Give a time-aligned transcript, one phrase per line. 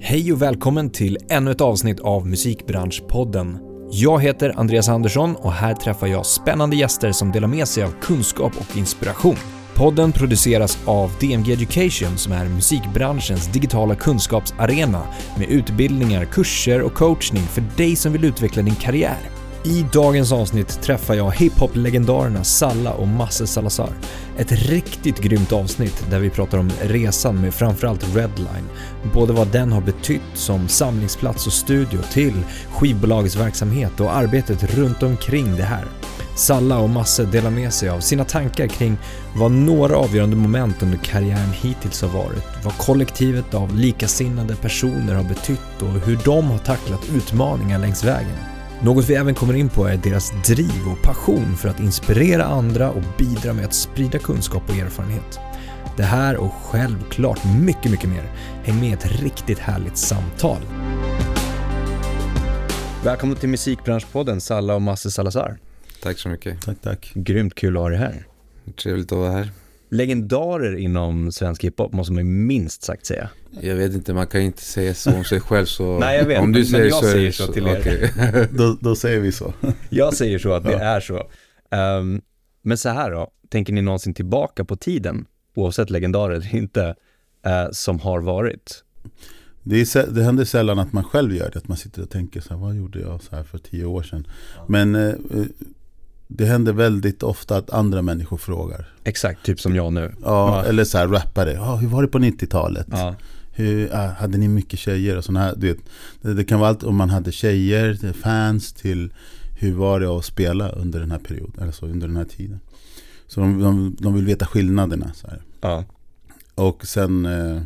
[0.00, 3.58] Hej och välkommen till ännu ett avsnitt av Musikbranschpodden.
[3.90, 7.94] Jag heter Andreas Andersson och här träffar jag spännande gäster som delar med sig av
[8.00, 9.36] kunskap och inspiration.
[9.74, 15.02] Podden produceras av DMG Education som är musikbranschens digitala kunskapsarena
[15.38, 19.18] med utbildningar, kurser och coachning för dig som vill utveckla din karriär.
[19.64, 23.90] I dagens avsnitt träffar jag hiphop-legendarerna Salla och Masse Salazar.
[24.38, 28.68] Ett riktigt grymt avsnitt där vi pratar om resan med framförallt Redline.
[29.14, 32.42] Både vad den har betytt som samlingsplats och studio till
[32.72, 35.84] skivbolagets verksamhet och arbetet runt omkring det här.
[36.36, 38.96] Salla och Masse delar med sig av sina tankar kring
[39.36, 45.24] vad några avgörande moment under karriären hittills har varit, vad kollektivet av likasinnade personer har
[45.24, 48.55] betytt och hur de har tacklat utmaningar längs vägen.
[48.82, 52.90] Något vi även kommer in på är deras driv och passion för att inspirera andra
[52.90, 55.38] och bidra med att sprida kunskap och erfarenhet.
[55.96, 58.32] Det här och självklart mycket, mycket mer.
[58.64, 60.60] Häng med i ett riktigt härligt samtal.
[63.04, 65.58] Välkomna till Musikbranschpodden Salla och Masse Salazar.
[66.02, 66.62] Tack så mycket.
[66.62, 67.12] Tack, tack.
[67.14, 68.26] Grymt kul att ha dig här.
[68.82, 69.50] Trevligt att vara här.
[69.96, 73.30] Legendarer inom svensk hiphop måste man ju minst sagt säga.
[73.60, 75.98] Jag vet inte, man kan inte säga så om sig själv så...
[76.00, 77.78] Nej, jag vet, om du men säger jag så säger det så till er.
[77.80, 78.48] okej.
[78.52, 79.52] Då, då säger vi så.
[79.90, 81.22] Jag säger så att det är så.
[81.70, 82.20] Ehm,
[82.62, 86.94] men så här då, tänker ni någonsin tillbaka på tiden, oavsett legendarer eller inte,
[87.46, 88.84] eh, som har varit?
[89.62, 92.40] Det, är, det händer sällan att man själv gör det, att man sitter och tänker
[92.40, 94.26] så här, vad gjorde jag så här för tio år sedan?
[94.68, 95.46] Men eh, eh,
[96.28, 98.88] det händer väldigt ofta att andra människor frågar.
[99.04, 100.14] Exakt, typ som jag nu.
[100.22, 100.64] Ja.
[100.64, 102.86] Eller så här rappare, ja, hur var det på 90-talet?
[102.90, 103.14] Ja,
[103.52, 105.54] Hur, ah, hade ni mycket tjejer och sådana här?
[105.56, 105.78] Du vet,
[106.22, 109.12] det, det kan vara allt om man hade tjejer, fans till
[109.58, 112.60] hur var det att spela under den här perioden, alltså under den här tiden.
[113.26, 115.12] Så de, de, de vill veta skillnaderna.
[115.14, 115.42] Så här.
[115.60, 115.84] ja,
[116.54, 117.62] Och sen, eh,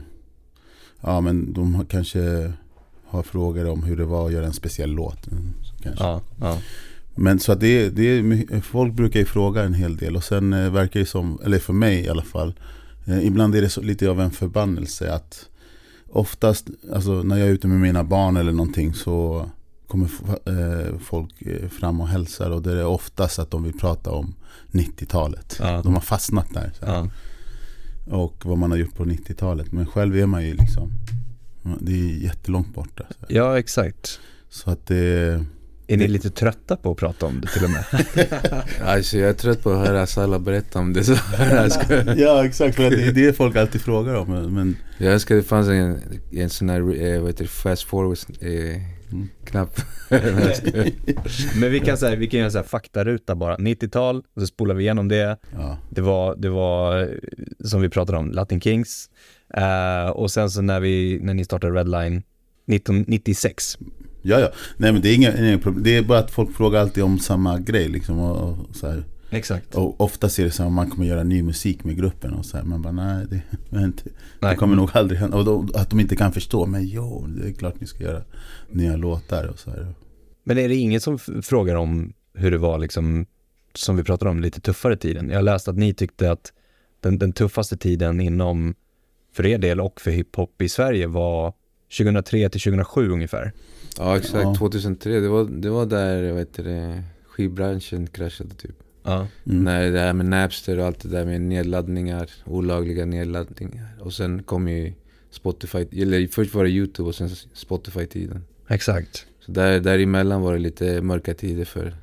[1.00, 2.52] ja men de har kanske
[3.06, 5.26] har frågor om hur det var att göra en speciell låt.
[5.32, 6.04] mm, Kanske.
[6.04, 6.58] ja, ja.
[7.20, 10.52] Men så att det, det är, folk brukar ju fråga en hel del och sen
[10.52, 12.54] eh, verkar det som, eller för mig i alla fall,
[13.06, 15.48] eh, ibland är det så, lite av en förbannelse att
[16.08, 19.50] oftast, alltså när jag är ute med mina barn eller någonting så
[19.86, 20.10] kommer
[20.44, 24.34] eh, folk fram och hälsar och det är oftast att de vill prata om
[24.70, 25.56] 90-talet.
[25.60, 25.82] Ja.
[25.82, 26.72] De har fastnat där.
[26.80, 27.08] Ja.
[28.06, 29.72] och vad man har gjort på 90-talet.
[29.72, 30.92] Men själv är man ju liksom,
[31.80, 33.04] det är jättelångt borta.
[33.28, 34.20] Ja exakt.
[34.48, 35.44] så att det,
[35.92, 37.84] Är ni lite trötta på att prata om det till och med?
[38.84, 41.04] Alltså jag är trött på att höra Salla berätta om det.
[41.04, 44.54] Så jag, ska, ja exakt, för det är det folk alltid frågar om.
[44.54, 46.00] Men, jag önskar det fanns en,
[46.32, 49.28] en sån här, eh, vad heter det, fast forward eh, Mm.
[49.44, 49.80] knapp.
[51.60, 53.56] Men vi kan, säga, vi kan göra en sån här faktaruta bara.
[53.56, 55.36] 90-tal, och så spolar vi igenom det.
[55.52, 57.08] ja, Det var, det var eh,
[57.64, 59.10] som vi pratade om, Latin Kings.
[59.54, 62.22] Eh, och sen så när, vi, när ni startade Redline
[62.72, 63.78] 1996.
[64.22, 64.50] Ja, ja.
[64.76, 65.82] Nej men det är inga, inga problem.
[65.84, 68.18] Det är bara att folk frågar alltid om samma grej liksom.
[68.18, 69.04] Och, och, så här.
[69.30, 69.74] Exakt.
[69.74, 72.46] och ofta ser det så här om man kommer göra ny musik med gruppen och
[72.46, 72.64] så här.
[72.64, 73.92] Man bara nej, det, men
[74.40, 74.50] Nej.
[74.50, 75.36] det kommer nog aldrig hända.
[75.36, 76.66] Och då, att de inte kan förstå.
[76.66, 78.22] Men jo, det är klart ni ska göra
[78.70, 79.94] nya låtar och så här.
[80.44, 83.26] Men är det ingen som frågar om hur det var liksom,
[83.74, 85.30] som vi pratade om, lite tuffare tiden?
[85.30, 86.52] Jag läste att ni tyckte att
[87.00, 88.74] den, den tuffaste tiden inom,
[89.32, 91.52] för er del och för hiphop i Sverige var
[91.98, 93.52] 2003 till 2007 ungefär.
[93.98, 94.54] Ja exakt, Ja.
[94.54, 98.76] 2003, det var, det var där, vad heter det, skivbranschen kraschade typ.
[99.02, 99.26] Ja.
[99.46, 99.64] Mm.
[99.64, 103.88] När det här med Napster och allt det där med nedladdningar, olagliga nedladdningar.
[104.00, 104.92] Och sen kom ju
[105.30, 108.44] Spotify, eller först var det YouTube och sen Spotify-tiden.
[108.68, 109.26] Exakt.
[109.40, 111.94] Så där, däremellan var det lite mörka tider för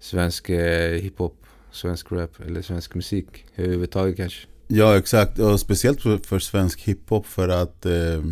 [0.00, 3.26] svensk eh, hiphop, svensk rap eller svensk musik
[3.56, 4.46] överhuvudtaget kanske.
[4.66, 8.22] Ja exakt, och speciellt för, för svensk hiphop för att eh,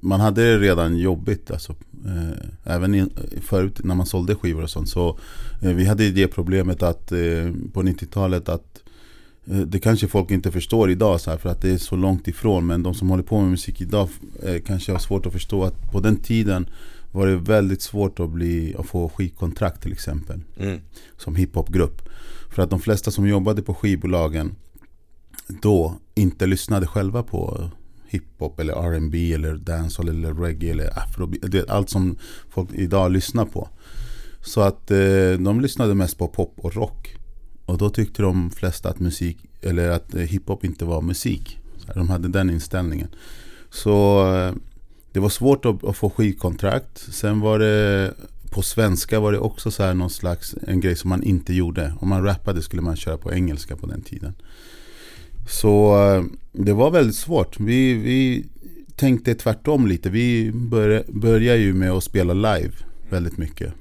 [0.00, 1.50] man hade det redan jobbigt.
[1.50, 1.74] Alltså,
[2.06, 3.06] eh, även i,
[3.42, 4.88] förut när man sålde skivor och sånt.
[4.88, 5.18] Så
[5.62, 7.18] eh, vi hade det problemet att eh,
[7.72, 8.82] på 90-talet att
[9.46, 12.28] eh, det kanske folk inte förstår idag så här, för att det är så långt
[12.28, 12.66] ifrån.
[12.66, 14.08] Men de som håller på med musik idag
[14.42, 16.68] eh, kanske har svårt att förstå att på den tiden
[17.12, 20.80] var det väldigt svårt att, bli, att få skivkontrakt till exempel Mm.
[21.18, 22.08] som hiphopgrupp.
[22.50, 24.54] För att de flesta som jobbade på skivbolagen
[25.62, 27.70] då inte lyssnade själva på
[28.08, 31.52] hiphop eller R&B eller dancehall eller reggae eller afrobeat.
[31.52, 32.16] Det är allt som
[32.50, 33.68] folk idag lyssnar på.
[34.40, 37.16] Så att eh, de lyssnade mest på pop och rock.
[37.66, 41.58] Och då tyckte de flesta att musik, eller att eh, hiphop inte var musik.
[41.78, 43.08] Så De hade den inställningen.
[43.70, 44.54] Så eh,
[45.12, 46.98] det var svårt att, att få skivkontrakt.
[46.98, 48.14] Sen var det
[48.50, 51.92] på svenska var det också så här någon slags en grej som man inte gjorde.
[52.00, 54.34] Om man rappade skulle man köra på engelska på den tiden.
[55.46, 57.60] Så eh, det var väldigt svårt.
[57.60, 58.46] Vi, vi
[58.96, 60.10] tänkte tvärtom lite.
[60.10, 62.72] Vi började, började ju med att spela live
[63.10, 63.72] väldigt mycket.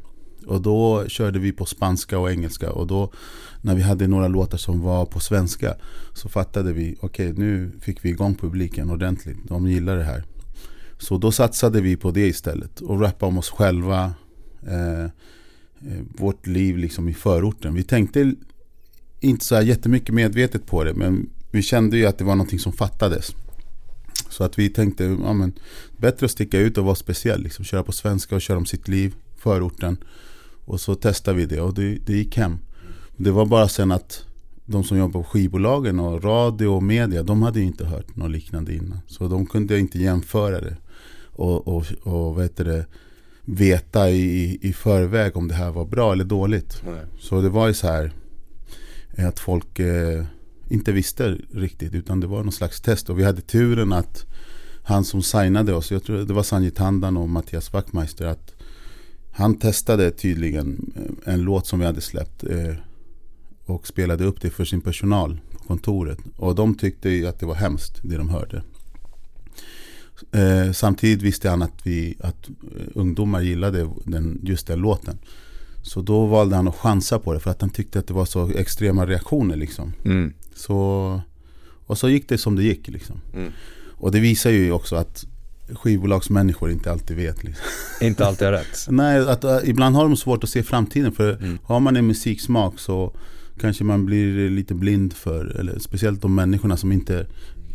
[0.45, 2.71] Och då körde vi på spanska och engelska.
[2.71, 3.11] Och då
[3.61, 5.75] när vi hade några låtar som var på svenska
[6.13, 9.37] så fattade vi, okej okay, nu fick vi igång publiken ordentligt.
[9.43, 10.23] De gillar det här.
[10.97, 12.81] Så då satsade vi på det istället.
[12.81, 14.13] Och rappa om oss själva.
[14.67, 15.09] Eh, eh
[16.17, 17.73] vårt liv liksom i förorten.
[17.73, 18.33] Vi tänkte
[19.19, 20.93] inte så här jättemycket medvetet på det.
[20.93, 23.35] Men vi kände ju att det var någonting som fattades.
[24.29, 25.53] Så att vi tänkte, ja men
[25.97, 27.41] bättre att sticka ut och vara speciell.
[27.41, 29.97] Liksom, köra på svenska och köra om sitt liv, förorten.
[30.65, 32.57] Och så testade vi det och det, det gick hem.
[33.17, 34.25] Det var bara sen att
[34.65, 38.31] de som jobbar på skivbolagen och radio och media, de hade ju inte hört något
[38.31, 38.99] liknande innan.
[39.07, 40.77] Så de kunde inte jämföra det.
[41.23, 42.85] Och, och, och vad det,
[43.45, 46.81] veta i, i förväg om det här var bra eller dåligt.
[46.85, 47.05] Nej.
[47.19, 48.13] Så det var ju så här
[49.17, 50.25] att folk eh,
[50.69, 53.09] inte visste riktigt utan det var någon slags test.
[53.09, 54.25] Och vi hade turen att
[54.83, 58.55] han som signade oss, jag tror det var Sanji Tandan och Mattias Wachtmeister, att
[59.31, 62.75] han testade tydligen eh, en låt som vi hade släppt eh,
[63.65, 66.19] och spelade upp det för sin personal på kontoret.
[66.37, 68.63] Och de tyckte att det var hemskt det de hörde.
[70.31, 72.49] Eh, samtidigt visste han att, vi, att
[72.93, 75.17] ungdomar gillade den, just den låten.
[75.85, 78.25] Så då valde han att chansa på det för att han tyckte att det var
[78.25, 79.55] så extrema reaktioner.
[79.55, 79.93] Liksom.
[80.05, 80.33] Mm.
[80.55, 81.21] Så,
[81.85, 82.87] och så gick det som det gick.
[82.87, 83.21] Liksom.
[83.33, 83.51] Mm.
[83.91, 85.25] Och det visar ju också att
[85.69, 87.43] skivbolagsmänniskor inte alltid vet.
[87.43, 87.65] Liksom.
[88.01, 88.87] Inte alltid har rätt?
[88.89, 91.11] Nej, att, uh, ibland har de svårt att se framtiden.
[91.11, 91.57] För mm.
[91.63, 93.15] har man en musiksmak så
[93.59, 97.27] kanske man blir lite blind för, eller speciellt de människorna som inte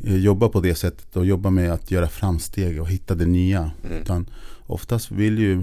[0.06, 3.70] uh, jobbar på det sättet och jobbar med att göra framsteg och hitta det nya.
[3.84, 4.02] Mm.
[4.02, 4.30] Utan
[4.66, 5.54] oftast vill ju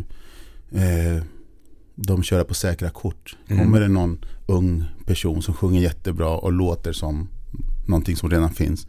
[0.75, 1.23] uh,
[1.99, 3.37] de köra på säkra kort.
[3.47, 3.63] Mm.
[3.63, 7.29] Kommer det någon ung person som sjunger jättebra och låter som
[7.87, 8.87] någonting som redan finns.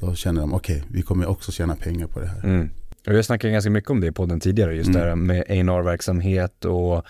[0.00, 2.44] Då känner de, okej, okay, vi kommer också tjäna pengar på det här.
[2.44, 2.70] Mm.
[3.06, 5.00] Och jag snackade ganska mycket om det på den tidigare, just mm.
[5.00, 7.04] det här med A&R-verksamhet och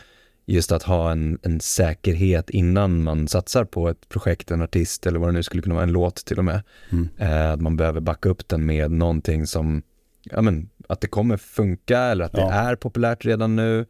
[0.47, 5.19] just att ha en, en säkerhet innan man satsar på ett projekt, en artist eller
[5.19, 6.63] vad det nu skulle kunna vara, en låt till och med.
[6.91, 7.09] Mm.
[7.19, 9.83] Eh, att man behöver backa upp den med någonting som,
[10.23, 12.47] ja men, att det kommer funka eller att ja.
[12.47, 13.87] det är populärt redan nu.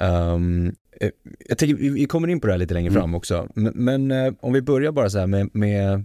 [0.00, 0.74] Um,
[1.48, 3.00] jag tänker, vi kommer in på det här lite längre mm.
[3.00, 6.04] fram också, men, men eh, om vi börjar bara så här med, med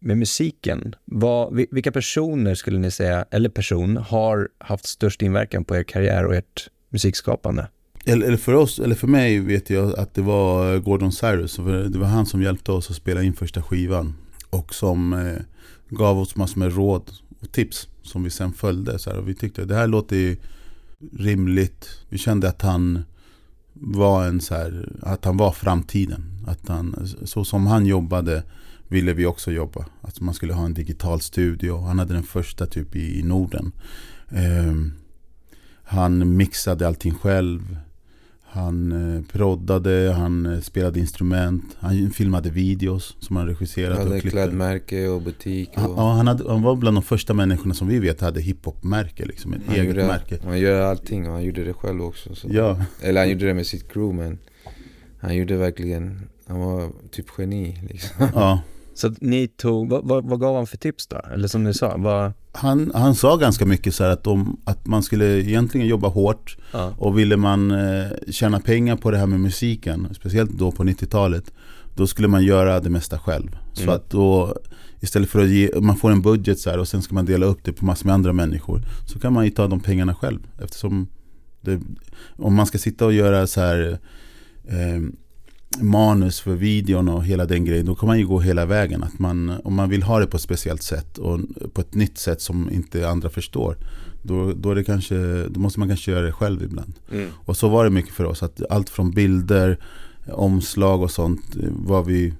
[0.00, 5.76] med musiken, vad, vilka personer skulle ni säga, eller person, har haft störst inverkan på
[5.76, 7.68] er karriär och ert musikskapande?
[8.04, 11.56] Eller, eller för oss, eller för mig vet jag att det var Gordon Cyrus.
[11.56, 14.14] Det var han som hjälpte oss att spela in första skivan.
[14.50, 15.42] Och som eh,
[15.88, 17.10] gav oss massor med råd
[17.40, 18.98] och tips som vi sen följde.
[18.98, 20.36] Så här, och vi tyckte det här låter
[21.18, 21.88] rimligt.
[22.08, 23.04] Vi kände att han
[23.80, 26.24] var en så här, att han var framtiden.
[26.46, 28.42] Att han, så som han jobbade
[28.88, 29.86] ville vi också jobba.
[30.00, 31.80] Att man skulle ha en digital studio.
[31.80, 33.72] Han hade den första typ i, i Norden.
[34.28, 34.74] Eh,
[35.82, 37.76] han mixade allting själv.
[38.50, 43.96] Han eh, proddade, han eh, spelade instrument, han filmade videos som han regisserade.
[43.96, 45.70] Han hade klädmärke och butik.
[45.74, 45.80] Och...
[45.80, 49.24] Han, ja, han, hade, han var bland de första människorna som vi vet hade hiphop-märke.
[49.24, 50.38] Liksom, ett eget gjorde, märke.
[50.44, 52.34] Han gör allting och han gjorde det själv också.
[52.34, 52.48] Så.
[52.50, 52.80] Ja.
[53.00, 54.38] Eller han gjorde det med sitt crew men
[55.20, 58.28] han gjorde verkligen, han var typ geni liksom.
[58.34, 58.60] Ja.
[58.98, 61.20] Så ni tog, vad, vad, vad, gav han för tips då?
[61.32, 62.32] Eller som ni sa, vad...
[62.52, 66.92] han, han sa ganska mycket så att, de, att man skulle egentligen jobba hårt ja.
[66.98, 71.52] och ville man eh, tjäna pengar på det här med musiken, speciellt då på 90-talet,
[71.94, 73.56] då skulle man göra det mesta själv.
[73.72, 73.94] Så mm.
[73.94, 74.54] att då
[75.00, 77.46] istället för att ge, man får en budget så här, och sen ska man dela
[77.46, 80.40] upp det på massor med andra människor, så kan man ju ta de pengarna själv.
[80.62, 81.08] Eftersom
[81.60, 81.80] det,
[82.36, 83.98] om man ska sitta och göra så här
[84.68, 85.02] eh,
[85.80, 89.02] manus för videon och hela den grejen, då kan man ju gå hela vägen.
[89.02, 91.40] Att man, om man vill ha det på ett speciellt sätt och
[91.72, 93.76] på ett nytt sätt som inte andra förstår,
[94.22, 96.94] då, då, är det kanske, då måste man kanske göra det själv ibland.
[97.12, 97.30] Mm.
[97.44, 99.78] Och så var det mycket för oss, att allt från bilder,
[100.32, 102.34] omslag och sånt var vi,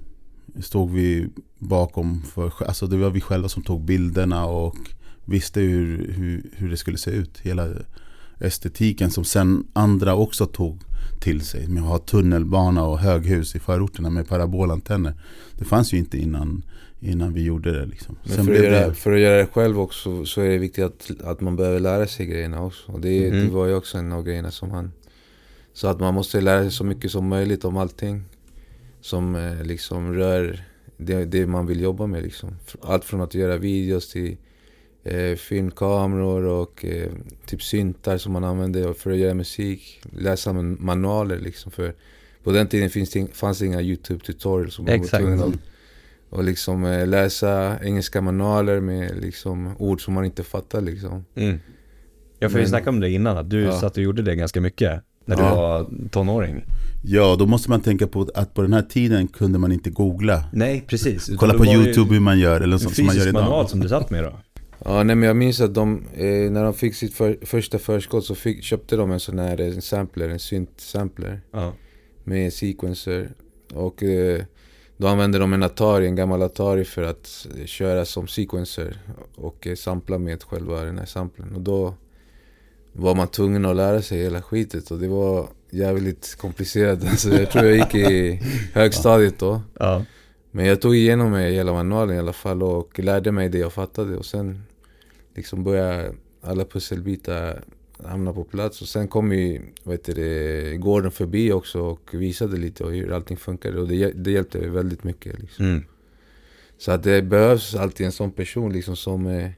[0.59, 2.21] stod vi bakom.
[2.21, 4.77] För, alltså det var vi själva som tog bilderna och
[5.25, 7.39] visste hur, hur, hur det skulle se ut.
[7.39, 7.67] Hela
[8.39, 10.81] estetiken som sen andra också tog
[11.19, 11.67] till sig.
[11.67, 15.13] Med att ha tunnelbana och höghus i förorterna med parabolantenner.
[15.57, 16.63] Det fanns ju inte innan,
[16.99, 17.85] innan vi gjorde det.
[17.85, 18.15] Liksom.
[18.25, 18.93] För, att göra, det...
[18.93, 22.07] för att göra det själv också så är det viktigt att, att man behöver lära
[22.07, 22.91] sig grejerna också.
[22.91, 23.45] Och det, mm.
[23.45, 24.91] det var ju också en av grejerna som han...
[25.73, 28.23] Så att man måste lära sig så mycket som möjligt om allting.
[29.01, 30.63] Som eh, liksom rör
[30.97, 32.55] det, det man vill jobba med liksom.
[32.81, 34.37] Allt från att göra videos till
[35.03, 37.09] eh, filmkameror och eh,
[37.45, 40.01] typ syntar som man använde för att göra musik.
[40.17, 41.71] Läsa manualer liksom.
[41.71, 41.93] För
[42.43, 44.69] på den tiden finns det, fanns det inga YouTube-tutorials.
[44.69, 45.23] Som Exakt.
[45.23, 45.59] Man var tvungen att,
[46.29, 51.25] och liksom eh, läsa engelska manualer med liksom ord som man inte fattar liksom.
[51.35, 51.59] Mm.
[52.39, 53.79] Ja, för Men- vi snackade om det innan, att du Ja.
[53.79, 55.55] satt och gjorde det ganska mycket när du Ja.
[55.55, 56.63] var tonåring.
[57.03, 60.43] Ja, då måste man tänka på att på den här tiden kunde man inte googla.
[60.53, 61.29] Nej, precis.
[61.37, 63.43] Kolla på var YouTube hur man gör, eller sånt som man gör fysisk idag.
[63.43, 64.39] manual som du satt med då.
[64.85, 68.25] Ja, nej men jag minns att de, eh, när de fick sitt för, första förskott
[68.25, 71.73] så fick, köpte de en sån här en sampler, en synt-sampler Ja.
[72.23, 73.31] med sequencer.
[73.73, 74.41] Och eh,
[74.97, 78.97] då använde de en Atari, en gammal Atari för att eh, köra som sequencer
[79.35, 81.55] och eh, sampla med själva den här samplen.
[81.55, 81.93] Och då
[82.93, 87.03] var man tvungen att lära sig hela skitet och det var jävligt komplicerat.
[87.09, 88.41] Alltså, jag tror jag gick i
[88.73, 89.61] högstadiet då.
[89.79, 90.05] Ja.
[90.51, 93.73] Men jag tog igenom mig hela manualen i alla fall och lärde mig det jag
[93.73, 94.63] fattade och sen
[95.35, 97.63] liksom började alla pusselbitar
[98.05, 102.57] hamna på plats och sen kom ju, vad heter det, Gordon förbi också och visade
[102.57, 105.65] lite och hur allting funkade och det, det hjälpte väldigt mycket liksom.
[105.65, 105.83] Mm.
[106.77, 109.49] Så att det behövs alltid en sån person liksom som eh,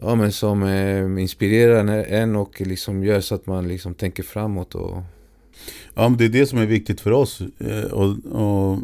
[0.00, 4.74] Ja men som eh, inspirerar en- och liksom gör så att man liksom tänker framåt
[4.74, 5.02] och
[5.94, 7.40] Ja, men det är det som är viktigt för oss.
[7.58, 8.78] eh, Och, och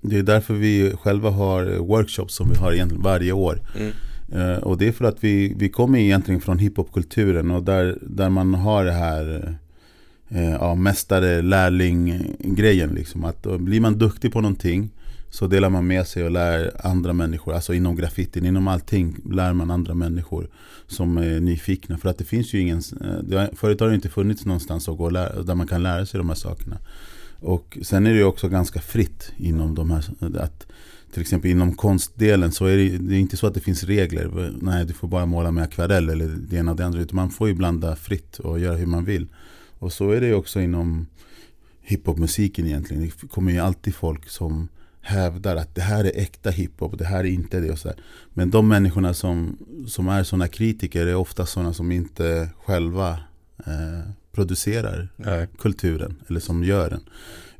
[0.00, 3.60] det är därför vi själva har workshops som vi har egentligen varje år.
[3.80, 3.88] Eh,
[4.32, 8.28] Eh, och det är för att vi, vi kommer egentligen från hiphopkulturen och där, där
[8.28, 9.56] man har det här
[10.28, 13.24] eh, ja, mästare lärling grejen liksom.
[13.24, 14.90] Att blir man duktig på någonting
[15.30, 19.52] så delar man med sig och lär andra människor, alltså inom graffitin, inom allting lär
[19.52, 20.48] man andra människor
[20.86, 21.98] som är nyfikna.
[21.98, 22.82] För att det finns ju ingen,
[23.32, 26.06] eh, förut har det inte funnits någonstans att gå och lära, där man kan lära
[26.06, 26.78] sig de här sakerna.
[27.40, 30.04] Och sen är det ju också ganska fritt inom de här,
[30.38, 30.66] att
[31.12, 34.52] till exempel inom konstdelen så är det, det är inte så att det finns regler.
[34.60, 37.00] Nej, du får bara måla med akvarell eller det ena och det andra.
[37.00, 39.28] Utan man får ju blanda fritt och göra hur man vill.
[39.78, 41.06] Och så är det också inom
[41.80, 43.02] hiphopmusiken egentligen.
[43.02, 44.68] Det kommer ju alltid folk som
[45.00, 47.92] hävdar att det här är äkta hiphop, det här är inte det och så.
[48.34, 53.10] Men de människorna som, som är sådana kritiker är ofta sådana som inte själva
[53.66, 55.48] eh, producerar Nej.
[55.58, 57.00] kulturen eller som gör den.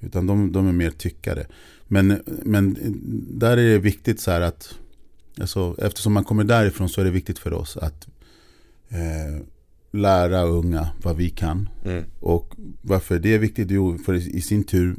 [0.00, 1.46] Utan de, de är mer tyckare.
[1.92, 2.76] Men, men
[3.38, 4.74] där är det viktigt så här att
[5.40, 8.06] alltså, eftersom man kommer därifrån så är det viktigt för oss att
[8.88, 9.42] eh,
[9.90, 11.68] lära unga vad vi kan.
[11.84, 12.04] Mm.
[12.20, 13.70] Och varför det är viktigt?
[13.70, 14.96] Jo, för i sin tur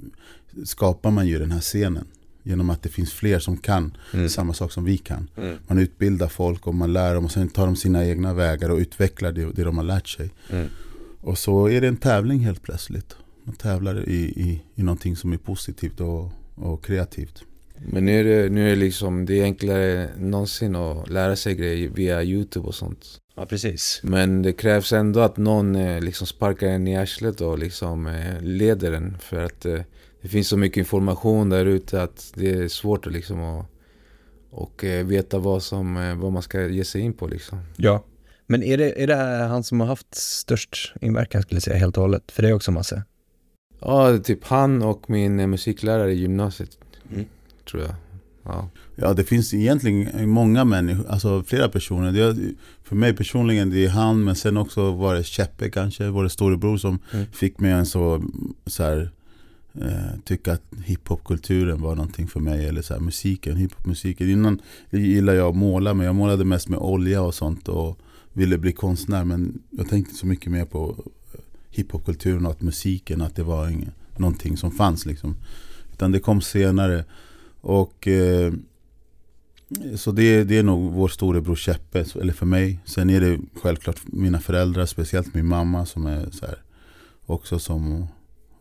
[0.66, 2.06] skapar man ju den här scenen.
[2.44, 4.30] Genom att det finns fler som kan Mm.
[4.30, 5.30] samma sak som vi kan.
[5.38, 5.58] Mm.
[5.68, 8.78] Man utbildar folk och man lär dem och sen tar de sina egna vägar och
[8.78, 10.30] utvecklar det, det de har lärt sig.
[10.50, 10.68] Mm.
[11.22, 13.16] Och så är det en tävling helt plötsligt.
[13.44, 17.44] Man tävlar i, i, i någonting som är positivt och, och kreativt.
[17.86, 21.36] Men nu är det, nu är det liksom, det är enklare än någonsin att lära
[21.36, 23.20] sig grejer via YouTube och sånt.
[23.36, 24.00] Ja, precis.
[24.04, 28.42] Men det krävs ändå att någon eh, liksom sparkar en i arslet och liksom eh,
[28.42, 29.18] leder den.
[29.20, 29.80] För att eh,
[30.22, 33.66] det finns så mycket information där ute att det är svårt att liksom att,
[34.50, 37.60] och eh, veta vad, som, vad man ska ge sig in på liksom.
[37.76, 38.04] Ja.
[38.48, 39.16] Men är det, är det
[39.48, 42.32] han som har haft störst inverkan skulle jag säga helt och hållet?
[42.32, 43.04] För det är också massa.
[43.86, 46.78] Ja, typ han och min eh, musiklärare i gymnasiet.
[47.14, 47.26] Mm.
[47.72, 47.96] Tror jag.
[48.44, 48.70] Ja.
[48.96, 52.12] Ja, det finns egentligen många människor, alltså flera personer.
[52.12, 52.36] Det är,
[52.84, 56.78] för mig personligen, det är han, men sen också var det Cheppe kanske, vår storebror
[56.78, 57.26] som Mm.
[57.32, 58.24] fick mig en så,
[58.66, 59.12] så här,
[59.82, 64.30] eh, tycka att hiphopkulturen var någonting för mig, eller så här, musiken, hiphopmusiken.
[64.30, 64.60] Innan
[64.90, 68.00] gillade jag att måla, men jag målade mest med olja och sånt och
[68.34, 70.96] ville bli konstnär, men jag tänkte inte så mycket mer på
[71.78, 75.36] hiphopkulturen och att musiken, att det var ing- någonting som fanns liksom.
[75.94, 77.06] Utan det kom senare.
[77.62, 78.54] Och eh,
[79.96, 82.80] så det, det är nog vår storebror så- eller för mig.
[82.86, 86.58] Sen är det självklart mina föräldrar, speciellt min mamma som är så här,
[87.26, 88.08] också som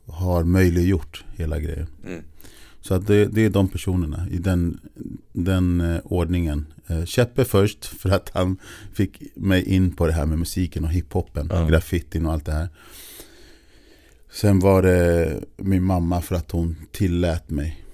[0.06, 1.86] har möjliggjort hela grejen.
[2.06, 2.22] Mm.
[2.80, 4.80] Så att det, det är de personerna i den,
[5.32, 6.66] den eh, ordningen.
[6.86, 8.56] Eh, Cheppe först för att han
[8.92, 11.66] fick mig in på det här med musiken och hiphopen, Ja.
[11.66, 12.68] graffitin och allt det här.
[14.32, 17.84] Sen var det min mamma för att hon tillät mig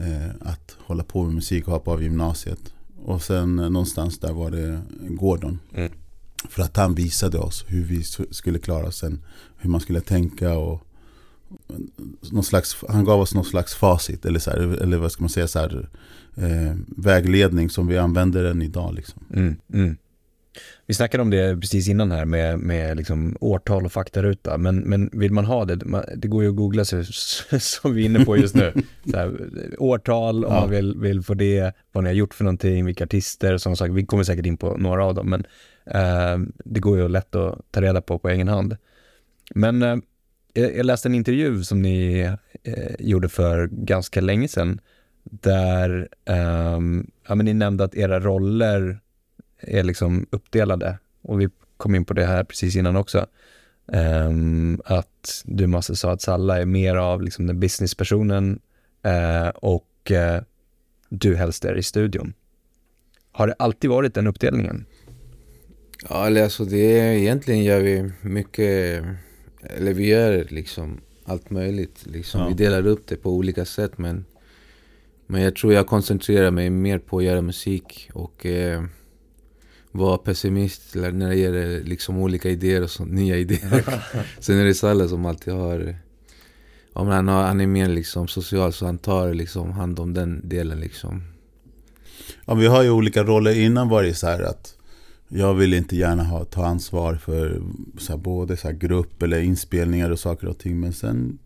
[0.00, 2.74] eh, att hålla på med musik och hoppa av gymnasiet.
[3.04, 5.58] Och sen eh, någonstans där var det Gordon.
[5.74, 5.92] Mm.
[6.48, 9.24] För att han visade oss hur vi skulle klara oss sen.
[9.56, 10.86] Hur man skulle tänka och
[12.32, 15.30] någon slags, han gav oss någon slags facit eller, så här, eller vad ska man
[15.30, 15.88] säga så här,
[16.34, 18.94] eh, vägledning som vi använder än idag.
[18.94, 19.22] Liksom.
[19.32, 19.96] Mm, mm.
[20.86, 25.10] Vi snackade om det precis innan här med, med liksom årtal och faktaruta, men, men
[25.12, 25.76] vill man ha det,
[26.16, 27.04] det går ju att googla sig
[27.60, 28.72] som vi är inne på just nu.
[29.14, 29.32] Här,
[29.78, 30.60] årtal, om Ja.
[30.60, 33.92] man vill, vill få det, vad ni har gjort för någonting, vilka artister sådana saker.
[33.92, 35.44] Vi kommer säkert in på några av dem, men
[35.86, 38.76] eh, det går ju lätt att ta reda på på egen hand.
[39.54, 39.96] Men eh,
[40.52, 42.20] jag, jag läste en intervju som ni
[42.62, 44.80] eh, gjorde för ganska länge sedan,
[45.30, 48.98] där ehm, ja, men ni nämnde att era roller
[49.66, 50.98] är liksom uppdelade.
[51.22, 53.26] Och vi kom in på det här precis innan också.
[53.86, 58.60] Um, att du måste sa att Salla är mer av liksom den businesspersonen
[59.06, 60.42] uh, och uh,
[61.08, 62.32] du helst är i studion.
[63.32, 64.86] Har det alltid varit den uppdelningen?
[66.08, 69.04] Ja, alltså det är, egentligen gör vi mycket,
[69.60, 72.06] eller vi gör liksom allt möjligt.
[72.06, 72.40] Liksom.
[72.40, 72.48] Ja.
[72.48, 74.24] Vi delar upp det på olika sätt men,
[75.26, 78.84] men jag tror jag koncentrerar mig mer på att göra musik och eh,
[79.94, 83.84] vara pessimist när det gäller liksom olika idéer och sånt, nya idéer.
[84.40, 85.96] Sen är det Salle som alltid har
[86.92, 90.48] om han, har, han är mer liksom social så han tar liksom hand om den
[90.48, 91.22] delen liksom.
[92.44, 93.58] Ja, vi har ju olika roller.
[93.58, 94.74] Innan var det så här att
[95.28, 97.62] jag vill inte gärna ha, ta ansvar för
[97.98, 100.80] så här, både så här, grupp eller inspelningar och saker och ting.
[100.80, 101.38] Men sen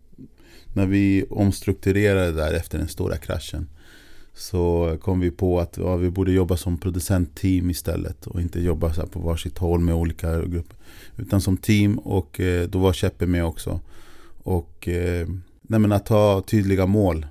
[0.73, 3.67] när vi omstrukturerade där efter den stora kraschen
[4.33, 8.93] så kom vi på att ja, vi borde jobba som producentteam istället och inte jobba
[8.93, 10.77] så på varsitt håll med olika grupper.
[11.17, 13.79] Utan som team och eh, då var Cheppe med också.
[14.43, 15.27] Och eh,
[15.61, 17.25] nej, att ha tydliga mål.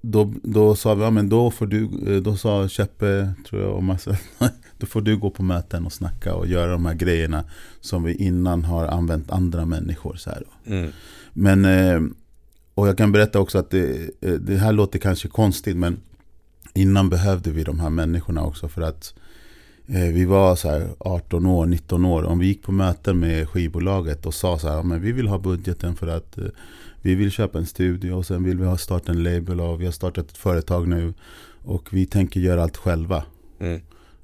[0.00, 3.74] Då, då sa vi, ja men då får du, eh, då sa Cheppe, tror jag,
[3.74, 4.16] och massa,
[4.78, 7.44] då får du gå på möten och snacka och göra de här grejerna
[7.80, 10.16] som vi innan har använt andra människor.
[10.16, 10.42] Så här.
[10.66, 10.90] Mm.
[11.32, 12.00] Men, eh,
[12.74, 16.00] och jag kan berätta också att det, eh, det här låter kanske konstigt men
[16.78, 19.14] innan behövde vi de här människorna också för att
[19.86, 22.24] eh, vi var så 18 år, 19 år.
[22.24, 25.38] Om vi gick på möten med skivbolaget och sa så här, men vi vill ha
[25.38, 26.44] budgeten för att eh,
[27.02, 29.84] vi vill köpa en studio och sen vill vi ha starta en label och vi
[29.84, 31.14] har startat ett företag nu
[31.64, 33.24] och vi tänker göra allt själva.
[33.58, 33.80] Mm.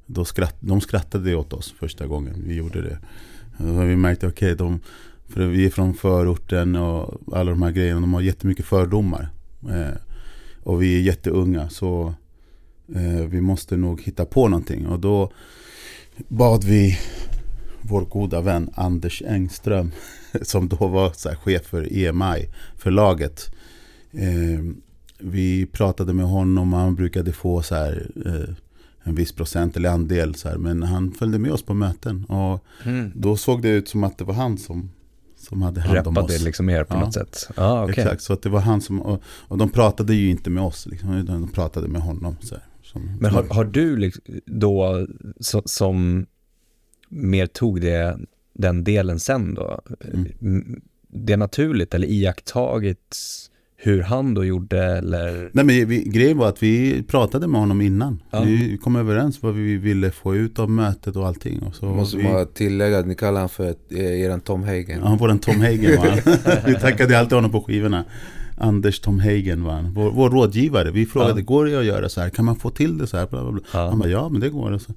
[0.06, 2.98] Då skratt, de skrattade åt oss första gången vi gjorde det.
[3.64, 4.78] Och vi märkte, okej, okay,
[5.28, 9.28] för vi är från förorten och alla de här grejerna, de har jättemycket fördomar.
[9.70, 9.96] Eh,
[10.62, 12.14] och vi är jätteunga så
[13.26, 14.86] vi måste nog hitta på någonting.
[14.86, 15.32] Och då
[16.28, 16.98] bad vi
[17.88, 19.90] vår goda vän Anders Engström,
[20.42, 23.54] som då var så chef för EMI, förlaget.
[24.12, 24.64] Eh,
[25.18, 28.54] vi pratade med honom och han brukade få så här, eh,
[29.02, 30.34] en viss procent eller andel.
[30.34, 32.24] Så här, men han följde med oss på möten.
[32.24, 33.12] Och mm.
[33.14, 34.90] då såg det ut som att det var han som,
[35.36, 36.22] som hade hand om oss.
[36.22, 37.00] Rappade liksom er på ja.
[37.00, 37.48] något sätt?
[37.56, 38.04] Ah, okay.
[38.04, 40.86] Exakt, så att det var han som, och, och de pratade ju inte med oss,
[40.86, 42.36] liksom, de pratade med honom.
[42.40, 42.64] Så här.
[42.94, 45.06] Som, Men har, har du liksom då,
[45.40, 46.26] så, som
[47.08, 48.18] mer tog det,
[48.52, 49.80] den delen sen då,
[50.40, 50.80] mm.
[51.08, 53.16] det är naturligt eller iakttagit
[53.84, 55.50] hur han då gjorde eller?
[55.52, 58.22] Nej men vi, grejen var att vi pratade med honom innan.
[58.30, 58.42] Ja.
[58.42, 61.62] Vi kom överens vad vi ville få ut av mötet och allting.
[61.62, 62.22] Och så Måste vi...
[62.22, 65.00] bara tillägga att ni kallar honom för eh, eran Tom Hagen.
[65.04, 68.04] Ja, vår Tom Hagen var Vi tackade alltid honom på skivorna.
[68.56, 69.94] Anders Tom Hagen var han.
[69.94, 70.90] Vår, vår rådgivare.
[70.90, 71.44] Vi frågade, ja.
[71.44, 72.30] går det att göra så här?
[72.30, 73.28] Kan man få till det så här?
[73.32, 73.88] Ja.
[73.88, 74.78] Han bara, ja men det går.
[74.78, 74.92] Så.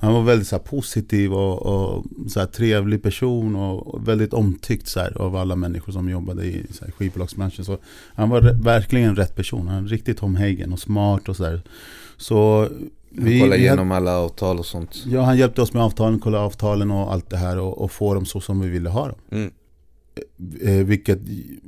[0.00, 4.88] Han var väldigt så här, positiv och, och så här, trevlig person och väldigt omtyckt
[4.88, 7.64] så här, av alla människor som jobbade i så här, skivbolagsbranschen.
[7.64, 7.78] Så
[8.14, 9.68] han var verkligen rätt person.
[9.68, 11.62] Han var riktigt Tom Hagen och smart och så där.
[12.16, 12.68] Så
[13.10, 15.04] vi, kollade igenom alla avtal och sånt.
[15.06, 18.14] Ja, han hjälpte oss med avtalen, kolla avtalen och allt det här och, och få
[18.14, 19.18] dem så som vi ville ha dem.
[19.30, 19.50] Mm.
[20.60, 21.18] Eh, vilket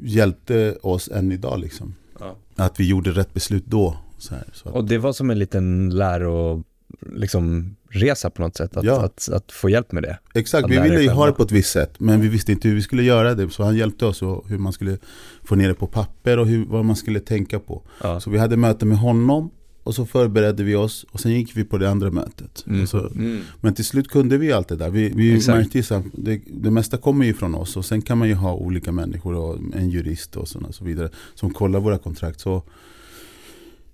[0.02, 1.94] hjälpte oss än idag liksom.
[2.20, 2.36] Ja.
[2.56, 3.96] Att vi gjorde rätt beslut då.
[4.18, 4.74] Så här, så att...
[4.74, 6.64] Och det var som en liten läro,
[7.12, 9.04] liksom resa på något sätt, att, ja.
[9.04, 10.18] att, att, få hjälp med det.
[10.34, 12.74] Exakt, vi ville ju ha det på ett visst sätt, men vi visste inte hur
[12.74, 13.50] vi skulle göra det.
[13.50, 14.98] Så han hjälpte oss och hur man skulle
[15.42, 17.82] få ner det på papper och hur, vad man skulle tänka på.
[18.02, 18.20] Ja.
[18.20, 19.50] Så vi hade möte med honom
[19.82, 22.64] och så förberedde vi oss och sen gick vi på det andra mötet.
[22.66, 22.86] Mm.
[22.86, 23.40] Så, mm.
[23.60, 24.90] Men till slut kunde vi allt det där.
[24.90, 27.76] Vi, vi märkte ju att det, det mesta kommer ju från oss.
[27.76, 31.10] Och sen kan man ju ha olika människor och en jurist och sådana så vidare.
[31.34, 32.40] Som kollar våra kontrakt.
[32.40, 32.62] Så,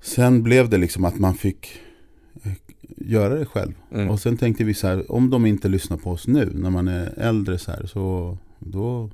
[0.01, 1.69] sen blev det liksom att man fick
[2.43, 2.53] eh,
[2.97, 3.73] göra det själv.
[3.93, 4.11] Mm.
[4.11, 6.89] Och sen tänkte vi så här, om de inte lyssnar på oss nu när man
[6.89, 9.11] är äldre så här, så då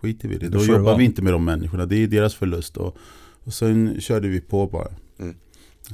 [0.00, 0.48] skiter vi i det.
[0.48, 2.76] Då, då jobbar vi inte med de människorna, det är deras förlust.
[2.76, 2.96] Och,
[3.44, 4.88] och sen körde vi på bara.
[5.18, 5.34] Mm.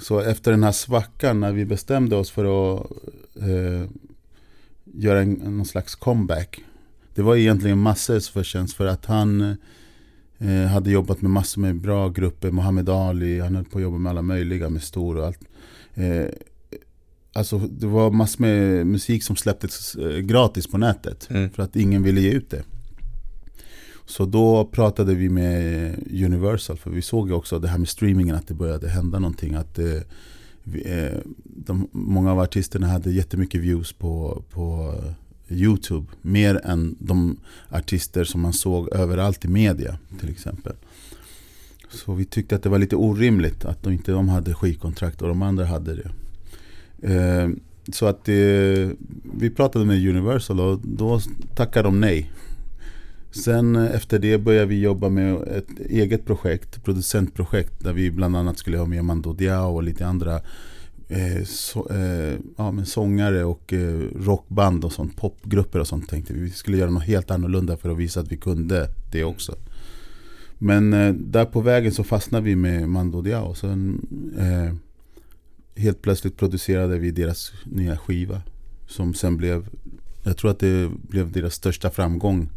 [0.00, 2.86] Så efter den här svackan när vi bestämde oss för att
[3.36, 3.90] eh,
[4.84, 6.64] göra en, någon slags comeback.
[7.14, 9.56] Det var egentligen Masses förtjänst för att han
[10.38, 12.50] eh, hade jobbat med massor med bra grupper.
[12.50, 15.40] Muhammed Ali, han höll på att jobba med alla möjliga, med stor och allt.
[15.94, 16.26] Eh,
[17.32, 21.30] alltså det var massor med musik som släpptes eh, gratis på nätet.
[21.30, 21.50] Mm.
[21.50, 22.62] För att ingen ville ge ut det.
[24.08, 25.94] Så då pratade vi med
[26.24, 29.54] Universal, för vi såg ju också det här med streamingen, att det började hända någonting.
[29.54, 30.00] Att eh,
[30.62, 34.94] vi, eh, de, många av artisterna hade jättemycket views på, på
[35.48, 36.06] YouTube.
[36.22, 37.36] Mer än de
[37.68, 40.72] artister som man såg överallt i media till exempel.
[41.90, 45.28] Så vi tyckte att det var lite orimligt att de inte de hade skivkontrakt och
[45.28, 46.10] de andra hade det.
[47.14, 47.48] Eh,
[47.92, 48.90] så att det,
[49.38, 51.20] vi pratade med Universal och då
[51.54, 52.30] tackade de nej.
[53.44, 58.36] Sen eh, efter det började vi jobba med ett eget projekt, producentprojekt där vi bland
[58.36, 60.40] annat skulle ha med Mando Diao och lite andra
[61.08, 66.32] eh, så, eh, ja, men sångare och eh, rockband och sånt, popgrupper och sånt tänkte
[66.32, 66.40] vi.
[66.40, 69.56] Vi skulle göra något helt annorlunda för att visa att vi kunde det också.
[70.58, 73.54] Men eh, där på vägen så fastnade vi med Mando Diao.
[73.54, 74.06] Sen,
[74.38, 74.74] eh,
[75.82, 78.42] helt plötsligt producerade vi deras nya skiva.
[78.86, 79.68] Som sen blev,
[80.22, 82.48] jag tror att det blev deras största framgång.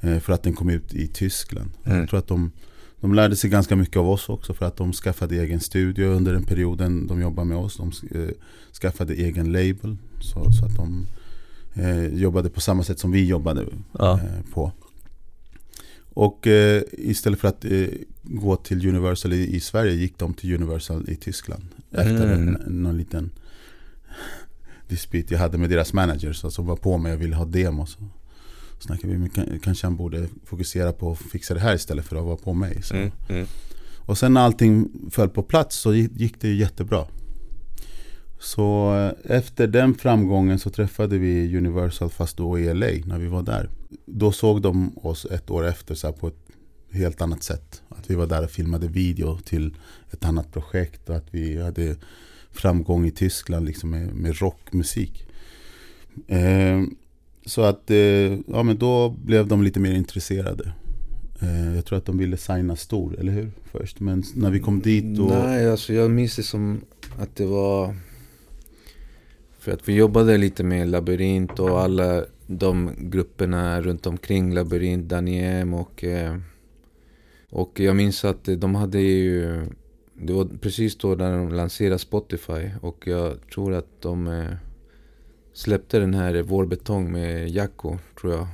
[0.00, 1.70] Eh, för att den kom ut i Tyskland.
[1.84, 1.98] Mm.
[1.98, 2.52] Jag tror att de,
[3.00, 4.54] de lärde sig ganska mycket av oss också.
[4.54, 7.76] För att de skaffade egen studio under den perioden de jobbade med oss.
[7.76, 8.28] De eh,
[8.80, 9.96] skaffade egen label.
[10.20, 11.06] Så, så att de
[11.74, 13.66] eh, jobbade på samma sätt som vi jobbade
[13.98, 14.20] ja.
[14.20, 14.72] eh, på.
[16.14, 17.86] Och eh, istället för att eh,
[18.22, 21.64] gå till Universal i, i, Sverige gick de till Universal i Tyskland.
[21.90, 22.48] Efter mm.
[22.48, 23.30] en, någon liten
[24.88, 27.98] dispyt jag hade med deras managers som var på mig och ville ha demos.
[28.78, 32.24] Så snackade vi, kanske han borde fokusera på att fixa det här istället för att
[32.24, 32.82] vara på mig.
[32.92, 33.10] Mm.
[33.28, 33.46] Mm.
[34.06, 37.06] Och sen när allting föll på plats så gick det jättebra.
[38.38, 43.26] Så eh, efter den framgången så träffade vi Universal fast då i LA när vi
[43.26, 43.70] var där.
[44.06, 46.44] Då såg de oss ett år efter så på ett
[46.90, 47.82] helt annat sätt.
[47.88, 49.74] Att vi var där och filmade video till
[50.10, 51.96] ett annat projekt och att vi hade
[52.50, 55.26] framgång i Tyskland liksom med, med rockmusik.
[56.26, 56.82] Eh,
[57.46, 57.96] så att eh,
[58.46, 60.72] ja, men då blev de lite mer intresserade.
[61.42, 63.50] Eh, jag tror att de ville signa stor, eller hur?
[63.64, 64.00] Först.
[64.00, 65.24] Men när vi kom dit då...
[65.26, 66.80] Nej, alltså jag minns det som
[67.18, 67.94] att det var
[69.58, 75.74] för att vi jobbade lite med Labyrint och alla de grupperna runt omkring Labyrint, Daniem
[75.74, 76.04] och...
[76.04, 76.36] Eh,
[77.50, 79.62] och jag minns att de hade ju...
[80.14, 84.26] Det var precis då när de lanserade Spotify och jag tror att de
[85.54, 88.46] släppte den här Vårbetong med Jacko, tror jag.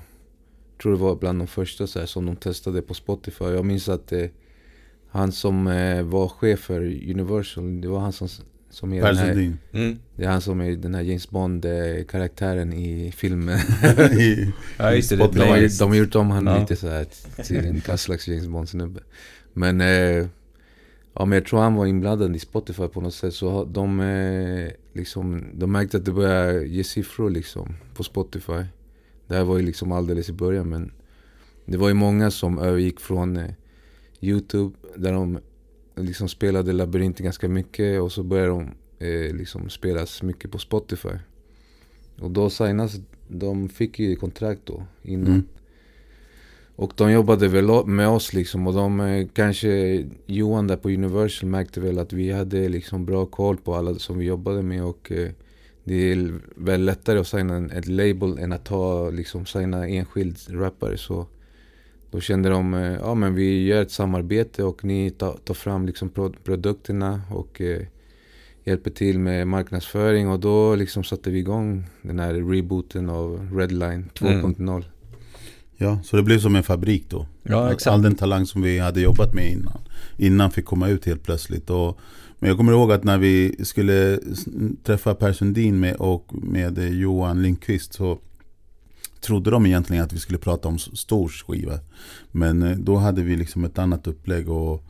[0.83, 3.45] Tror det var bland de första så här, som de testade på Spotify.
[3.45, 4.27] Jag minns att eh,
[5.09, 5.65] han som
[6.05, 8.29] var chef för Universal, det var han som
[8.71, 13.13] som är, den här, mm, det är han som är den här James Bond-karaktären i
[13.17, 13.59] filmen.
[14.79, 16.61] ja just det, de, de, har, de har gjort om honom ja.
[16.61, 17.07] lite så här
[17.45, 19.01] till en slags James Bond-snubbe.
[19.53, 20.27] Men, eh,
[21.15, 23.35] ja, men jag tror han var inblandad i Spotify på något sätt.
[23.35, 28.65] Så de, eh, liksom, de märkte att det började ge siffror liksom, på Spotify.
[29.27, 30.93] Det här var ju liksom alldeles i början men
[31.65, 33.51] det var ju många som övergick från eh,
[34.21, 35.39] Youtube där de
[35.97, 41.19] liksom spelade Labyrinten ganska mycket och så började de eh, liksom spelas mycket på Spotify.
[42.21, 45.27] Och då signas, de fick ju kontrakt då innan.
[45.27, 45.45] Mm.
[46.81, 51.49] Och de jobbade väl med oss liksom och de eh, kanske, Johan där på Universal
[51.49, 55.13] märkte väl att vi hade liksom bra koll på alla som vi jobbade med och
[55.13, 55.31] eh,
[55.85, 60.97] det är väl lättare att signa ett label än att ta, liksom signa enskild rappare
[60.97, 61.27] så
[62.11, 65.87] då kände de, eh, ja men vi gör ett samarbete och ni tar, tar fram
[65.87, 66.11] liksom
[66.45, 67.83] produkterna och eh,
[68.65, 74.11] hjälper till med marknadsföring och då liksom satte vi igång den här rebooten av Redline
[74.15, 74.71] 2.0.
[74.71, 74.85] Mm.
[75.83, 77.27] Ja, så det blev som en fabrik då.
[77.43, 77.95] Ja, exakt.
[77.95, 79.79] All den talang som vi hade jobbat med innan.
[80.17, 81.71] Innan fick komma ut helt plötsligt.
[81.71, 81.99] Och,
[82.39, 84.21] men jag kommer ihåg att när vi skulle
[84.85, 88.19] träffa Per Sundin med, och med Johan Lindqvist så
[89.21, 91.79] trodde de egentligen att vi skulle prata om stor skiva.
[92.31, 94.85] Men eh, då hade vi liksom ett annat upplägg och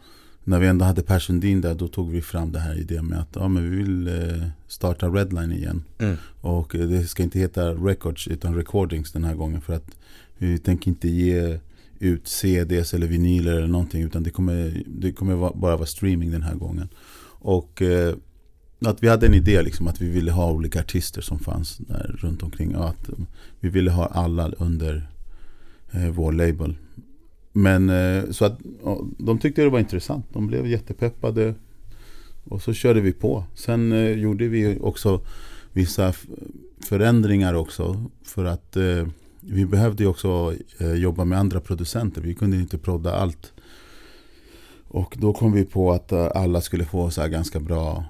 [0.44, 3.20] när vi ändå hade Per Sundin där då tog vi fram det här idén med
[3.20, 5.85] att ja, men vi vill eh, starta Redline igen.
[5.98, 6.16] Mm.
[6.40, 9.96] Och eh, det ska inte heta Records utan Recordings den här gången för att
[10.40, 11.59] Eh, vi tänker inte ge
[11.98, 16.42] ut CDs eller vinyler eller någonting utan det kommer, det kommer bara vara streaming den
[16.42, 16.88] här gången.
[17.42, 18.14] Och eh,
[18.85, 22.16] att vi hade en idé liksom att vi ville ha olika artister som fanns där
[22.18, 22.76] runt omkring.
[22.76, 23.14] Och att eh,
[23.61, 25.11] vi ville ha alla under
[25.90, 26.76] eh, vår label.
[27.53, 28.59] Men eh, så att
[29.18, 30.26] de tyckte det var intressant.
[30.33, 31.55] De blev jättepeppade.
[32.44, 33.44] Och så körde vi på.
[33.55, 35.20] Sen eh, gjorde vi också
[35.72, 36.12] vissa
[36.85, 38.05] förändringar också.
[38.22, 39.07] För att eh,
[39.40, 42.20] vi behövde också eh, jobba med andra producenter.
[42.20, 43.53] Vi kunde inte prodda allt.
[44.88, 48.05] Och då kom vi på att eh, alla skulle få så ganska bra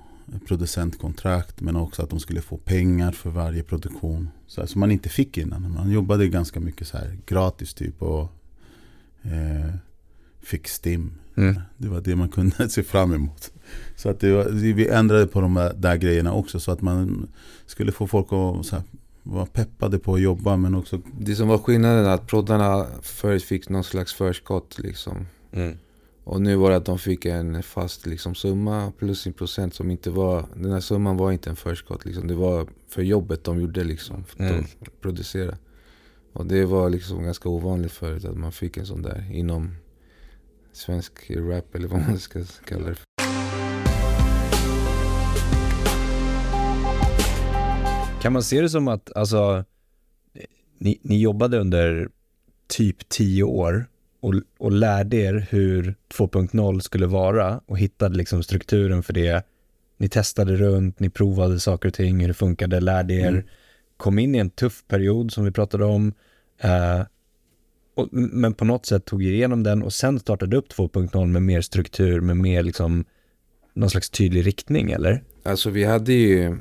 [0.47, 4.31] producentkontrakt men också att de skulle få pengar för varje produktion.
[4.47, 5.73] Så här, som man inte fick innan.
[5.73, 8.33] Man jobbade ganska mycket så här gratis typ och
[9.23, 9.75] eh,
[10.41, 11.13] fick STIM.
[11.37, 11.61] Mm.
[11.77, 13.53] Det var det man kunde se fram emot.
[13.97, 17.29] Så att var, vi ändrade på de där, där grejerna också så att man
[17.67, 18.85] skulle få folk att så här,
[19.23, 21.01] vara peppade på att jobba men också...
[21.19, 25.27] Det som var skillnaden att proddarna förut fick någon slags förskott liksom.
[25.53, 25.79] Mm.
[26.25, 29.91] Och nu var det att de fick en fast liksom, summa plus en procent som
[29.91, 30.45] inte var...
[30.55, 32.05] Den här summan var inte en förskott.
[32.05, 32.27] Liksom.
[32.27, 34.25] Det var för jobbet de gjorde liksom.
[34.25, 34.61] För mm.
[34.61, 35.57] att producera.
[36.33, 39.77] Och det var liksom ganska ovanligt förut att man fick en sån där inom
[40.73, 42.97] svensk rap eller vad man ska kalla det.
[48.21, 49.65] Kan man se det som att, alltså,
[50.79, 52.09] ni, ni jobbade under
[52.69, 53.87] typ tio år
[54.21, 59.47] och, och lärde er hur 2.0 skulle vara och hittade liksom strukturen för det.
[59.97, 63.45] Ni testade runt, ni provade saker och ting, hur det funkade, lärde er, mm.
[63.97, 66.13] kom in i en tuff period som vi pratade om,
[66.61, 67.03] eh,
[67.95, 71.43] och, men på något sätt tog er igenom den och sen startade upp 2.0 med
[71.43, 73.05] mer struktur, med mer liksom
[73.75, 75.23] någon slags tydlig riktning, eller?
[75.43, 76.57] Alltså vi hade ju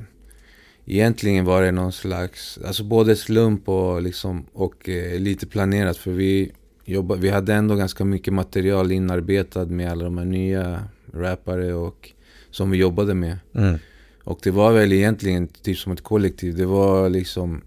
[0.91, 6.11] Egentligen var det någon slags, alltså både slump och, liksom, och eh, lite planerat för
[6.11, 6.51] vi
[6.85, 12.11] jobba, vi hade ändå ganska mycket material inarbetat med alla de här nya rappare och
[12.51, 13.37] som vi jobbade med.
[13.53, 13.77] Mm.
[14.23, 16.55] Och det var väl egentligen typ som ett kollektiv.
[16.55, 17.61] Det var liksom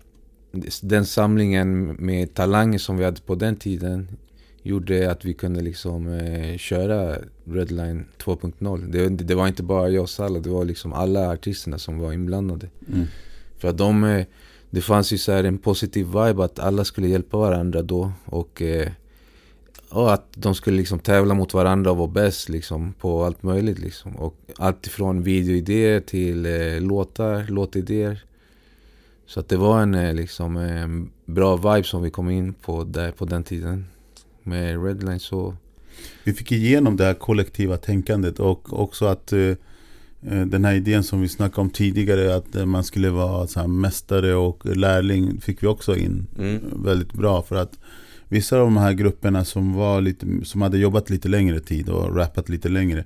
[0.82, 4.08] den samlingen med talanger som vi hade på den tiden
[4.62, 8.92] gjorde att vi kunde liksom eh, köra Redline 2.0.
[8.92, 12.12] Det, det, var inte bara jag och Salla, det var liksom alla artisterna som var
[12.12, 12.68] inblandade.
[12.88, 13.07] Mm.
[13.59, 14.27] För att de, eh,
[14.70, 18.12] det fanns ju så en positiv vibe att alla skulle hjälpa varandra då.
[18.25, 18.92] Och eh,
[19.92, 23.79] och att de skulle liksom tävla mot varandra och vara bäst liksom, på allt möjligt.
[23.79, 24.16] Liksom.
[24.16, 28.25] Och allt ifrån videoidéer till eh, låtar, låtidéer.
[29.27, 30.88] Så att det var en eh, liksom, eh,
[31.33, 33.87] bra vibe som vi kom in på där på den tiden.
[34.42, 35.57] Med Redline så...
[36.24, 41.02] Vi fick igenom det här kollektiva tänkandet och också att eh, eh den här idén
[41.02, 45.40] som vi snackade om tidigare att eh, man skulle vara så här, mästare och lärling
[45.40, 46.61] fick vi också in mm.
[46.85, 47.78] väldigt bra för att
[48.33, 52.16] Vissa av de här grupperna som, var lite, som hade jobbat lite längre tid och
[52.16, 53.05] rappat lite längre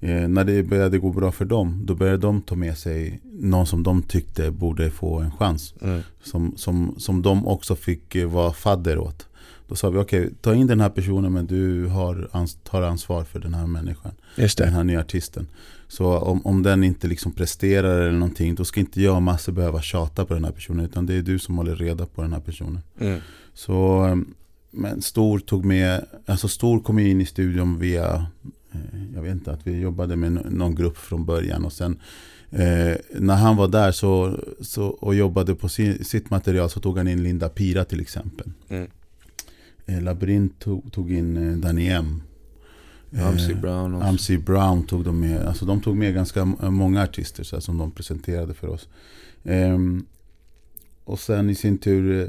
[0.00, 3.66] eh, När det började gå bra för dem Då började de ta med sig någon
[3.66, 6.00] som de tyckte borde få en chans mm.
[6.22, 9.27] som, som, som de också fick eh, vara fadder åt
[9.68, 13.24] Då sa vi okej, okay, ta in den här personen men du har, tar ansvar
[13.24, 14.64] för den här människan Just det.
[14.64, 15.48] Den här nya artisten
[15.88, 19.52] så om, om den inte liksom presterar eller någonting Då ska inte jag och Masse
[19.52, 22.32] behöva tjata på den här personen Utan det är du som håller reda på den
[22.32, 23.20] här personen mm.
[23.54, 24.06] Så
[24.70, 28.26] men Stor tog med, alltså Stor kom in i studion via,
[28.72, 32.00] eh, jag vet inte, att vi jobbade med någon grupp från början och sen
[32.50, 36.98] eh, när han var där så, så, och jobbade på sin, sitt material så tog
[36.98, 38.50] han in Linda Pira till exempel.
[38.68, 38.90] Mm.
[39.88, 42.22] Eh, Labyrint tog, tog in eh, Danny M.
[43.12, 44.08] Eh, Amsi Brown också.
[44.08, 45.46] Amsi Brown tog de med.
[45.46, 48.88] Alltså de tog med ganska många artister så här, som de presenterade för oss.
[49.44, 49.78] Eh,
[51.04, 52.28] och sen i sin tur eh,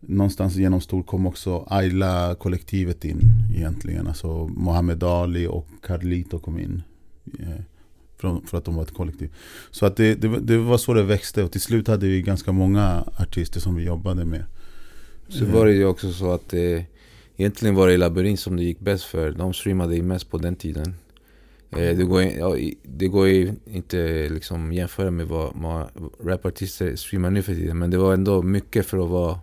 [0.00, 3.20] någonstans genom Stor kom också Ayla-kollektivet in
[3.54, 4.06] egentligen.
[4.06, 6.82] Alltså Mohammed Ali och Carlito kom in.
[7.38, 7.60] Eh,
[8.44, 9.34] för att de var ett kollektiv.
[9.70, 12.52] Så att det, det, det, var så det växte och till slut hade vi ganska
[12.52, 14.44] många artister som vi jobbade med.
[15.38, 16.84] Så var det ju också så att det,
[17.36, 19.30] egentligen var det Labyrint som det gick bäst för.
[19.30, 20.94] De streamade ju mest på den tiden.
[21.70, 25.88] Eh, det går, ja, det går ju inte liksom jämföra med vad, vad
[26.24, 27.78] rapartister streamar nu för tiden.
[27.78, 29.38] Men det var ändå mycket för att vara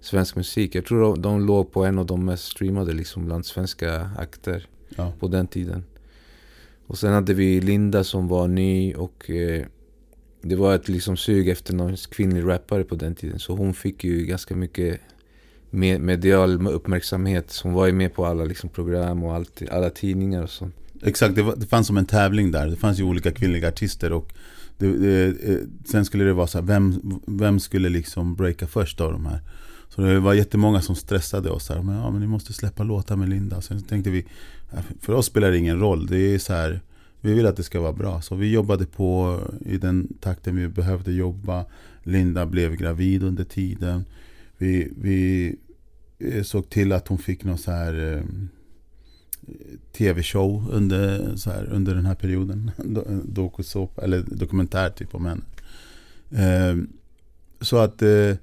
[0.00, 0.74] svensk musik.
[0.74, 4.66] Jag tror de, de låg på en av de mest streamade liksom bland svenska akter
[4.96, 5.12] ja.
[5.20, 5.84] på den tiden.
[6.86, 9.66] Och sen hade vi Linda som var ny och eh,
[10.42, 13.38] det var ett liksom sug efter någon kvinnlig rappare på den tiden.
[13.38, 15.00] Så hon fick ju ganska mycket
[15.70, 17.60] medial uppmärksamhet.
[17.62, 20.74] Hon var ju med på alla liksom program och allt, alla tidningar och sånt.
[21.02, 22.66] Exakt, det, var, det fanns som en tävling där.
[22.66, 24.32] Det fanns ju olika kvinnliga artister och
[24.78, 29.00] det, det, eh, sen skulle det vara så här, vem, vem skulle liksom breaka först
[29.00, 29.40] av de här?
[29.88, 31.68] Så det var jättemånga som stressade oss.
[31.68, 33.60] Här, men, ja, men ni måste släppa låtar med Linda.
[33.60, 34.26] Sen tänkte vi,
[34.72, 36.06] äh, för oss spelar det ingen roll.
[36.06, 36.80] Det är så här,
[37.20, 38.20] vi vill att det ska vara bra.
[38.22, 41.64] Så vi jobbade på i den takten vi behövde jobba.
[42.02, 44.04] Linda blev gravid under tiden.
[44.58, 45.54] Vi, vi
[46.18, 48.22] eh, såg till att hon fick någon så här eh,
[49.92, 52.70] tv-show under, så här, under den här perioden.
[53.08, 55.42] Eh, dokusåpa, eller dokumentär typ om henne.
[56.30, 56.76] Eh,
[57.60, 58.34] så att eh,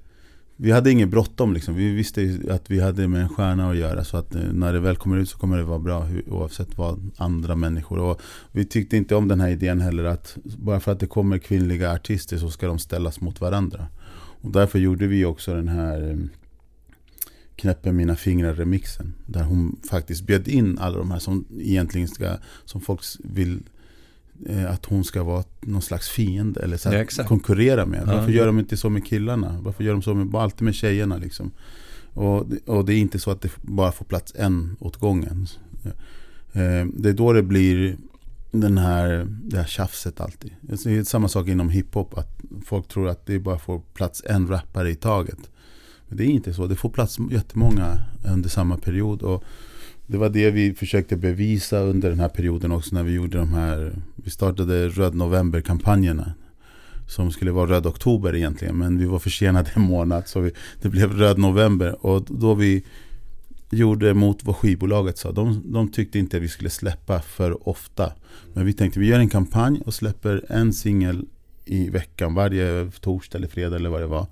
[0.56, 1.74] vi hade inget bråttom liksom.
[1.74, 4.04] Vi visste att vi hade med en stjärna att göra.
[4.04, 7.10] Så att eh, när det väl kommer ut så kommer det vara bra oavsett vad
[7.16, 7.98] andra människor.
[7.98, 8.20] Och
[8.52, 11.92] vi tyckte inte om den här idén heller att bara för att det kommer kvinnliga
[11.92, 13.86] artister så ska de ställas mot varandra.
[14.40, 16.16] Och därför gjorde vi också den här eh,
[17.56, 19.12] Knäpper mina fingrar-remixen.
[19.26, 23.62] Där hon faktiskt bjöd in alla de här som egentligen ska, som folk vill
[24.68, 28.06] att hon ska vara någon slags fiende eller så ja, konkurrera med.
[28.06, 28.36] Varför ja.
[28.36, 29.58] gör de inte så med killarna?
[29.60, 31.50] Varför gör de så med, alltid med tjejerna liksom?
[32.14, 35.46] Och, och det är inte så att det bara får plats en åt gången.
[36.52, 37.96] Eh, det är då det blir
[38.50, 40.50] den här, det här tjafset alltid.
[40.60, 42.18] Det är samma sak inom hiphop.
[42.18, 45.38] Att folk tror att det bara får plats en rappare i taget.
[46.08, 46.66] Men det är inte så.
[46.66, 48.00] Det får plats jättemånga
[48.32, 49.22] under samma period.
[49.22, 49.44] Och
[50.06, 53.54] det var det vi försökte bevisa under den här perioden också när vi gjorde de
[53.54, 56.34] här, vi startade Röd November-kampanjerna.
[57.08, 60.88] Som skulle vara Röd Oktober egentligen, men vi var försenade en månad så vi, det
[60.88, 62.06] blev Röd November.
[62.06, 62.84] Och då vi
[63.70, 65.32] gjorde mot vad skivbolaget sa.
[65.32, 68.12] De, de tyckte inte att vi skulle släppa för ofta.
[68.54, 71.24] Men vi tänkte vi gör en kampanj och släpper en singel
[71.64, 74.26] i veckan, varje torsdag eller fredag eller vad det var.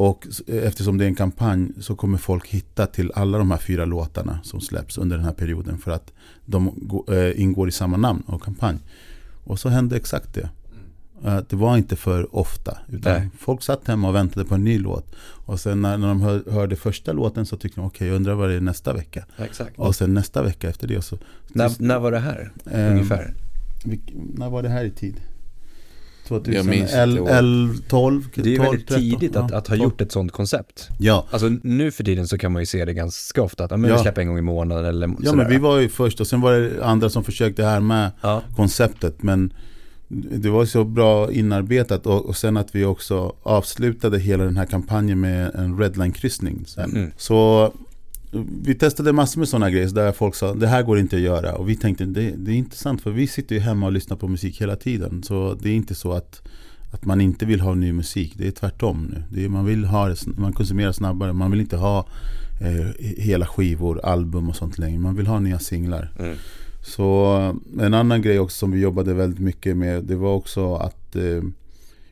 [0.00, 3.84] Och eftersom det är en kampanj så kommer folk hitta till alla de här fyra
[3.84, 6.12] låtarna som släpps under den här perioden för att
[6.44, 6.68] de
[7.08, 8.78] äh, ingår i samma namn och kampanj.
[9.44, 10.48] Och så hände exakt det.
[11.24, 12.78] Äh, det var inte för ofta.
[12.88, 15.14] Utan folk satt hemma och väntade på en ny låt.
[15.20, 18.16] Och sen när, när de hör, hörde första låten så tyckte de okej, okay, jag
[18.16, 19.24] undrar vad det är nästa vecka.
[19.38, 19.78] Exakt.
[19.78, 21.18] Och sen nästa vecka efter det så...
[21.48, 22.52] När, när var det här?
[22.70, 23.34] Äh, ungefär?
[24.34, 25.20] när var det här i tid?
[26.38, 28.28] 2012.
[28.34, 30.88] Det är ju väldigt 13, tidigt att, att ha gjort ett sånt koncept.
[30.98, 31.26] Ja.
[31.30, 33.64] Alltså nu för tiden så kan man ju se det ganska ofta.
[33.64, 33.96] Att men ja.
[33.96, 35.36] vi släpper en gång i månaden eller Ja sådär.
[35.36, 38.42] men vi var ju först och sen var det andra som försökte här med ja.
[38.56, 39.22] konceptet.
[39.22, 39.52] Men
[40.12, 44.66] det var så bra inarbetat och, och sen att vi också avslutade hela den här
[44.66, 46.64] kampanjen med en redline-kryssning.
[46.76, 47.10] Mm.
[47.16, 47.72] Så
[48.62, 51.54] vi testade massor med sådana grejer där folk sa det här går inte att göra.
[51.54, 54.28] Och vi tänkte det, det är intressant för vi sitter ju hemma och lyssnar på
[54.28, 55.22] musik hela tiden.
[55.22, 56.42] Så det är inte så att,
[56.90, 58.34] att man inte vill ha ny musik.
[58.36, 59.44] Det är tvärtom nu.
[59.44, 61.32] Är, man vill ha man konsumerar snabbare.
[61.32, 62.06] Man vill inte ha
[62.60, 64.98] eh, hela skivor, album och sånt längre.
[64.98, 66.12] Man vill ha nya singlar.
[66.18, 66.36] Mm.
[66.82, 67.26] Så
[67.80, 71.42] en annan grej också som vi jobbade väldigt mycket med det var också att eh,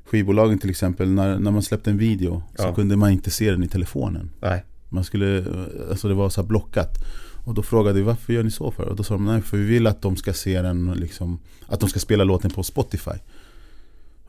[0.04, 2.64] skivbolagen till exempel när, när man släppte en video ja.
[2.64, 4.30] så kunde man inte se den i telefonen.
[4.40, 4.64] Nej.
[4.88, 5.44] Man skulle,
[5.90, 6.98] alltså det var så blockat.
[7.44, 8.82] Och då frågade vi varför gör ni så för?
[8.82, 11.80] Och då sa de nej för vi vill att de ska se den liksom, Att
[11.80, 13.18] de ska spela låten på Spotify.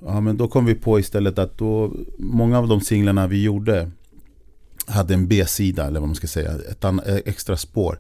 [0.06, 3.92] Ja men då kom vi på istället att då Många av de singlarna vi gjorde
[4.86, 8.00] Hade en B-sida eller vad man ska säga, ett eh, extra spår.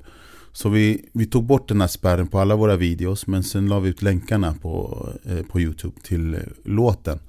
[0.51, 3.79] Så vi, vi tog bort den här spärren på alla våra videos men sen la
[3.79, 7.19] vi ut länkarna på, eh, på Youtube till eh, låten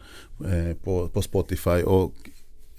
[0.46, 1.82] eh, på, på Spotify.
[1.82, 2.14] Och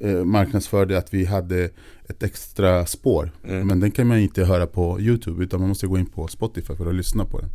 [0.01, 1.69] eh, marknadsförde att vi hade
[2.09, 3.31] ett extra spår.
[3.43, 3.67] Mm.
[3.67, 6.75] Men den kan man inte höra på YouTube utan man måste gå in på Spotify
[6.75, 7.49] för att lyssna på den.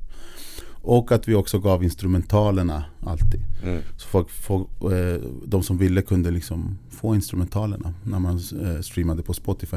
[0.83, 3.41] Och att vi också gav instrumentalerna alltid.
[3.63, 3.83] Mm.
[3.97, 9.23] Så folk, folk, eh, de som ville kunde liksom få instrumentalerna när man eh, streamade
[9.23, 9.77] på Spotify.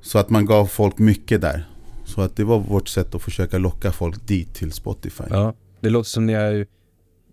[0.00, 1.68] Så att man gav folk mycket där.
[2.04, 5.24] Så att det var vårt sätt att försöka locka folk dit till Spotify.
[5.30, 6.66] Ja, det låter som ni har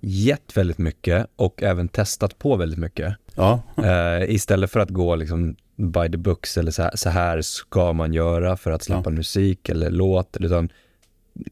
[0.03, 3.15] gett väldigt mycket och även testat på väldigt mycket.
[3.35, 3.61] Ja.
[3.79, 7.93] Uh, istället för att gå liksom by the books eller så här, så här ska
[7.93, 9.09] man göra för att släppa ja.
[9.09, 10.37] musik eller låt.
[10.39, 10.69] Utan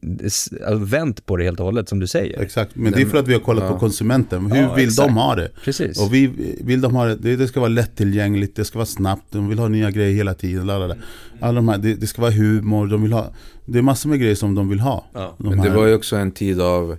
[0.02, 2.40] alltså, vänt på det helt och hållet som du säger.
[2.40, 3.72] Exakt, men det är för att vi har kollat ja.
[3.72, 4.52] på konsumenten.
[4.52, 5.08] Hur ja, vill exakt.
[5.08, 5.50] de ha det?
[5.64, 6.00] Precis.
[6.00, 6.26] Och vi
[6.60, 9.68] vill de ha det, det ska vara lättillgängligt, det ska vara snabbt, de vill ha
[9.68, 10.66] nya grejer hela tiden.
[10.66, 10.96] Lalala.
[11.40, 13.32] Alla de här, det, det, ska vara humor, de vill ha,
[13.64, 15.04] det är massor med grejer som de vill ha.
[15.12, 15.34] Ja.
[15.38, 16.96] De men det var ju också en tid av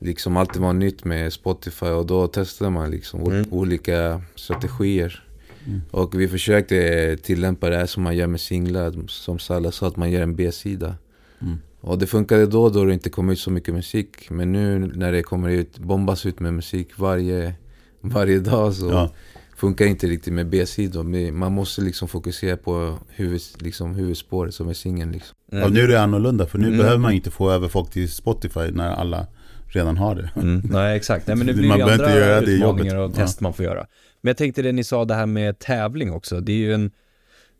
[0.00, 3.44] liksom allt var nytt med Spotify och då testade man liksom mm.
[3.50, 5.24] olika strategier.
[5.66, 5.80] Mm.
[5.90, 9.96] Och vi försökte tillämpa det här som man gör med singlar, som Salla sa, att
[9.96, 10.94] man gör en B-sida.
[11.40, 11.58] Mm.
[11.80, 14.30] Och det funkade då, då det inte kom ut så mycket musik.
[14.30, 17.54] Men nu när det kommer ut, bombas ut med musik varje,
[18.00, 19.10] varje dag så ja.
[19.56, 21.30] funkar inte riktigt med B-sidor.
[21.32, 25.12] Man måste liksom fokusera på huvud, liksom huvudspåret som är singeln.
[25.12, 25.36] Liksom.
[25.52, 26.78] Ja, nu är det annorlunda, för nu mm.
[26.78, 29.26] behöver man inte få över folk till Spotify när alla
[29.70, 30.30] redan har det.
[30.36, 30.62] Mm.
[30.64, 31.26] Nej, exakt.
[31.26, 33.44] Nej, men det blir man ju andra inte göra det utmaningar och test ja.
[33.44, 33.86] man får göra.
[34.20, 36.40] Men jag tänkte det ni sa, det här med tävling också.
[36.40, 36.90] Det är ju en,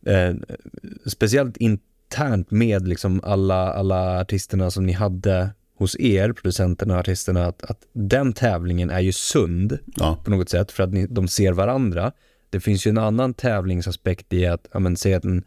[0.07, 0.35] eh,
[1.07, 7.46] speciellt internt med liksom alla, alla artisterna som ni hade hos er, producenterna och artisterna,
[7.46, 10.18] att, att den tävlingen är ju sund ja.
[10.25, 12.12] på något sätt för att ni, de ser varandra.
[12.51, 15.44] Det finns ju en annan tävlingsaspekt i att, ja men säg att en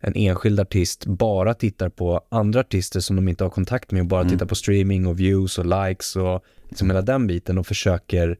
[0.00, 4.06] en enskild artist bara tittar på andra artister som de inte har kontakt med och
[4.06, 4.32] bara mm.
[4.32, 8.38] tittar på streaming och views och likes och liksom hela den biten och försöker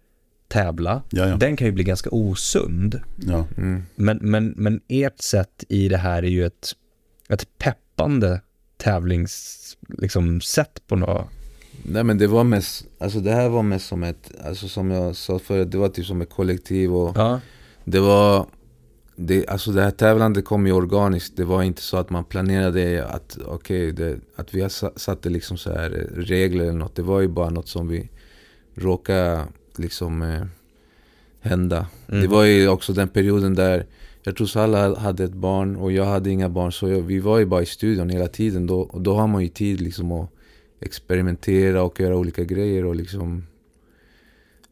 [0.49, 1.03] tävla.
[1.11, 1.37] Jaja.
[1.37, 3.01] Den kan ju bli ganska osund.
[3.17, 3.47] Ja.
[3.57, 3.83] Mm.
[3.95, 6.73] Men, men, men ert sätt i det här är ju ett,
[7.29, 8.41] ett peppande
[8.77, 10.41] tävlingssätt liksom,
[10.87, 11.27] på något
[11.83, 15.17] Nej men det var mest, alltså det här var mest som ett, alltså som jag
[15.17, 17.41] sa förut, det var typ som ett kollektiv och ja.
[17.85, 18.47] det var
[19.21, 21.37] det, alltså det här tävlandet kom ju organiskt.
[21.37, 25.73] Det var inte så att man planerade att, okay, det, att vi satte liksom så
[25.73, 26.95] här regler eller något.
[26.95, 28.09] Det var ju bara något som vi
[28.75, 29.45] råkade
[29.77, 30.43] liksom eh,
[31.41, 31.87] hända.
[32.09, 32.21] Mm.
[32.23, 33.87] Det var ju också den perioden där
[34.23, 36.73] jag tror så alla hade ett barn och jag hade inga barn.
[36.73, 38.67] Så jag, vi var ju bara i studion hela tiden.
[38.67, 40.31] Då, och då har man ju tid liksom att
[40.81, 43.47] experimentera och göra olika grejer och liksom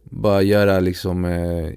[0.04, 1.72] bara göra liksom eh,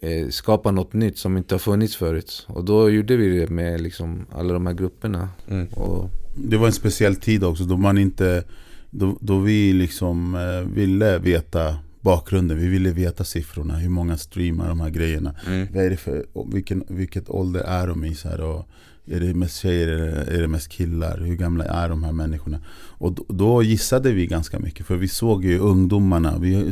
[0.00, 2.46] eh, skapa något nytt som inte har funnits förut.
[2.48, 5.28] Och då gjorde vi det med liksom alla de här grupperna.
[5.48, 5.66] Mm.
[5.66, 8.44] Och, det var en speciell tid också då man inte
[8.90, 12.58] då, då vi liksom eh, ville veta bakgrunden.
[12.58, 13.76] Vi ville veta siffrorna.
[13.76, 15.34] Hur många streamar de här grejerna.
[15.46, 15.68] Mm.
[15.74, 18.14] Vad är det för, vilken, vilket ålder är de i?
[18.14, 18.68] Så här, och
[19.10, 21.18] är det mest tjejer eller är det mest killar?
[21.18, 22.60] Hur gamla är de här människorna?
[22.98, 24.86] Och då, då gissade vi ganska mycket.
[24.86, 26.38] För vi såg ju ungdomarna.
[26.38, 26.64] Vi eh,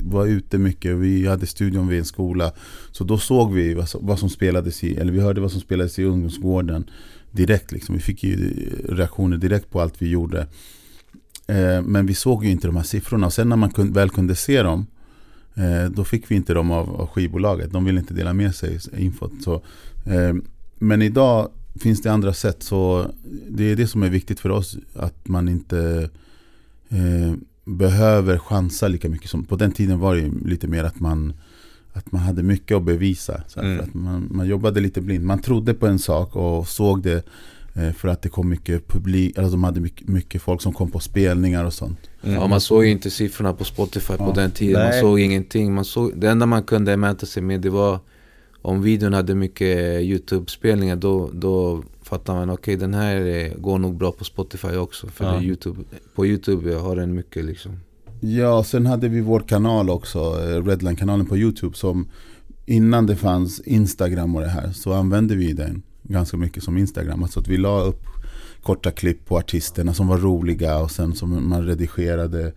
[0.00, 0.96] var ute mycket.
[0.96, 2.52] Vi hade studion vid en skola.
[2.90, 5.98] Så då såg vi vad, vad som spelades i, eller vi hörde vad som spelades
[5.98, 6.90] i ungdomsgården
[7.30, 7.72] direkt.
[7.72, 7.94] Liksom.
[7.94, 10.46] Vi fick ju eh, reaktioner direkt på allt vi gjorde.
[11.46, 13.26] Eh, men vi såg ju inte de här siffrorna.
[13.26, 14.86] Och sen när man kun, väl kunde se dem
[15.54, 17.72] eh, då fick vi inte dem av, av skivbolaget.
[17.72, 19.32] De ville inte dela med sig infot.
[19.40, 19.54] Så,
[20.04, 20.34] eh,
[20.78, 22.62] men idag finns det andra sätt.
[22.62, 23.10] Så
[23.48, 24.76] det är det som är viktigt för oss.
[24.94, 26.10] Att man inte
[26.88, 29.30] eh, behöver chansa lika mycket.
[29.30, 31.32] som På den tiden var det lite mer att man
[31.92, 33.42] att man hade mycket att bevisa.
[33.48, 33.80] Så mm.
[33.80, 35.24] att man, man jobbade lite blind.
[35.24, 37.28] Man trodde på en sak och såg det
[37.78, 40.90] Eh, för att det kom mycket publik, alltså de hade mycket, mycket folk som kom
[40.90, 41.98] på spelningar och sånt.
[42.22, 42.34] Mm.
[42.34, 44.26] Ja, man såg ju inte siffrorna på Spotify ja.
[44.26, 44.82] på den tiden.
[44.82, 45.74] Man såg ingenting.
[45.74, 48.00] Man såg, det enda man kunde mäta sig med det var
[48.68, 53.96] om videon hade mycket YouTube-spelningar då, då fattar man okej okay, den här går nog
[53.96, 55.06] bra på Spotify också.
[55.06, 55.42] För ja.
[55.42, 55.80] YouTube,
[56.14, 57.72] på YouTube har den mycket liksom.
[58.20, 62.08] Ja, sen hade vi vår kanal också, eh, Redline-kanalen på YouTube som
[62.66, 67.22] innan det fanns Instagram och det här så använde vi den ganska mycket som Instagram.
[67.22, 68.02] Alltså att vi la upp
[68.62, 72.52] korta klipp på artisterna som var roliga och sen som man redigerade.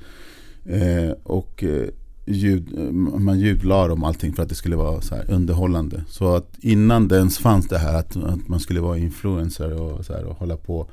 [0.66, 1.88] Eh, och eh,
[2.26, 6.04] ljud, eh, man ljudlade om allting för att det skulle vara så underhållande.
[6.08, 10.06] Så att innan det ens fanns det här att, att man skulle vara influencer och,
[10.06, 10.88] så här, och hålla på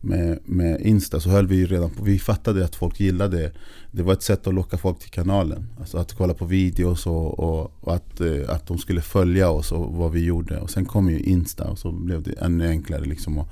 [0.00, 3.52] med, med Insta så höll vi redan på, vi fattade att folk gillade det.
[3.90, 5.66] Det var ett sätt att locka folk till kanalen.
[5.80, 9.72] Alltså att kolla på videos och, och, och att, eh, att de skulle följa oss
[9.72, 10.60] och vad vi gjorde.
[10.60, 13.38] Och sen kom ju Insta och så blev det ännu enklare liksom.
[13.38, 13.48] Och,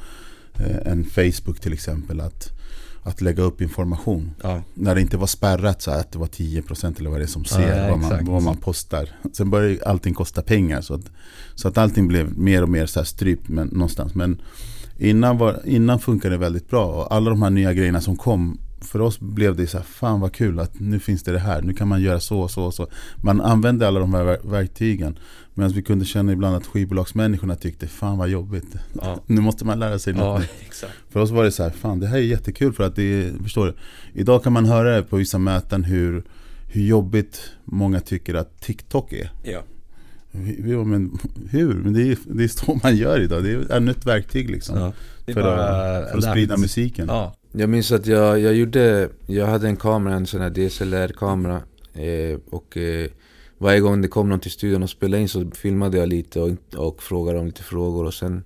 [0.59, 2.21] eh, än Facebook till exempel.
[2.21, 2.56] att
[3.07, 4.31] att lägga upp information.
[4.43, 4.63] Ja.
[4.75, 7.45] När det inte var spärrat så att det var 10% eller vad det är som
[7.45, 9.09] ser ja, vad, man, vad man postar.
[9.33, 10.81] Sen började allting kosta pengar.
[10.81, 11.11] Så att,
[11.55, 14.15] så att allting blev mer och mer så här strypt men, någonstans.
[14.15, 14.43] Men
[14.99, 18.59] Innan, var, innan funkade det väldigt bra och alla de här nya grejerna som kom
[18.81, 21.63] för oss blev det så här, fan vad kul att nu finns det det här.
[21.63, 22.89] Nu kan man göra så och så och så.
[23.17, 25.19] Man använde alla de här verktygen.
[25.55, 28.77] Medan vi kunde känna ibland att skivbolagsmänniskorna tyckte, fan vad jobbigt.
[28.93, 29.21] Ja.
[29.27, 30.43] Nu måste man lära sig något
[30.83, 33.03] ja, För oss var det så här, fan det här är jättekul för att det
[33.03, 33.75] är, förstår du?
[34.21, 36.25] Idag kan man höra på vissa möten hur,
[36.67, 39.31] hur jobbigt många tycker att TikTok är.
[39.43, 39.63] Ja.
[40.59, 41.19] Ja, men
[41.51, 41.75] hur?
[41.75, 43.45] Men det är, det är så man gör idag.
[43.45, 44.79] Det är ännu ett verktyg liksom.
[44.79, 44.93] Ja,
[45.33, 47.07] för, att, för att sprida musiken.
[47.09, 47.35] Ja.
[47.59, 51.63] Jag minns att jag, jag gjorde, jag hade en kamera, en sån här DSLR-kamera.
[51.95, 53.11] Eh, och eh,
[53.59, 56.51] varje gång det kom någon till studion och spelade in så filmade jag lite och,
[56.77, 58.05] och frågade om lite frågor.
[58.05, 58.45] Och sen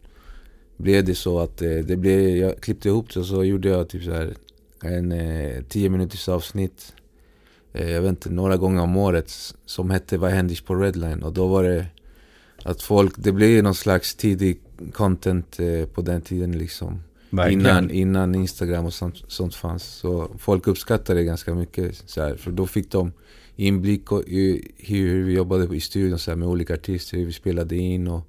[0.76, 3.88] blev det så att eh, det blev, jag klippte ihop det och så gjorde jag
[3.88, 4.34] typ så här
[4.82, 6.92] en eh, tio minuters avsnitt
[7.72, 9.32] Eh, jag vet inte, några gånger om året
[9.66, 11.22] som hette Vad händer på Redline?
[11.22, 11.86] Och då var det
[12.64, 14.60] att folk, det blev någon slags tidig
[14.92, 17.02] content eh, på den tiden liksom.
[17.32, 19.84] Innan, innan Instagram och sånt, sånt fanns.
[19.84, 22.02] Så folk uppskattade det ganska mycket.
[22.06, 23.12] Så här, för då fick de
[23.56, 27.76] inblick i hur vi jobbade i studion så här, med olika artister, hur vi spelade
[27.76, 28.28] in och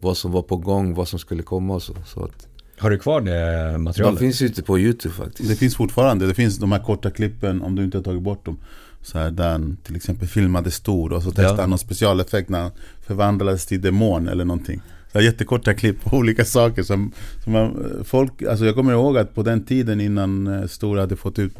[0.00, 1.94] vad som var på gång, vad som skulle komma och så.
[2.06, 4.20] så att, har du kvar det materialet?
[4.20, 5.48] De finns ute på YouTube faktiskt.
[5.48, 6.26] Det finns fortfarande.
[6.26, 8.58] Det finns de här korta klippen om du inte har tagit bort dem.
[9.02, 11.60] Så här, där han till exempel filmade stor och så testade ja.
[11.60, 12.70] han någon specialeffekt när han
[13.06, 14.80] förvandlades till demon eller någonting.
[15.16, 17.12] Så här, jättekorta klipp på olika saker som,
[17.44, 21.16] som man, folk, alltså jag kommer ihåg att på den tiden innan eh, Stor hade
[21.16, 21.56] fått ut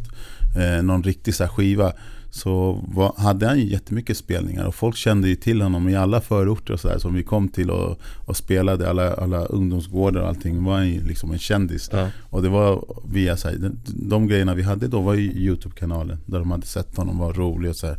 [0.59, 1.92] eh, någon riktig så skiva
[2.30, 6.20] så var, hade han ju jättemycket spelningar och folk kände ju till honom i alla
[6.20, 10.64] förorter och sådär som vi kom till och, och spelade, alla, alla ungdomsgårdar och allting.
[10.64, 11.90] var han ju liksom en kändis.
[11.92, 12.11] Ja.
[12.30, 16.18] Och det var via så här, de, de grejerna vi hade då var ju Youtube-kanalen
[16.26, 17.96] där de hade sett honom vara rolig och så här.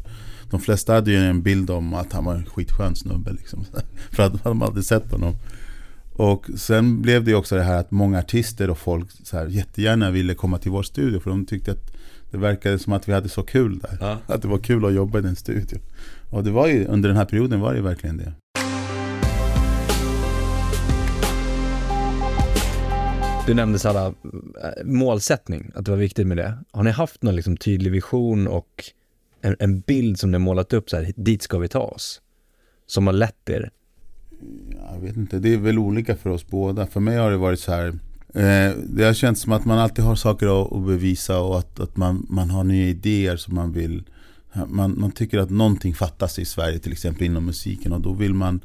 [0.49, 3.65] De flesta hade ju en bild om att han var en skitskön snubbe liksom.
[4.11, 5.35] För att de hade sett honom.
[6.13, 9.47] Och sen blev det ju också det här att många artister och folk så här,
[9.47, 11.91] jättegärna ville komma till vår studio för de tyckte att
[12.31, 13.97] det verkade som att vi hade så kul där.
[13.99, 14.17] Ja.
[14.33, 15.79] Att det var kul att jobba i den studion.
[16.29, 18.33] Och det var ju, under den här perioden var det verkligen det.
[23.47, 24.13] Du nämnde Sara, äh,
[24.85, 26.57] målsättning, att det var viktigt med det.
[26.71, 28.83] Har ni haft någon liksom tydlig vision och
[29.41, 32.21] en, en bild som ni har målat upp så här, dit ska vi ta oss?
[32.85, 33.69] Som har lett er
[34.93, 36.87] Jag vet inte, det är väl olika för oss båda.
[36.87, 37.87] För mig har det varit så här
[38.33, 41.79] eh, Det har känts som att man alltid har saker att, att bevisa och att,
[41.79, 44.03] att man, man har nya idéer som man vill
[44.65, 48.33] man, man tycker att någonting fattas i Sverige till exempel inom musiken och då vill
[48.33, 48.61] man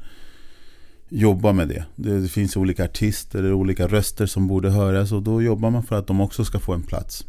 [1.09, 1.85] jobba med det.
[1.97, 2.21] det.
[2.21, 2.29] det.
[2.29, 6.07] finns olika artister, och olika röster som borde höras och då jobbar man för att
[6.07, 7.27] de också ska få en plats.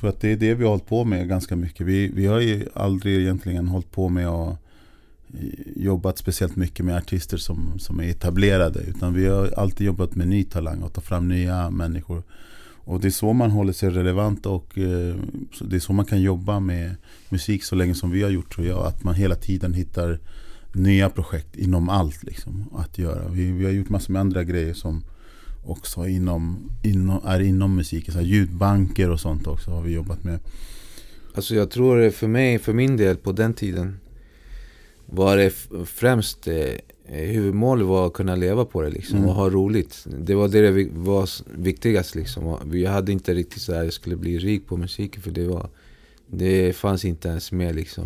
[0.00, 1.86] För att det är det vi har hållit på med ganska mycket.
[1.86, 4.58] Vi, vi har ju aldrig egentligen hållit på med att
[5.34, 8.80] eh, jobbat speciellt mycket med artister som, som är etablerade.
[8.80, 12.22] Utan vi har alltid jobbat med ny talang och ta fram nya människor.
[12.84, 15.14] Och det är så man håller sig relevant och eh,
[15.60, 16.96] det är så man kan jobba med
[17.28, 18.86] musik så länge som vi har gjort tror jag.
[18.86, 20.18] Att man hela tiden hittar
[20.72, 23.28] nya projekt inom allt liksom, att göra.
[23.28, 25.04] Vi, vi har gjort massor med andra grejer som
[25.64, 28.14] också inom, inom, är inom musiken.
[28.14, 30.38] Så ljudbanker och sånt också har vi jobbat med.
[31.34, 34.00] Alltså jag tror för mig, för min del på den tiden
[35.06, 35.50] var det
[35.86, 39.28] främst eh, huvudmålet var att kunna leva på det liksom, mm.
[39.28, 40.06] och ha roligt.
[40.18, 42.56] Det var det det var viktigast liksom.
[42.64, 45.68] Vi hade inte riktigt så att jag skulle bli rik på musiken för det var
[46.26, 48.04] Det fanns inte ens med liksom.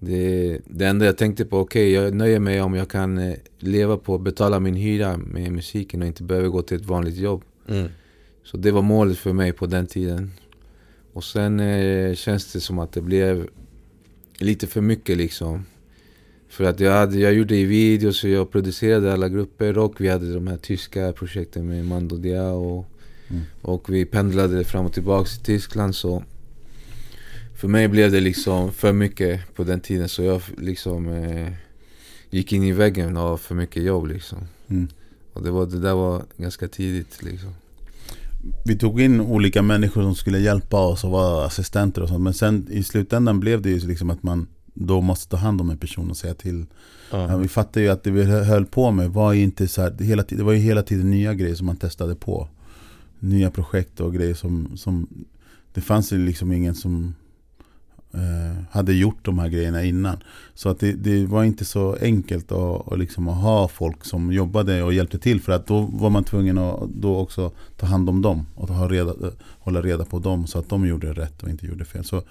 [0.00, 3.34] Det, det enda jag tänkte på, okej okay, jag nöjer mig om jag kan eh,
[3.58, 7.16] leva på att betala min hyra med musiken och inte behöver gå till ett vanligt
[7.16, 7.42] jobb.
[7.68, 7.88] Mm.
[8.44, 10.30] Så det var målet för mig på den tiden.
[11.12, 13.48] Och sen eh, känns det som att det blev
[14.38, 15.66] lite för mycket liksom.
[16.48, 20.34] För att jag, hade, jag gjorde videos och jag producerade alla grupper och vi hade
[20.34, 22.86] de här tyska projekten med Mando Diao.
[23.28, 23.42] Mm.
[23.62, 26.24] Och vi pendlade fram och tillbaka till Tyskland så
[27.58, 31.52] för mig blev det liksom för mycket på den tiden så jag liksom eh,
[32.30, 34.38] gick in i väggen av för mycket jobb liksom.
[34.68, 34.88] Mm.
[35.32, 37.54] Och det, var, det där var ganska tidigt liksom.
[38.64, 42.22] Vi tog in olika människor som skulle hjälpa oss och vara assistenter och sånt.
[42.22, 45.70] Men sen i slutändan blev det ju liksom att man då måste ta hand om
[45.70, 46.60] en person och säga till.
[46.60, 46.66] Uh
[47.10, 47.30] -huh.
[47.30, 49.90] ja, vi fattade ju att det vi höll på med var ju inte så här,
[49.90, 52.48] det, hela, det var ju hela tiden nya grejer som man testade på.
[53.18, 55.08] Nya projekt och grejer som, som
[55.72, 57.14] det fanns ju liksom ingen som
[58.14, 60.16] Eh, hade gjort de här grejerna innan.
[60.54, 64.32] Så att det, det var inte så enkelt att, att, liksom, att ha folk som
[64.32, 65.40] jobbade och hjälpte till.
[65.40, 68.88] För att då var man tvungen att då också ta hand om dem och ha
[68.88, 69.14] reda,
[69.58, 72.04] hålla reda på dem så att de gjorde rätt och inte gjorde fel.
[72.04, 72.22] Så,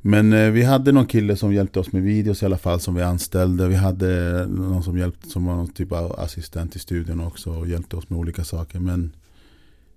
[0.00, 2.94] men eh, vi hade någon kille som hjälpte oss med videos i alla fall som
[2.94, 3.68] vi anställde.
[3.68, 7.68] Vi hade någon som hjälpte som var någon typ av assistent i studion också och
[7.68, 8.80] hjälpte oss med olika saker.
[8.80, 9.12] Men,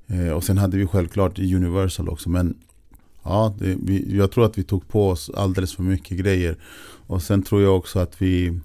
[0.07, 2.30] eh, och sen hade vi självklart Universal också.
[2.30, 2.55] Men
[3.24, 6.57] ja, det, vi, jag tror att vi tog på oss alldeles för mycket grejer.
[7.07, 8.59] Och sen tror jag också att vi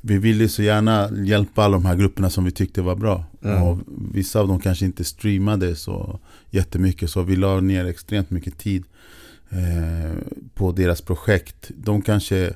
[0.00, 3.24] vi ville så gärna hjälpa alla de här grupperna som vi tyckte var bra.
[3.42, 3.62] Mm.
[3.62, 3.78] Och
[4.12, 6.20] vissa av dem kanske inte streamade så
[6.50, 8.84] jättemycket så vi la ner extremt mycket tid
[9.50, 10.18] eh,
[10.54, 11.70] på deras projekt.
[11.76, 12.54] De kanske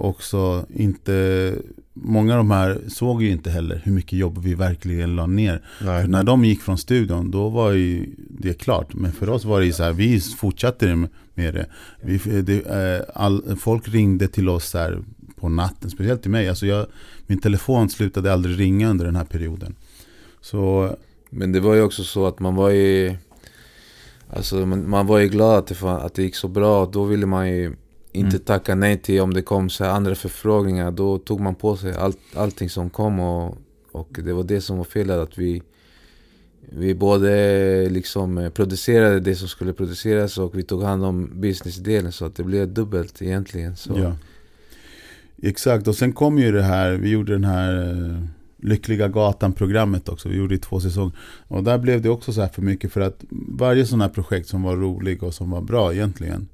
[0.00, 1.54] också inte
[2.02, 5.62] Många av de här såg ju inte heller hur mycket jobb vi verkligen la ner.
[6.06, 8.94] när de gick från studion, då var ju det klart.
[8.94, 11.66] Men för oss var det så här, vi fortsatte med det.
[12.00, 15.02] Vi, det eh, all, folk ringde till oss så här
[15.36, 16.48] på natten, speciellt till mig.
[16.48, 16.86] Alltså jag,
[17.26, 19.74] min telefon slutade aldrig ringa under den här perioden.
[20.40, 20.96] Så,
[21.30, 23.16] Men det var ju också så att man var ju
[24.32, 26.86] Alltså man, man var ju glad att det, att det gick så bra.
[26.86, 27.76] Då ville man ju
[28.12, 28.44] inte mm.
[28.44, 30.90] tacka nej till om det kom så andra förfrågningar.
[30.90, 33.58] Då tog man på sig allt, allting som kom och,
[33.92, 35.18] och det var det som var felet.
[35.18, 35.62] Att vi,
[36.60, 42.12] vi både liksom producerade det som skulle produceras och vi tog hand om businessdelen.
[42.12, 43.76] Så att det blev dubbelt egentligen.
[43.76, 43.98] Så.
[43.98, 44.16] Ja.
[45.42, 48.24] Exakt, och sen kom ju det här, vi gjorde den här eh,
[48.62, 50.28] Lyckliga Gatan-programmet också.
[50.28, 51.12] Vi gjorde i två säsonger.
[51.48, 54.48] Och där blev det också så här för mycket för att varje sån här projekt
[54.48, 56.48] som var rolig och som var bra egentligen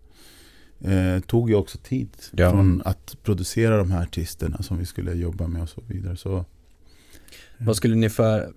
[0.80, 2.50] eh, tog ju också tid ja.
[2.50, 6.16] från att producera de här artisterna som vi skulle jobba med och så vidare.
[6.16, 6.44] Så,
[7.58, 8.52] Vad skulle ni för,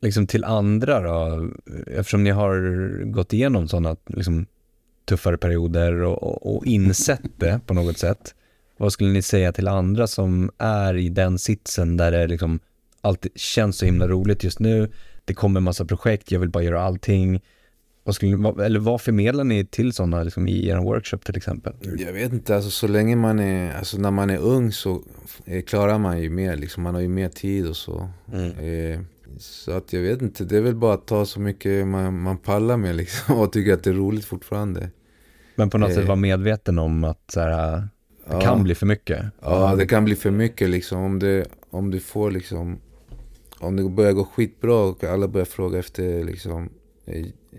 [0.00, 1.48] liksom till andra då?
[1.86, 4.46] Eftersom ni har gått igenom sådana liksom,
[5.04, 8.34] tuffare perioder och, och, och insett det på något sätt.
[8.76, 12.60] Vad skulle ni säga till andra som är i den sitsen där det liksom
[13.00, 14.90] alltid känns så himla roligt just nu.
[15.24, 17.40] Det kommer en massa projekt, jag vill bara göra allting.
[18.04, 21.72] Vad, skulle, eller vad förmedlar ni till sådana liksom, i er workshop till exempel?
[21.98, 25.02] Jag vet inte, alltså, så länge man är, alltså, när man är ung så
[25.66, 26.56] klarar man ju mer.
[26.56, 28.08] Liksom, man har ju mer tid och så.
[28.32, 28.58] Mm.
[28.58, 29.00] Eh,
[29.38, 32.38] så att jag vet inte, det är väl bara att ta så mycket man, man
[32.38, 34.90] pallar med liksom, och tycker att det är roligt fortfarande.
[35.54, 37.88] Men på något eh, sätt vara medveten om att så här, det
[38.30, 39.24] ja, kan bli för mycket?
[39.40, 41.02] Ja, det kan bli för mycket liksom.
[41.02, 42.78] Om, det, om du får liksom
[43.58, 46.70] om det börjar gå skitbra och alla börjar fråga efter liksom,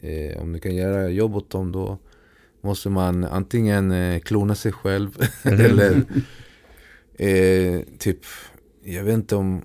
[0.02, 1.98] eh, om du kan göra jobb åt dem då
[2.62, 6.04] måste man antingen eh, klona sig själv eller
[7.14, 8.20] eh, typ
[8.84, 9.62] jag vet inte om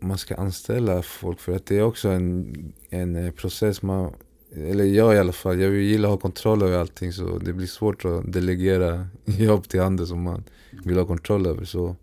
[0.00, 2.54] man ska anställa folk för att det är också en,
[2.90, 4.12] en eh, process man
[4.56, 7.66] eller jag i alla fall, jag gillar att ha kontroll över allting så det blir
[7.66, 10.44] svårt att delegera jobb till andra som man
[10.84, 11.64] vill ha kontroll över.
[11.64, 11.96] Så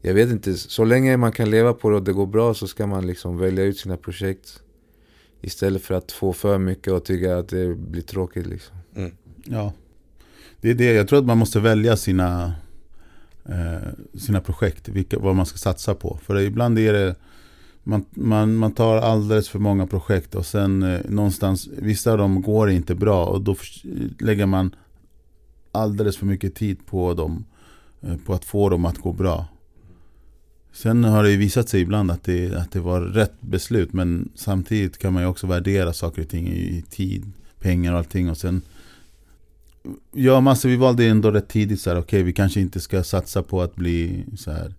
[0.00, 2.66] jag vet inte, så länge man kan leva på det och det går bra så
[2.66, 4.62] ska man liksom välja ut sina projekt.
[5.44, 8.76] Istället för att få för mycket och tycka att det blir tråkigt liksom.
[8.96, 9.12] Mm.
[9.44, 9.72] Ja,
[10.60, 10.92] det är det.
[10.92, 12.54] Jag tror att man måste välja sina,
[13.44, 16.18] eh, sina projekt, vilka, vad man ska satsa på.
[16.22, 17.14] För ibland är det
[17.82, 22.42] man, man, man tar alldeles för många projekt och sen eh, någonstans, vissa av dem
[22.42, 23.56] går inte bra och då
[24.20, 24.74] lägger man
[25.72, 27.44] alldeles för mycket tid på dem,
[28.00, 29.46] eh, på att få dem att gå bra.
[30.74, 34.28] Sen har det ju visat sig ibland att det, att det var rätt beslut men
[34.34, 38.38] samtidigt kan man ju också värdera saker och ting i tid, pengar och allting och
[38.38, 38.62] sen
[40.12, 42.80] Ja, massa, alltså, vi valde ändå rätt tidigt så här, okej okay, vi kanske inte
[42.80, 44.74] ska satsa på att bli så här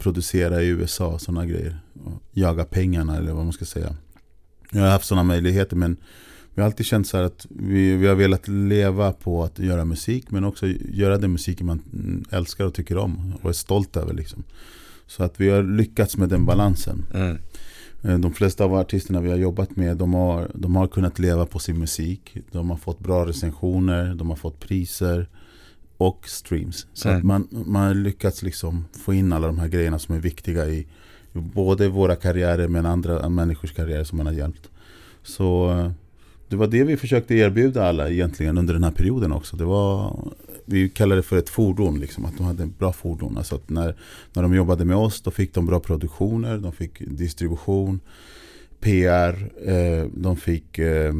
[0.00, 1.78] producera i USA och sådana grejer.
[2.04, 3.96] Och jaga pengarna eller vad man ska säga.
[4.70, 5.96] Jag har haft sådana möjligheter men
[6.54, 10.30] vi har alltid känt så att vi, vi har velat leva på att göra musik
[10.30, 11.80] men också göra den musiken man
[12.30, 14.14] älskar och tycker om och är stolt över.
[14.14, 14.44] Liksom.
[15.06, 17.06] Så att vi har lyckats med den balansen.
[17.14, 17.38] Mm.
[18.02, 21.46] Eh, de flesta av artisterna vi har jobbat med de har, de har kunnat leva
[21.46, 22.36] på sin musik.
[22.52, 25.28] De har fått bra recensioner, de har fått priser
[25.96, 26.86] och streams.
[26.92, 27.18] Så mm.
[27.18, 30.66] att man, man har lyckats liksom få in alla de här grejerna som är viktiga
[30.66, 30.86] i
[31.32, 34.70] både våra karriärer men andra människors karriärer som man har hjälpt.
[35.22, 35.90] Så eh,
[36.48, 39.56] det var det vi försökte erbjuda alla egentligen under den här perioden också.
[39.56, 40.18] Det var,
[40.66, 43.36] vi kallade det för ett fordon, liksom, att de hade en bra fordon.
[43.36, 43.96] Alltså att när,
[44.32, 48.00] när de jobbade med oss då fick de bra produktioner, de fick distribution,
[48.80, 51.14] PR, eh, de fick eh,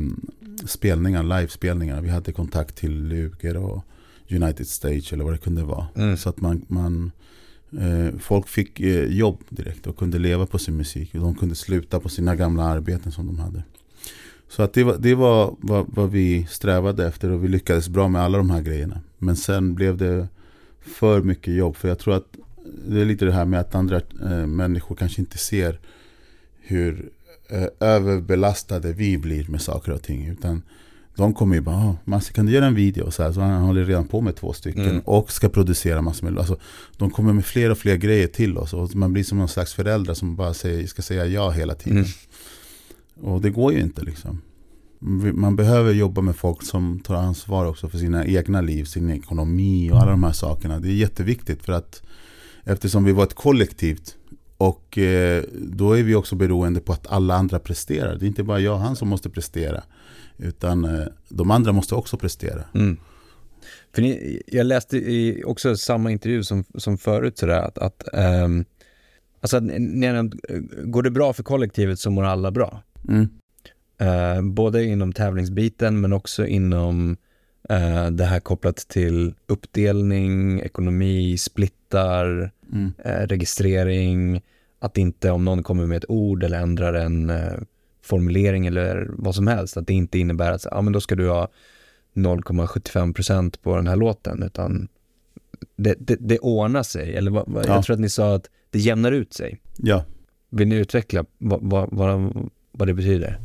[0.67, 2.01] spelningar, livespelningar.
[2.01, 3.85] Vi hade kontakt till Luger och
[4.31, 5.87] United Stage eller vad det kunde vara.
[5.97, 6.17] Mm.
[6.17, 7.11] Så att man, man
[7.73, 11.15] eh, folk fick eh, jobb direkt och kunde leva på sin musik.
[11.15, 13.63] Och de kunde sluta på sina gamla arbeten som de hade.
[14.49, 18.09] Så att det var, det var vad, vad, vi strävade efter och vi lyckades bra
[18.09, 19.01] med alla de här grejerna.
[19.19, 20.29] Men sen blev det
[20.81, 21.77] för mycket jobb.
[21.77, 22.37] För jag tror att
[22.89, 25.81] det är lite det här med att andra eh, människor kanske inte ser
[26.61, 27.11] hur
[27.49, 30.27] eh, överbelastade vi blir med saker och ting.
[30.27, 30.63] Utan
[31.17, 33.11] de kommer ju bara, Massi kan du göra en video?
[33.11, 35.03] Så, här, så han håller redan på med två stycken mm.
[35.05, 36.59] och ska producera massor med, alltså,
[36.97, 39.75] De kommer med fler och fler grejer till oss och man blir som någon slags
[39.75, 41.99] förälder som bara säger, ska säga ja hela tiden.
[41.99, 42.11] Mm.
[43.21, 44.43] Och det går ju inte liksom.
[45.35, 49.91] Man behöver jobba med folk som tar ansvar också för sina egna liv, sin ekonomi
[49.91, 50.81] och alla de här sakerna.
[50.81, 52.03] Det är jätteviktigt för att
[52.65, 54.17] eftersom vi var ett kollektivt
[54.57, 58.17] och eh, då är vi också beroende på att alla andra presterar.
[58.17, 59.83] Det är inte bara jag och han som måste prestera.
[60.39, 62.65] Utan eh, de andra måste också prestera.
[62.75, 62.97] Mm.
[63.95, 68.05] För ni, jag läste i också samma intervju som, som förut sådär att, att
[68.45, 68.65] um,
[69.41, 70.25] alltså, när, eh,
[70.85, 72.83] går det bra för kollektivet så mår alla bra.
[73.09, 73.29] Mm.
[74.03, 77.17] Uh, både inom tävlingsbiten men också inom
[77.71, 82.93] uh, det här kopplat till uppdelning, ekonomi, splittar, mm.
[83.07, 84.43] uh, registrering,
[84.79, 87.33] att inte om någon kommer med ett ord eller ändrar en
[88.03, 89.77] formulering eller vad som helst.
[89.77, 91.49] Att det inte innebär att ja, men då ska du ha
[92.15, 94.89] 0,75% på den här låten, utan
[95.77, 97.17] det, det, det ordnar sig.
[97.17, 97.75] Eller vad, ja.
[97.75, 99.61] jag tror att ni sa att det jämnar ut sig.
[99.77, 100.05] Ja.
[100.51, 102.33] Vill ni utveckla vad, vad, vad,
[102.77, 103.39] vad det betyder?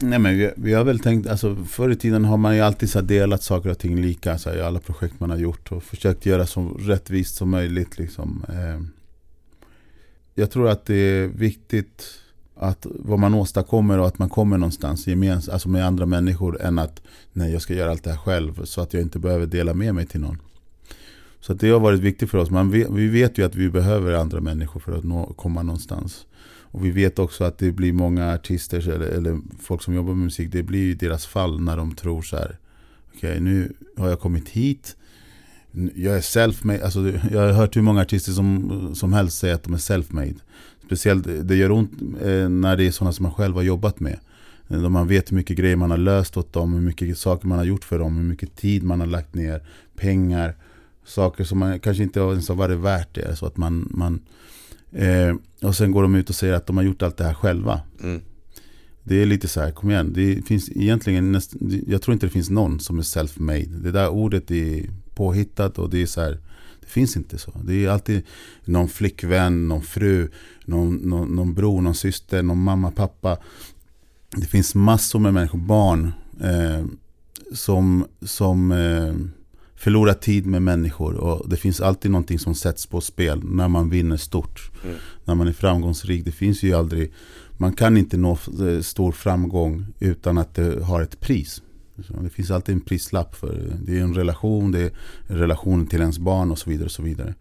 [0.00, 2.90] Nej men vi, vi, har väl tänkt, alltså förr i tiden har man ju alltid
[2.90, 6.26] så delat saker och ting lika så i alla projekt man har gjort och försökt
[6.26, 7.98] göra så rättvist som möjligt.
[7.98, 8.44] Liksom.
[8.48, 8.80] Eh,
[10.34, 12.04] jag tror att det är viktigt
[12.56, 16.78] att vad man åstadkommer och att man kommer någonstans gemens, alltså med andra människor än
[16.78, 19.74] att nej jag ska göra allt det här själv så att jag inte behöver dela
[19.74, 20.38] med mig till någon.
[21.40, 22.50] Så det har varit viktigt för oss.
[22.50, 26.26] Man vet, vi vet ju att vi behöver andra människor för att nå, komma någonstans.
[26.76, 30.24] Och vi vet också att det blir många artister eller, eller folk som jobbar med
[30.24, 32.58] musik, det blir ju deras fall när de tror så här.
[33.08, 34.96] Okej, okay, nu har jag kommit hit.
[35.94, 36.84] Jag är self-made.
[36.84, 40.36] Alltså, jag har hört hur många artister som, som helst säga att de är self-made.
[40.86, 44.18] Speciellt, det gör ont eh, när det är sådana som man själv har jobbat med.
[44.68, 47.48] Eh, när man vet hur mycket grejer man har löst åt dem, hur mycket saker
[47.48, 49.62] man har gjort för dem, hur mycket tid man har lagt ner,
[49.96, 50.56] pengar,
[51.04, 53.36] saker som man kanske inte ens har varit värt det.
[53.36, 54.20] Så att man, man,
[54.96, 57.34] eh, och sen går de ut och säger att de har gjort allt det här
[57.34, 57.80] själva.
[58.02, 58.20] Mm.
[59.08, 61.54] Det är lite så här, kom igen, det finns egentligen, näst,
[61.86, 63.82] jag tror inte det finns någon som är self-made.
[63.82, 66.38] Det där ordet är påhittat och det är så här,
[66.80, 67.52] det finns inte så.
[67.64, 68.22] Det är alltid
[68.64, 70.30] någon flickvän, någon fru,
[70.64, 73.38] någon, någon, någon bror, någon syster, någon mamma, pappa.
[74.36, 76.86] Det finns massor med människor, barn, eh,
[77.52, 79.14] som, som eh,
[79.76, 83.90] förlora tid med människor och det finns alltid någonting som sätts på spel när man
[83.90, 84.70] vinner stort.
[84.84, 84.96] Mm.
[85.24, 86.24] När man är framgångsrik.
[86.24, 87.12] Det finns ju aldrig,
[87.56, 91.62] man kan inte nå eh, stor framgång utan att det har ett pris.
[92.22, 93.98] Det finns alltid en prislapp för det.
[93.98, 94.90] är en relation, det är
[95.26, 96.84] relationen till ens barn och så vidare.
[96.84, 97.34] Och så vidare.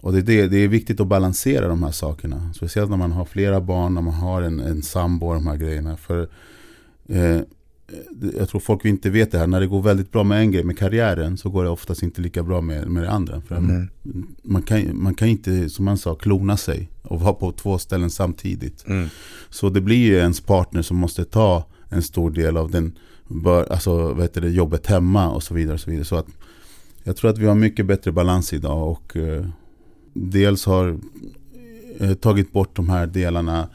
[0.00, 2.52] Och det, är det, det är viktigt att balansera de här sakerna.
[2.54, 5.56] Speciellt när man har flera barn, när man har en, en sambo och de här
[5.56, 5.96] grejerna.
[5.96, 6.28] För
[7.08, 7.40] eh,
[8.38, 9.46] jag tror folk inte vet det här.
[9.46, 12.20] När det går väldigt bra med en grej, med karriären, så går det oftast inte
[12.20, 13.40] lika bra med, med det andra.
[13.40, 13.88] För mm.
[14.42, 18.10] man, kan, man kan inte, som man sa, klona sig och vara på två ställen
[18.10, 18.84] samtidigt.
[18.86, 19.08] Mm.
[19.50, 23.72] Så det blir ju ens partner som måste ta en stor del av den bör,
[23.72, 25.74] alltså, vet det, jobbet hemma och så vidare.
[25.74, 26.04] Och så vidare.
[26.04, 26.26] Så att,
[27.02, 29.46] jag tror att vi har mycket bättre balans idag och eh,
[30.12, 30.98] dels har
[31.98, 33.68] eh, tagit bort de här delarna,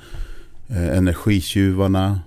[0.68, 2.20] eh, energitjuvarna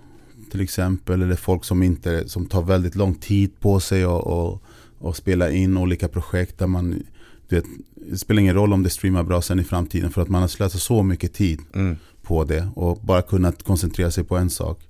[0.50, 4.62] till exempel, eller folk som, inte, som tar väldigt lång tid på sig och, och,
[4.98, 7.02] och spela in olika projekt där man
[7.48, 10.40] vet, det spelar ingen roll om det streamar bra sen i framtiden för att man
[10.40, 11.96] har slösat så mycket tid mm.
[12.22, 14.88] på det och bara kunnat koncentrera sig på en sak.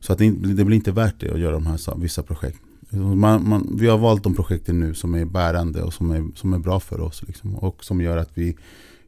[0.00, 2.58] Så att det, det blir inte värt det att göra de här vissa projekt.
[2.90, 6.52] Man, man, vi har valt de projekten nu som är bärande och som är, som
[6.52, 7.22] är bra för oss.
[7.26, 8.56] Liksom, och som gör att vi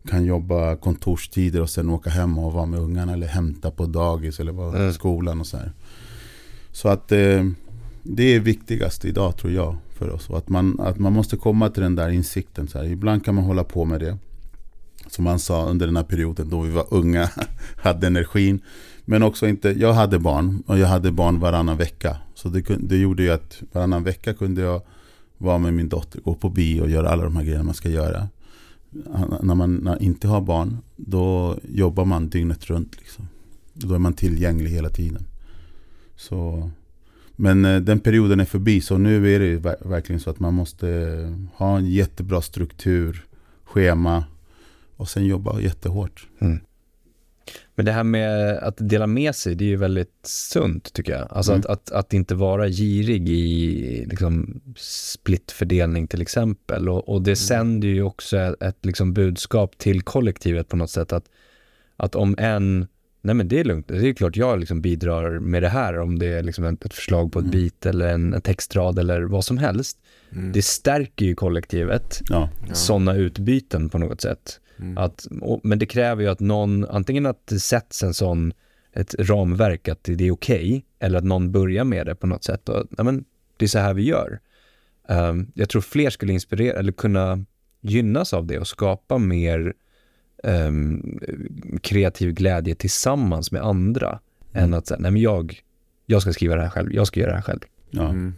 [0.09, 4.41] kan jobba kontorstider och sen åka hem och vara med ungarna eller hämta på dagis
[4.41, 4.93] eller vara mm.
[4.93, 5.73] skolan och så här.
[6.73, 7.45] Så att eh,
[8.03, 10.31] det är viktigast idag tror jag för oss.
[10.31, 12.69] Och att man, att man måste komma till den där insikten.
[12.69, 12.85] Så här.
[12.85, 14.19] Ibland kan man hålla på med det.
[15.07, 17.31] Som man sa under den här perioden då vi var unga,
[17.77, 18.61] hade energin.
[19.05, 22.17] Men också inte, jag hade barn och jag hade barn varannan vecka.
[22.35, 24.83] Så det, det gjorde ju att varannan vecka kunde jag
[25.39, 27.89] vara med min dotter, gå på bio och göra alla de här grejerna man ska
[27.89, 28.29] göra.
[29.43, 32.97] När man när inte har barn, då jobbar man dygnet runt.
[32.99, 33.29] Liksom.
[33.73, 35.27] Då är man tillgänglig hela tiden.
[36.23, 36.71] Så,
[37.37, 40.87] men eh, den perioden är förbi, så nu är det verkligen så att man måste
[41.55, 43.25] ha en jättebra struktur,
[43.65, 44.25] schema
[44.97, 46.29] och sen jobba jättehårt.
[46.39, 46.61] Mm.
[47.75, 51.29] Men det här med att dela med sig, det är ju väldigt sunt tycker jag.
[51.31, 51.61] Alltså mm.
[51.61, 56.89] att, att, att, inte vara girig i liksom, splittfördelning till exempel.
[56.89, 57.37] Och, och det mm.
[57.37, 61.13] sänder ju också ett, ett liksom, budskap till kollektivet på något sätt.
[61.13, 61.25] Att,
[61.97, 62.87] att om en,
[63.23, 66.19] nej men det är lugnt, det är klart jag liksom bidrar med det här om
[66.19, 67.53] det är liksom ett, förslag på ett mm.
[67.53, 69.99] bit eller en, en, textrad eller vad som helst.
[70.33, 70.53] Mm.
[70.53, 72.49] Det stärker ju kollektivet, ja.
[72.73, 74.61] sådana utbyten på något sätt.
[74.79, 74.99] Mm.
[74.99, 78.53] Att, och, men det kräver ju att någon, antingen att det sätts en sån,
[78.93, 82.45] ett ramverk att det är okej, okay, eller att någon börjar med det på något
[82.45, 82.69] sätt.
[82.69, 83.25] Och, ja, men,
[83.57, 84.41] det är så här vi gör.
[85.09, 87.45] Um, jag tror fler skulle inspirera, eller kunna
[87.81, 89.75] gynnas av det och skapa mer
[90.43, 91.21] um,
[91.83, 94.19] kreativ glädje tillsammans med andra.
[94.53, 94.65] Mm.
[94.65, 95.61] Än att säga, nej men jag,
[96.07, 97.61] jag ska skriva det här själv, jag ska göra det här själv.
[97.91, 98.09] Ja.
[98.09, 98.35] Mm.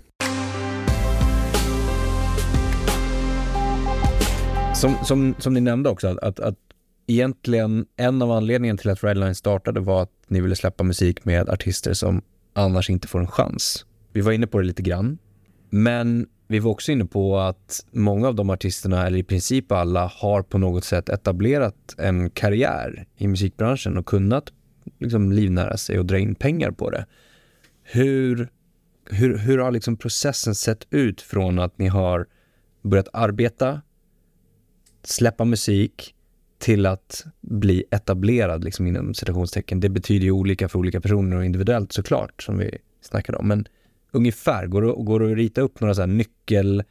[4.74, 6.59] Som, som, som ni nämnde också, att, att, att
[7.07, 11.48] egentligen en av anledningarna till att Redline startade var att ni ville släppa musik med
[11.48, 13.86] artister som annars inte får en chans.
[14.12, 15.18] Vi var inne på det lite grann,
[15.70, 20.07] men vi var också inne på att många av de artisterna, eller i princip alla,
[20.07, 24.52] har på något sätt etablerat en karriär i musikbranschen och kunnat
[24.98, 27.07] liksom livnära sig och dra in pengar på det.
[27.82, 28.48] Hur,
[29.11, 32.26] hur, hur har liksom processen sett ut från att ni har
[32.82, 33.80] börjat arbeta
[35.02, 36.14] släppa musik
[36.59, 39.80] till att bli etablerad liksom inom citationstecken.
[39.80, 43.48] Det betyder ju olika för olika personer och individuellt såklart, som vi snackade om.
[43.48, 43.66] Men
[44.14, 46.82] ungefär, går det, går det att rita upp några så nyckel,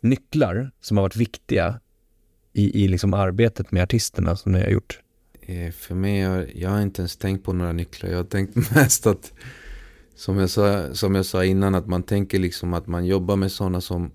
[0.00, 1.80] nycklar som har varit viktiga
[2.52, 5.00] i, i liksom arbetet med artisterna som ni har gjort?
[5.40, 8.10] Eh, för mig, jag, jag har inte ens tänkt på några nycklar.
[8.10, 9.32] Jag har tänkt mest att,
[10.14, 13.52] som jag sa, som jag sa innan, att man tänker liksom att man jobbar med
[13.52, 14.10] sådana som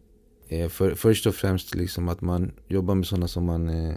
[0.47, 3.95] eh, för, först och främst liksom att man jobbar med sådana som man eh,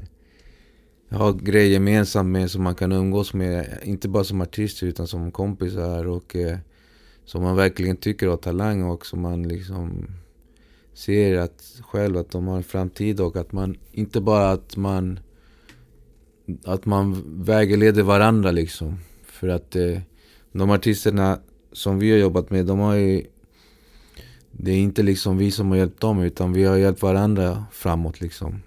[1.10, 3.78] har grejer gemensamt med, som man kan umgås med.
[3.82, 6.58] Inte bara som artister utan som kompisar och eh,
[7.24, 10.06] som man verkligen tycker har talang och som man liksom
[10.94, 15.20] ser att själv att de har en framtid och att man inte bara att man
[16.64, 18.98] att man vägleder varandra liksom.
[19.24, 19.98] För att eh,
[20.52, 21.38] de artisterna
[21.72, 23.24] som vi har jobbat med, de har ju
[24.50, 28.20] det är inte liksom vi som har hjälpt dem utan vi har hjälpt varandra framåt
[28.20, 28.62] liksom.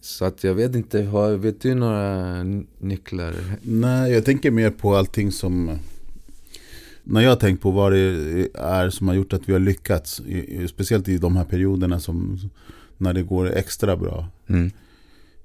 [0.00, 2.42] Så att jag vet inte, har, vet du några
[2.78, 3.34] nycklar?
[3.62, 5.78] Nej, jag tänker mer på allting som...
[7.04, 10.22] När jag har tänkt på vad det är som har gjort att vi har lyckats,
[10.68, 12.38] speciellt i de här perioderna som
[12.98, 14.28] när det går extra bra.
[14.48, 14.70] Mm.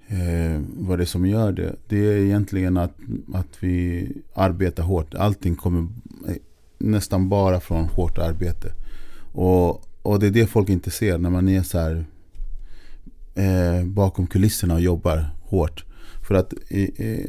[0.07, 2.93] Eh, vad det är som gör det, det är egentligen att,
[3.33, 5.13] att vi arbetar hårt.
[5.13, 5.87] Allting kommer
[6.77, 8.73] nästan bara från hårt arbete.
[9.33, 12.05] Och, och det är det folk inte ser när man är så här
[13.35, 15.85] eh, bakom kulisserna och jobbar hårt.
[16.27, 17.25] För att eh,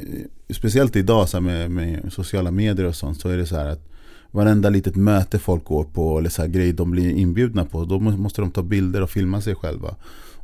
[0.49, 3.89] speciellt idag så med, med, sociala medier och sånt så är det så här att
[4.31, 7.85] varenda litet möte folk går på eller så här grejer de blir inbjudna på.
[7.85, 9.95] Då måste de ta bilder och filma sig själva.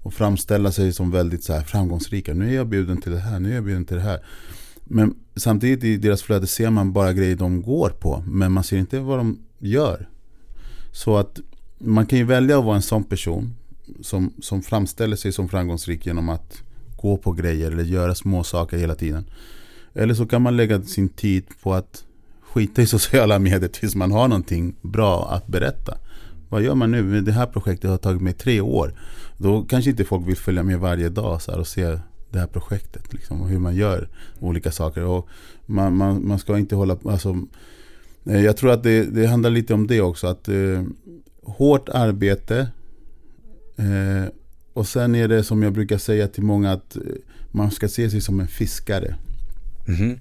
[0.03, 2.33] Och framställa sig som väldigt så här framgångsrika.
[2.33, 4.19] Nu är jag bjuden till det här, nu är jag bjuden till det här.
[4.83, 8.23] Men samtidigt i deras flöde ser man bara grejer de går på.
[8.27, 10.09] Men man ser inte vad de gör.
[10.91, 11.39] Så att
[11.77, 13.53] man kan ju välja att vara en sån person
[14.01, 16.63] som, som framställer sig som framgångsrik genom att
[17.01, 19.25] gå på grejer eller göra små saker hela tiden.
[19.93, 22.04] Eller så kan man lägga sin tid på att
[22.55, 25.97] skita i sociala medier tills man har någonting bra att berätta.
[26.49, 27.21] Vad gör man nu?
[27.21, 28.93] Det här projektet har tagit mig tre år.
[29.37, 31.99] Då kanske inte folk vill följa med varje dag så och se
[32.29, 33.13] det här projektet.
[33.13, 35.03] Liksom, och hur man gör olika saker.
[35.03, 35.27] Och
[35.65, 37.37] man, man, man ska inte hålla alltså,
[38.25, 40.27] eh, Jag tror att det, det handlar lite om det också.
[40.27, 40.83] Att eh,
[41.43, 42.67] Hårt arbete
[43.77, 44.31] eh,
[44.73, 47.01] och sen är det som jag brukar säga till många att eh,
[47.51, 49.15] man ska se sig som en fiskare.
[49.87, 50.19] Mm.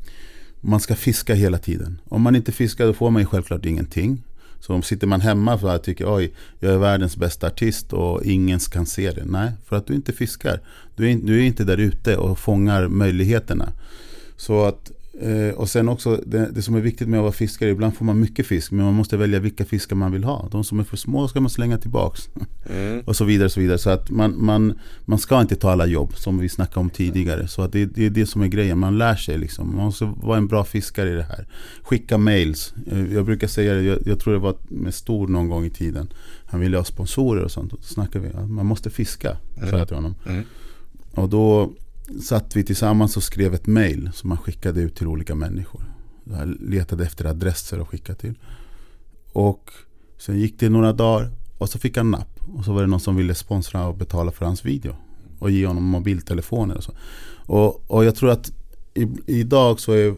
[0.66, 2.00] Man ska fiska hela tiden.
[2.08, 4.22] Om man inte fiskar då får man ju självklart ingenting.
[4.60, 8.24] Så om sitter man hemma för att tycker oj, jag är världens bästa artist och
[8.24, 9.24] ingen kan se det.
[9.24, 10.60] Nej, för att du inte fiskar.
[10.96, 13.72] Du är, du är inte där ute och fångar möjligheterna.
[14.36, 14.92] Så att
[15.56, 18.20] och sen också det, det, som är viktigt med att vara fiskare, ibland får man
[18.20, 20.48] mycket fisk men man måste välja vilka fiskar man vill ha.
[20.50, 22.28] De som är för små ska man slänga tillbaks.
[22.70, 23.00] Mm.
[23.06, 23.50] och så vidare.
[23.50, 23.78] så vidare.
[23.78, 27.48] Så att man, man, man ska inte ta alla jobb som vi snackade om tidigare.
[27.48, 29.76] Så att det, det är det som är grejen, man lär sig liksom.
[29.76, 31.46] Man måste vara en bra fiskare i det här.
[31.82, 32.74] Skicka mails.
[32.86, 35.70] Eh, jag brukar säga det, jag, jag tror det var med Stor någon gång i
[35.70, 36.08] tiden.
[36.46, 37.70] Han ville ha sponsorer och sånt.
[37.70, 39.36] Då snackade vi, man måste fiska.
[39.56, 39.70] Mm.
[39.70, 40.14] Sa jag till honom.
[40.26, 40.44] Mm.
[41.14, 41.72] Och då
[42.22, 45.84] satt vi tillsammans och skrev ett mail som man skickade ut till olika människor.
[46.24, 48.34] Jag letade efter adresser att skicka till.
[49.32, 49.70] Och
[50.18, 52.40] sen gick det några dagar och så fick han napp.
[52.54, 54.96] Och så var det någon som ville sponsra och betala för hans video.
[55.38, 56.92] Och ge honom mobiltelefoner och så.
[57.46, 58.52] Och, och jag tror att
[58.94, 60.14] i, idag så är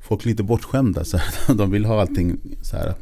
[0.00, 1.04] folk lite bortskämda.
[1.04, 2.86] Så här, de vill ha allting så här.
[2.86, 2.98] Att,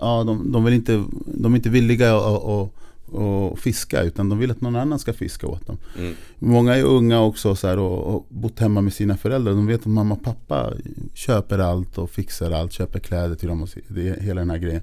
[0.00, 2.72] ja, de, de, vill inte, de är inte villiga att
[3.06, 5.78] och fiska utan de vill att någon annan ska fiska åt dem.
[5.98, 6.14] Mm.
[6.38, 9.52] Många är unga också så här, och, och bott hemma med sina föräldrar.
[9.52, 10.72] De vet att mamma och pappa
[11.14, 14.82] köper allt och fixar allt, köper kläder till dem och det, hela den här grejen.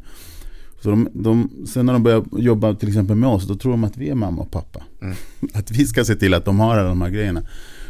[0.82, 3.84] Så de, de, sen när de börjar jobba till exempel med oss, då tror de
[3.84, 4.84] att vi är mamma och pappa.
[5.02, 5.16] Mm.
[5.54, 7.44] Att vi ska se till att de har alla de här grejerna.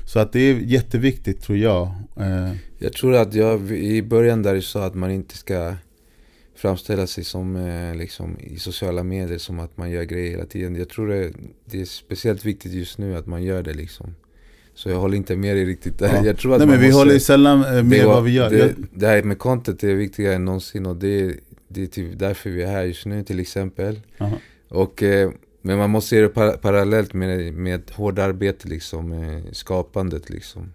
[0.05, 1.83] Så att det är jätteviktigt tror jag.
[2.17, 5.73] Eh, jag tror att jag i början där sa att man inte ska
[6.63, 10.75] framställa sig som eh, liksom, i sociala medier som att man gör grejer hela tiden.
[10.75, 11.31] Jag tror det,
[11.65, 14.15] det är speciellt viktigt just nu att man gör det liksom.
[14.73, 16.15] Så jag håller inte med dig riktigt där.
[16.15, 16.25] Ja.
[16.25, 18.49] Jag tror att Nej men vi måste, håller sällan eh, med det, vad vi gör.
[18.49, 21.35] Det, det här med content är viktigare än någonsin och det,
[21.67, 23.99] det är typ därför vi är här just nu till exempel.
[24.17, 24.37] Aha.
[24.69, 30.29] Och, eh, men man måste se det par parallellt med, med hårt arbete liksom, skapandet
[30.29, 30.73] liksom.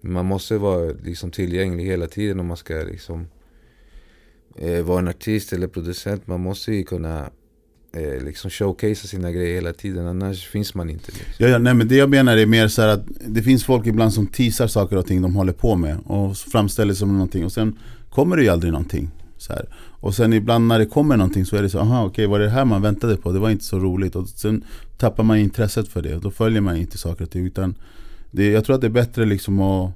[0.00, 3.26] Man måste vara liksom, tillgänglig hela tiden om man ska liksom
[4.58, 7.30] eh, vara en artist eller producent, man måste ju kunna
[7.92, 11.06] eh, liksom showcasea sina grejer hela tiden, annars finns man inte.
[11.06, 11.34] Liksom.
[11.38, 14.12] Ja, ja, nej, men det jag menar är mer så att det finns folk ibland
[14.12, 17.78] som teasar saker och ting de håller på med och framställer som någonting och sen
[18.10, 19.10] kommer det ju aldrig någonting.
[19.38, 19.66] Så här.
[20.00, 22.38] Och sen ibland när det kommer någonting så är det så, aha okej okay, var
[22.38, 23.32] det här man väntade på?
[23.32, 24.16] Det var inte så roligt.
[24.16, 24.64] Och sen
[24.98, 27.46] tappar man intresset för det och då följer man inte saker och ting.
[27.46, 27.74] Utan
[28.30, 29.92] det, jag tror att det är bättre liksom att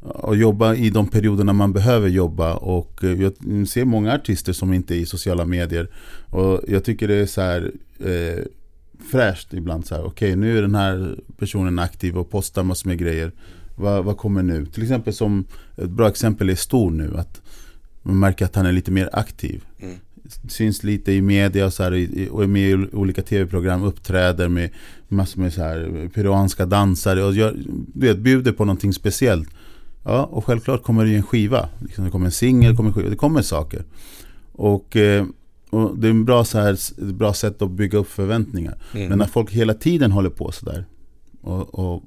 [0.00, 2.54] och jobba i de perioderna man behöver jobba.
[2.54, 3.32] Och eh, jag
[3.68, 5.88] ser många artister som inte är i sociala medier.
[6.30, 8.44] Och jag tycker det är så här eh,
[9.10, 9.86] fräscht ibland.
[9.86, 13.32] så här, Okej, okay, nu är den här personen aktiv och postar massor med grejer.
[13.76, 14.66] Vad, vad kommer nu?
[14.66, 15.44] Till exempel som
[15.76, 17.16] ett bra exempel är Stor nu.
[17.16, 17.42] Att
[18.02, 19.64] man märker att han är lite mer aktiv.
[19.80, 19.94] Mm.
[20.48, 23.82] Syns lite i media och, så här, och är med i olika tv-program.
[23.82, 24.70] Uppträder med
[25.08, 27.22] massor med så här, peruanska dansare.
[27.22, 27.56] Och gör,
[27.94, 29.48] vet, bjuder på någonting speciellt.
[30.08, 31.68] Ja, och självklart kommer det ju en skiva.
[31.80, 32.76] Liksom det kommer en singel,
[33.10, 33.84] det kommer saker.
[34.52, 35.26] Och, eh,
[35.70, 38.78] och, det är en bra, så här, ett bra sätt att bygga upp förväntningar.
[38.94, 39.08] Mm.
[39.08, 40.84] Men när folk hela tiden håller på sådär
[41.40, 42.02] och, och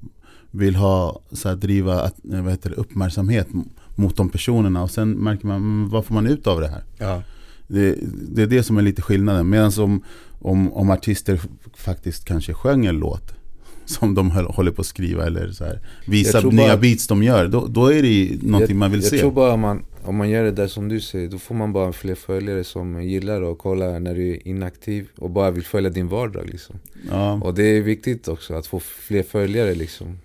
[0.50, 3.48] vill ha, så här, driva vad heter det, uppmärksamhet
[3.94, 6.84] mot de personerna och sen märker man, vad får man ut av det här?
[6.98, 7.22] Ja.
[7.66, 7.98] Det,
[8.28, 9.48] det är det som är lite skillnaden.
[9.48, 10.02] Medan om,
[10.40, 11.40] om, om artister
[11.74, 13.41] faktiskt kanske sjöng en låt
[13.84, 17.48] som de håller på att skriva eller så här, visa nya bara, beats de gör.
[17.48, 19.16] Då, då är det någonting jag, man vill jag se.
[19.16, 21.72] Jag tror bara man, om man gör det där som du säger, då får man
[21.72, 25.90] bara fler följare som gillar att kolla när du är inaktiv och bara vill följa
[25.90, 26.76] din vardag liksom.
[27.10, 27.32] Ja.
[27.32, 30.18] Och det är viktigt också att få fler följare liksom.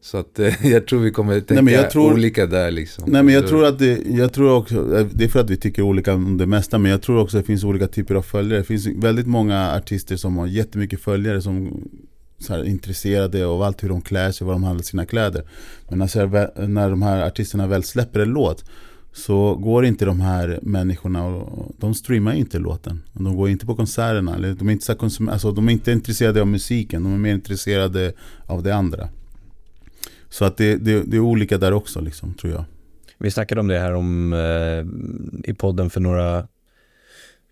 [0.00, 3.04] Så att eh, jag tror vi kommer tänka nej, tror, olika där liksom.
[3.06, 5.56] Nej men jag tror att det, jag tror också, eh, det är för att vi
[5.56, 8.22] tycker olika om det mesta, men jag tror också att det finns olika typer av
[8.22, 8.60] följare.
[8.60, 11.84] Det finns väldigt många artister som har jättemycket följare som
[12.48, 15.44] här, intresserade av allt hur de klär sig, var de handlar sina kläder.
[15.88, 18.64] Men när, när de här artisterna väl släpper en låt
[19.12, 23.02] så går inte de här människorna och de streamar inte låten.
[23.12, 24.34] De går inte på konserterna.
[24.34, 27.18] Eller de, är inte så konsum- alltså, de är inte intresserade av musiken, de är
[27.18, 28.12] mer intresserade
[28.46, 29.08] av det andra.
[30.28, 32.64] Så att det, det, det är olika där också, liksom, tror jag.
[33.18, 36.46] Vi snackade om det här om, eh, i podden för några,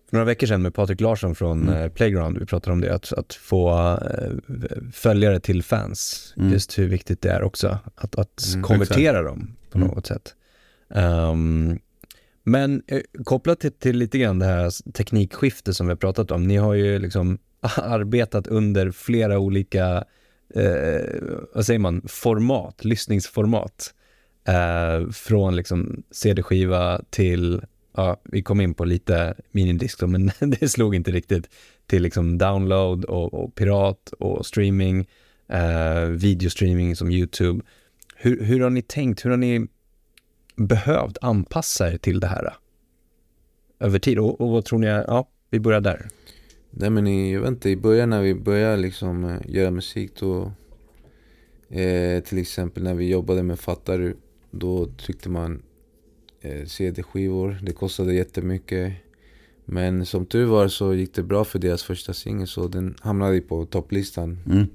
[0.09, 1.81] för några veckor sedan med Patrik Larsson från mm.
[1.81, 2.37] eh, Playground.
[2.39, 4.55] Vi pratade om det, att, att få eh,
[4.93, 6.33] följare till fans.
[6.37, 6.51] Mm.
[6.51, 9.25] Just hur viktigt det är också, att, att mm, konvertera exakt.
[9.25, 9.89] dem på mm.
[9.89, 10.35] något sätt.
[10.89, 11.79] Um,
[12.43, 16.43] men eh, kopplat till, till, lite grann det här teknikskiftet som vi har pratat om.
[16.43, 17.37] Ni har ju liksom
[17.77, 20.03] arbetat under flera olika,
[20.55, 21.01] eh,
[21.53, 23.93] vad säger man, format, lyssningsformat.
[24.47, 27.61] Eh, från liksom CD-skiva till,
[27.97, 31.49] ja, vi kom in på lite minidisk men det slog inte riktigt,
[31.85, 35.07] till liksom download och, och pirat och streaming,
[35.47, 37.63] eh, videostreaming som YouTube.
[38.15, 39.25] Hur, hur har ni tänkt?
[39.25, 39.67] Hur har ni
[40.55, 42.53] behövt anpassa er till det här eh,
[43.79, 44.19] över tid?
[44.19, 46.07] Och, och vad tror ni, ja, vi börjar där.
[46.71, 50.11] Nej men i, jag vet inte, i början när vi började liksom eh, göra musik
[50.19, 50.51] då
[51.69, 54.13] eh, Till exempel när vi jobbade med Fattar
[54.51, 55.61] Då tryckte man
[56.67, 58.93] CD-skivor, det kostade jättemycket
[59.65, 63.41] Men som tur var så gick det bra för deras första singel så den hamnade
[63.41, 64.67] på topplistan mm.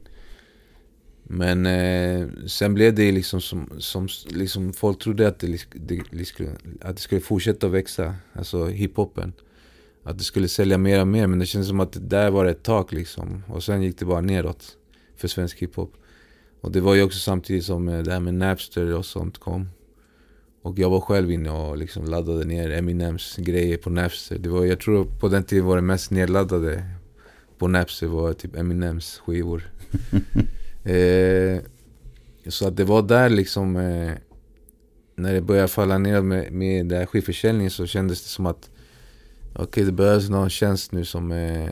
[1.35, 6.01] Men eh, sen blev det liksom som, som liksom folk trodde att det, det,
[6.81, 9.33] att det skulle fortsätta växa, alltså hiphopen.
[10.03, 12.47] Att det skulle sälja mer och mer, men det kändes som att det där var
[12.47, 13.43] ett tak liksom.
[13.49, 14.77] Och sen gick det bara neråt
[15.16, 15.93] för svensk hiphop.
[16.61, 19.68] Och det var ju också samtidigt som eh, det här med Napster och sånt kom.
[20.62, 24.38] Och jag var själv inne och liksom laddade ner Eminems grejer på Napster.
[24.38, 26.84] Det var, jag tror på den tiden var det mest nedladdade
[27.58, 29.70] på Napster var typ Eminems skivor.
[30.84, 31.60] Eh,
[32.48, 34.12] så att det var där liksom, eh,
[35.16, 38.70] när det började falla ner med, med den här skivförsäljningen så kändes det som att
[39.52, 41.70] okej okay, det behövs någon tjänst nu som, eh,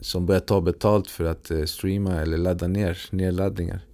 [0.00, 3.87] som börjar ta betalt för att eh, streama eller ladda ner nedladdningar.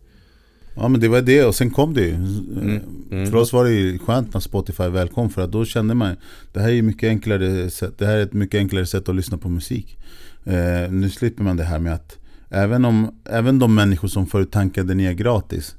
[0.74, 2.14] Ja men det var det och sen kom det ju.
[2.14, 2.80] Mm.
[3.10, 3.30] Mm.
[3.30, 6.16] För oss var det ju skönt när Spotify väl kom för att då kände man
[6.52, 9.38] Det här är mycket enklare sätt, det här är ett mycket enklare sätt att lyssna
[9.38, 9.98] på musik.
[10.44, 12.18] Eh, nu slipper man det här med att
[12.54, 15.76] Även, om, även de människor som förut tankade ner gratis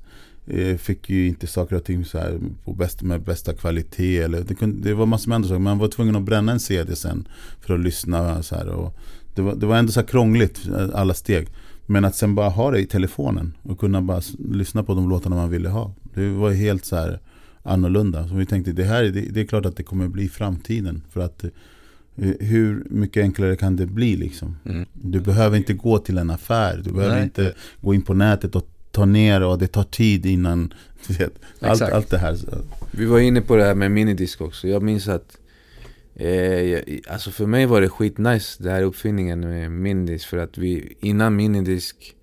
[0.48, 4.18] eh, fick ju inte saker och ting så här på bäst, med bästa kvalitet.
[4.18, 5.60] Eller det, kunde, det var massor med andra saker.
[5.60, 7.28] Man var tvungen att bränna en CD sen
[7.62, 8.44] för att lyssna.
[8.44, 8.98] Så här, och
[9.36, 11.48] det, var, det var ändå så här krångligt, alla steg.
[11.86, 14.22] Men att sen bara ha det i telefonen och kunna bara
[14.52, 15.94] lyssna på de låtarna man ville ha.
[16.14, 17.20] Det var helt så här
[17.64, 18.28] annorlunda.
[18.28, 21.02] Så vi tänkte det här det, det är klart att det kommer bli framtiden.
[21.10, 21.46] För att
[22.18, 24.58] Eh, hur mycket enklare kan det bli liksom?
[24.66, 24.86] Mm.
[24.94, 27.24] Du behöver inte gå till en affär, du behöver Nej.
[27.24, 30.74] inte gå in på nätet och ta ner och det tar tid innan
[31.08, 32.38] vet, allt, allt det här.
[32.92, 34.68] Vi var inne på det här med minidisk också.
[34.68, 35.38] Jag minns att
[36.16, 40.28] eh, alltså för mig var det skitnice det här uppfinningen med minidisk.
[40.28, 42.16] För att vi innan minidisk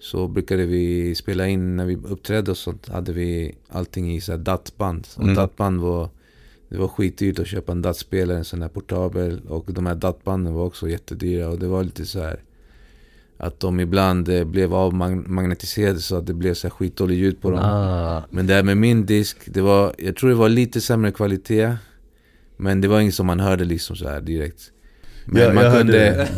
[0.00, 2.88] så brukade vi spela in när vi uppträdde och sånt.
[2.88, 5.08] Hade vi allting i så här datband.
[5.16, 5.34] Och mm.
[5.34, 6.08] datband var
[6.68, 9.40] det var skitdyrt att köpa en DAT-spelare, en sån här portabel.
[9.48, 11.48] Och de här DAT-banden var också jättedyra.
[11.48, 12.40] Och det var lite så här
[13.36, 17.50] att de ibland eh, blev avmagnetiserade så att det blev så här skitdåligt ljud på
[17.50, 17.60] dem.
[17.62, 18.22] Ah.
[18.30, 21.76] Men det här med min disk, det var, jag tror det var lite sämre kvalitet.
[22.56, 24.70] Men det var inget som man hörde liksom så här direkt.
[25.24, 26.28] Men ja, man kunde...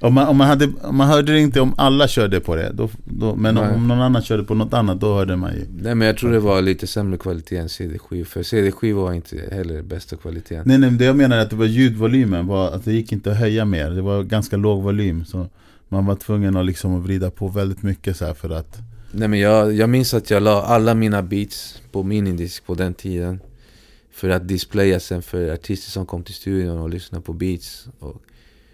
[0.00, 2.72] Om man, om, man hade, om man hörde det inte om alla körde på det,
[2.74, 5.66] då, då men om, om, någon annan körde på något annat, då hörde man ju.
[5.82, 8.24] Nej men jag tror det var lite sämre kvalitet än CD-skivor.
[8.24, 10.62] För CD-skivor var inte heller bästa kvaliteten.
[10.66, 13.30] Nej nej, det jag menar är att det var ljudvolymen, var att det gick inte
[13.30, 13.90] att höja mer.
[13.90, 15.24] Det var ganska låg volym.
[15.24, 15.46] Så
[15.88, 18.78] man var tvungen att liksom vrida på väldigt mycket så för att...
[19.12, 22.94] Nej men jag, jag minns att jag la alla mina beats på minidisk på den
[22.94, 23.40] tiden.
[24.18, 27.86] För att displaya sen för artister som kom till studion och lyssnade på beats.
[27.98, 28.22] Och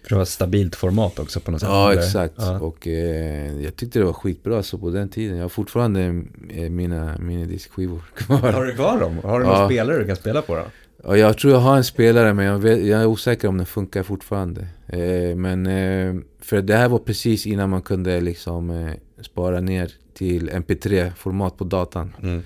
[0.01, 1.69] för det var ett stabilt format också på något sätt.
[1.69, 2.33] Ja, exakt.
[2.37, 2.59] Ja.
[2.59, 5.37] Och eh, jag tyckte det var skitbra så på den tiden.
[5.37, 8.51] Jag har fortfarande eh, mina minidiskskivor kvar.
[8.51, 9.19] Har du kvar dem?
[9.23, 9.57] Har du ja.
[9.57, 10.63] någon spelare du kan spela på då?
[11.03, 13.65] Ja, jag tror jag har en spelare men jag, vet, jag är osäker om den
[13.65, 14.67] funkar fortfarande.
[14.87, 19.91] Eh, men eh, för det här var precis innan man kunde liksom eh, spara ner
[20.13, 22.15] till MP3-format på datan.
[22.23, 22.43] Mm.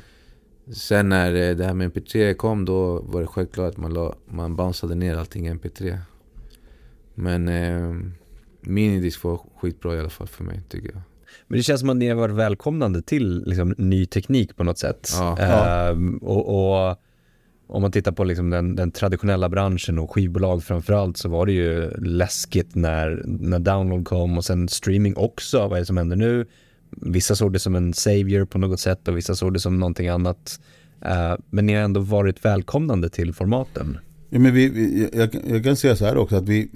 [0.73, 4.15] Sen när eh, det här med MP3 kom då var det självklart att man, la,
[4.25, 5.97] man bounceade ner allting i MP3.
[7.15, 7.95] Men eh,
[8.61, 11.01] minidisk var skitbra i alla fall för mig tycker jag.
[11.47, 14.77] Men det känns som att ni har varit välkomnande till liksom, ny teknik på något
[14.77, 15.09] sätt.
[15.13, 15.39] Ja.
[15.39, 16.97] Eh, och, och,
[17.67, 21.51] om man tittar på liksom den, den, traditionella branschen och skivbolag framförallt så var det
[21.51, 25.67] ju läskigt när, när download kom och sen streaming också.
[25.67, 26.45] Vad är det som händer nu?
[26.89, 30.07] Vissa såg det som en savior på något sätt och vissa såg det som någonting
[30.07, 30.59] annat.
[31.05, 33.97] Uh, men ni har ändå varit välkomnande till formaten.
[34.29, 36.71] Ja, men vi, vi jag, jag, kan säga så här också att vi,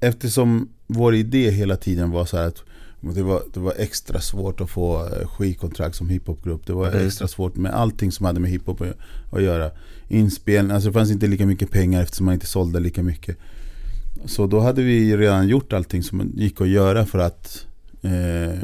[0.00, 2.64] eftersom vår idé hela tiden var så här att
[3.12, 6.66] det var, det var extra svårt att få eh, skivkontrakt som hiphopgrupp.
[6.66, 7.06] Det var mm.
[7.06, 8.82] extra svårt med allting som hade med hiphop
[9.32, 9.70] att göra.
[10.08, 13.36] Inspelning, alltså det fanns inte lika mycket pengar eftersom man inte sålde lika mycket.
[14.24, 17.66] Så då hade vi redan gjort allting som gick att göra för att,
[18.02, 18.58] eh,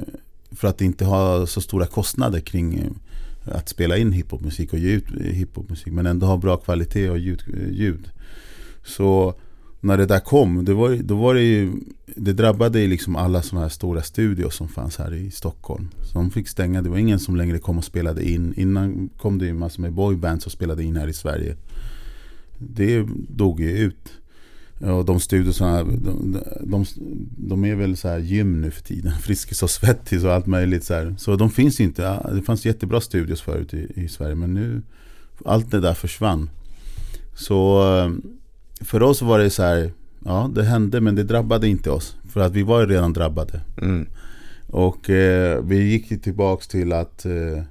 [0.53, 4.91] för att inte ha så stora kostnader kring eh, att spela in hiphopmusik och ge
[4.91, 5.93] ut eh, hiphopmusik.
[5.93, 7.43] Men ändå ha bra kvalitet och ljud.
[7.55, 8.11] Eh, ljud.
[8.85, 9.35] Så
[9.81, 11.73] när det där kom, det var, då var det ju
[12.17, 15.89] Det drabbade ju liksom alla sådana här stora studios som fanns här i Stockholm.
[16.03, 18.55] Så de fick stänga, det var ingen som längre kom och spelade in.
[18.57, 21.57] Innan kom det ju massor med boybands och spelade in här i Sverige.
[22.59, 24.20] Det dog ju ut.
[24.81, 26.85] Och de studiosarna, de, de,
[27.37, 29.13] de, är väl så här gym nu för tiden.
[29.23, 30.85] Friskis och Svettis och allt möjligt.
[30.85, 31.15] Så, här.
[31.19, 32.31] så de finns inte.
[32.35, 34.35] Det fanns jättebra studios förut i, i Sverige.
[34.35, 34.83] Men nu,
[35.45, 36.51] allt det där försvann.
[37.35, 37.83] Så
[38.81, 39.93] för oss var det så här,
[40.25, 42.17] ja det hände men det drabbade inte oss.
[42.29, 43.61] För att vi var ju redan drabbade.
[43.83, 44.09] Mm.
[44.67, 47.63] Och eh, vi gick tillbaks till att eh,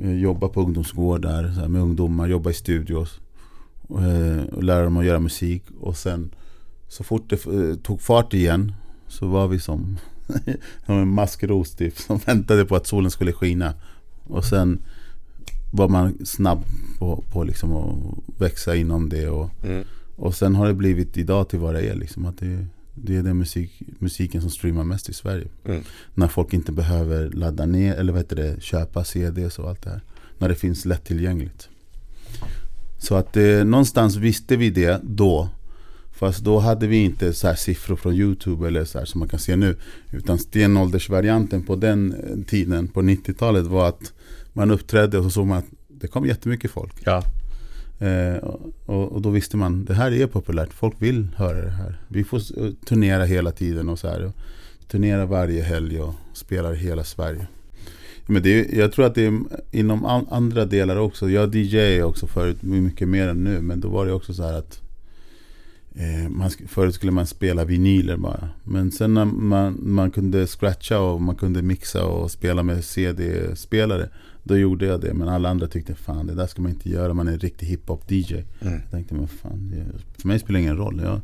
[0.00, 3.20] jobba på ungdomsgårdar så här, med ungdomar, jobba i studios.
[3.90, 5.62] Och, eh, och lära dem att göra musik.
[5.80, 6.30] Och sen
[6.88, 8.72] så fort det eh, tog fart igen
[9.08, 9.98] så var vi som,
[10.86, 13.74] som en maskros typ, som väntade på att solen skulle skina.
[14.24, 14.78] Och sen
[15.72, 16.64] var man snabb
[16.98, 19.28] på, på liksom att växa inom det.
[19.28, 19.84] Och, mm.
[20.16, 21.94] Och sen har det blivit idag till vad det är.
[21.94, 25.48] Liksom, att det, det är den musik, musiken som streamar mest i Sverige.
[25.64, 25.82] Mm.
[26.14, 29.90] När folk inte behöver ladda ner eller vad heter det, köpa CDs och allt det
[29.90, 30.02] här.
[30.38, 31.68] När det finns lättillgängligt.
[33.00, 35.48] Så att eh, någonstans visste vi det då.
[36.12, 39.56] Fast då hade vi inte så siffror från YouTube eller så som man kan se
[39.56, 39.76] nu.
[40.12, 44.12] Utan stenåldersvarianten på den eh, tiden, på 90-talet var att
[44.52, 46.94] man uppträdde och så såg man att det kom jättemycket folk.
[47.04, 47.24] Ja.
[48.06, 48.36] Eh,
[48.86, 52.00] och, och, då visste man, det här är populärt, folk vill höra det här.
[52.08, 52.40] Vi får
[52.84, 54.24] turnera hela tiden och så här.
[54.24, 54.32] Och
[54.88, 57.46] turnera varje helg och spelar i hela Sverige.
[58.30, 61.30] Men det, jag tror att det är inom andra delar också.
[61.30, 63.60] Jag DJ också förut, mycket mer än nu.
[63.60, 64.80] Men då var det också så här att
[65.94, 68.48] eh, man, förut skulle man spela vinyler bara.
[68.64, 74.08] Men sen när man, man kunde scratcha och man kunde mixa och spela med CD-spelare.
[74.42, 77.14] Då gjorde jag det, men alla andra tyckte fan det där ska man inte göra,
[77.14, 78.44] man är en riktig hiphop-DJ.
[78.60, 78.80] Mm.
[78.82, 79.74] Jag tänkte, men fan,
[80.18, 81.02] för mig spelar det ingen roll.
[81.04, 81.20] Jag,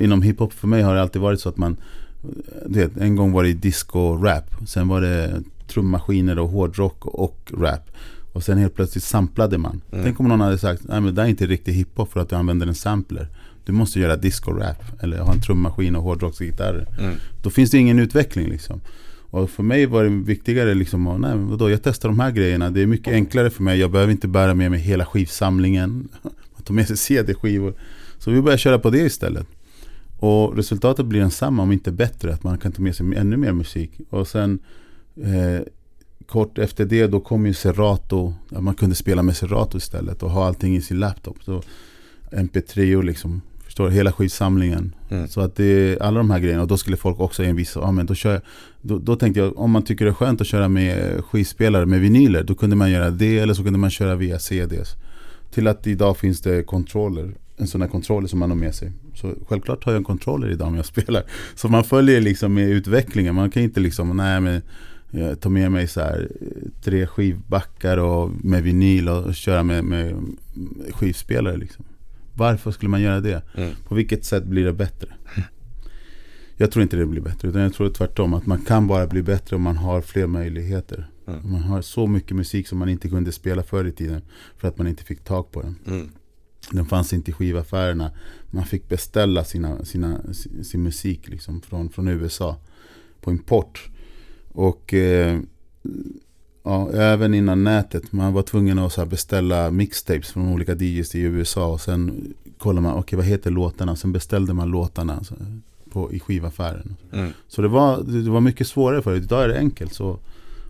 [0.00, 1.76] inom hiphop för mig har det alltid varit så att man,
[2.66, 7.90] det, en gång var det disco-rap, sen var det trummaskiner och hårdrock och rap.
[8.32, 9.80] Och sen helt plötsligt samplade man.
[9.92, 10.04] Mm.
[10.04, 12.36] Tänk om någon hade sagt, nej men det är inte riktigt hiphop för att du
[12.36, 13.28] använder en sampler.
[13.64, 16.86] Du måste göra disco-rap eller ha en trummaskin och hårdrocksgitarrer.
[17.00, 17.14] Mm.
[17.42, 18.80] Då finns det ingen utveckling liksom.
[19.30, 22.70] Och för mig var det viktigare liksom, och, nej, vadå, jag testar de här grejerna.
[22.70, 23.78] Det är mycket enklare för mig.
[23.78, 26.08] Jag behöver inte bära med mig hela skivsamlingen.
[26.64, 27.74] Ta med sig CD-skivor.
[28.18, 29.46] Så vi började köra på det istället.
[30.18, 32.32] Och resultatet blir densamma, om inte bättre.
[32.32, 33.90] Att man kan ta med sig ännu mer musik.
[34.10, 34.58] Och sen
[35.24, 35.62] eh,
[36.26, 38.34] kort efter det då kom ju Serato.
[38.48, 41.36] man kunde spela med Serato istället och ha allting i sin laptop.
[41.44, 41.62] Så
[42.30, 43.40] MP3 och liksom
[43.78, 44.94] Förstår Hela skivsamlingen.
[45.08, 45.28] Mm.
[45.28, 46.62] Så att det är alla de här grejerna.
[46.62, 47.80] Och då skulle folk också envisa.
[47.80, 48.40] Ja, men då, kör,
[48.82, 52.00] då, då tänkte jag, om man tycker det är skönt att köra med skivspelare med
[52.00, 52.42] vinyler.
[52.42, 54.96] Då kunde man göra det eller så kunde man köra via CDs.
[55.50, 57.34] Till att idag finns det kontroller.
[57.56, 58.92] En sån här kontroller som man har med sig.
[59.14, 61.22] Så självklart har jag en kontroller idag om jag spelar.
[61.54, 63.34] Så man följer liksom med utvecklingen.
[63.34, 64.62] Man kan inte liksom, nej men
[65.40, 66.28] ta med mig så här,
[66.82, 70.14] tre skivbackar och med vinyl och köra med, med
[70.90, 71.56] skivspelare.
[71.56, 71.84] Liksom.
[72.34, 73.42] Varför skulle man göra det?
[73.54, 73.74] Mm.
[73.88, 75.08] På vilket sätt blir det bättre?
[76.60, 78.34] Jag tror inte det blir bättre, utan jag tror tvärtom.
[78.34, 81.10] Att man kan bara bli bättre om man har fler möjligheter.
[81.26, 81.52] Mm.
[81.52, 84.22] Man har så mycket musik som man inte kunde spela förr i tiden.
[84.56, 85.76] För att man inte fick tag på den.
[85.86, 86.10] Mm.
[86.70, 88.10] Den fanns inte i skivaffärerna.
[88.50, 90.20] Man fick beställa sina, sina,
[90.62, 92.56] sin musik liksom från, från USA.
[93.20, 93.90] På import.
[94.52, 95.40] Och eh,
[96.68, 98.12] Ja, även innan nätet.
[98.12, 101.66] Man var tvungen att så beställa mixtapes från olika DJs i USA.
[101.66, 103.96] Och sen kollade man, okej okay, vad heter låtarna?
[103.96, 105.22] Sen beställde man låtarna
[105.90, 106.96] på, i skivaffären.
[107.12, 107.32] Mm.
[107.48, 109.22] Så det var, det var mycket svårare förut.
[109.22, 109.94] Idag är det enkelt.
[109.94, 110.18] Så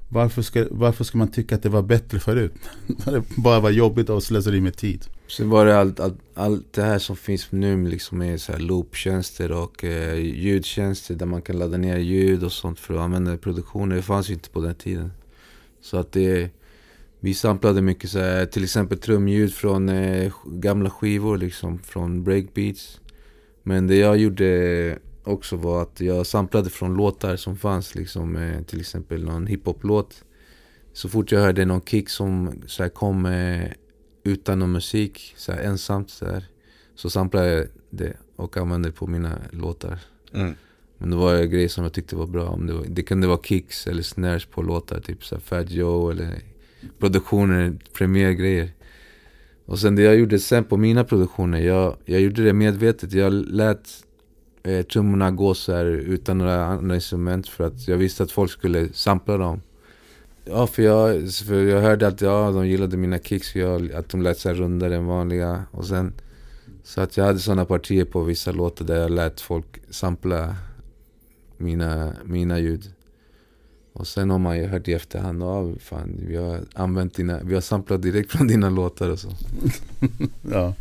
[0.08, 2.52] varför ska, varför ska man tycka att det var bättre förut?
[2.86, 5.04] det bara var jobbigt och slöseri med tid.
[5.28, 8.58] Sen var det allt, allt, allt det här som finns nu liksom med så här
[8.58, 13.34] looptjänster och eh, ljudtjänster där man kan ladda ner ljud och sånt för att använda
[13.34, 13.96] i produktionen.
[13.96, 15.12] Det fanns ju inte på den tiden.
[15.80, 16.50] Så att det...
[17.20, 23.00] Vi samplade mycket så här, till exempel trumljud från eh, gamla skivor liksom, från breakbeats.
[23.62, 24.98] Men det jag gjorde
[25.28, 30.24] också var att jag samplade från låtar som fanns liksom, eh, till exempel någon hiphop-låt.
[30.92, 33.70] Så fort jag hörde någon kick som så här, kom eh,
[34.24, 36.44] utan någon musik, så här, ensamt så här,
[36.94, 39.98] så samplade jag det och använde det på mina låtar.
[40.32, 40.54] Mm.
[40.98, 42.48] Men det var grejer som jag tyckte var bra.
[42.48, 45.70] Om det, var, det kunde vara kicks eller snares på låtar, typ så här Fat
[45.70, 46.42] Joe eller
[46.98, 48.70] produktioner, premiärgrejer.
[49.64, 53.12] Och sen det jag gjorde sen på mina produktioner, jag, jag gjorde det medvetet.
[53.12, 54.04] Jag lät
[54.68, 58.50] eh, trummorna gå så här utan några andra instrument för att jag visste att folk
[58.50, 59.60] skulle sampla dem.
[60.44, 64.08] Ja, för jag, för jag hörde att ja, de gillade mina kicks, för jag, att
[64.08, 65.64] de lät så här rundare än vanliga.
[65.70, 66.12] Och sen,
[66.82, 70.56] så att jag hade sådana partier på vissa låtar där jag lät folk sampla
[71.56, 72.92] mina, mina ljud.
[73.92, 77.54] Och sen har man ju hört i efterhand, ja fan vi har använt dina, vi
[77.54, 79.28] har samplat direkt från dina låtar och så.
[80.52, 80.74] ja.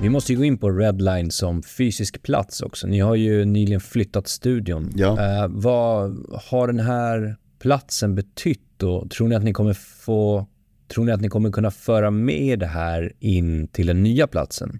[0.00, 2.86] Vi måste ju gå in på Redline som fysisk plats också.
[2.86, 4.92] Ni har ju nyligen flyttat studion.
[4.96, 5.08] Ja.
[5.08, 10.46] Eh, vad har den här platsen betytt och tror ni att ni kommer få
[10.88, 14.78] Tror ni att ni kommer kunna föra med det här in till den nya platsen?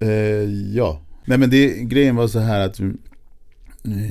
[0.00, 0.08] Eh,
[0.74, 1.00] ja.
[1.24, 2.94] Nej men det, grejen var så här att vi,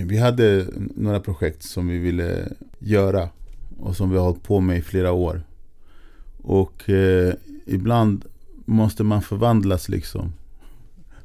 [0.05, 0.65] vi hade
[0.95, 2.47] några projekt som vi ville
[2.79, 3.29] göra
[3.79, 5.43] och som vi har hållit på med i flera år.
[6.41, 7.33] Och eh,
[7.65, 8.25] ibland
[8.65, 10.33] måste man förvandlas liksom.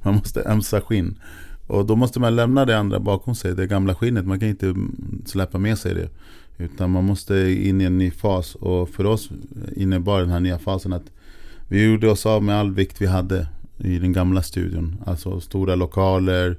[0.02, 1.18] Man måste ömsa skinn.
[1.66, 4.26] Och då måste man lämna det andra bakom sig, det gamla skinnet.
[4.26, 4.74] Man kan inte
[5.26, 6.08] släppa med sig det.
[6.64, 8.54] Utan man måste in i en ny fas.
[8.54, 9.30] Och för oss
[9.76, 11.10] innebar den här nya fasen att
[11.68, 13.48] vi gjorde oss av med all vikt vi hade
[13.78, 14.96] i den gamla studion.
[15.06, 16.58] Alltså stora lokaler.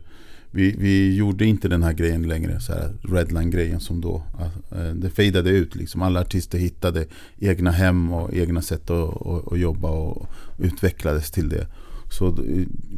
[0.52, 4.24] Vi, vi gjorde inte den här grejen längre, så här Redline-grejen som då.
[4.40, 6.02] Alltså, eh, det fejdade ut liksom.
[6.02, 7.06] Alla artister hittade
[7.40, 11.68] egna hem och egna sätt att, att, att jobba och utvecklades till det.
[12.12, 12.38] Så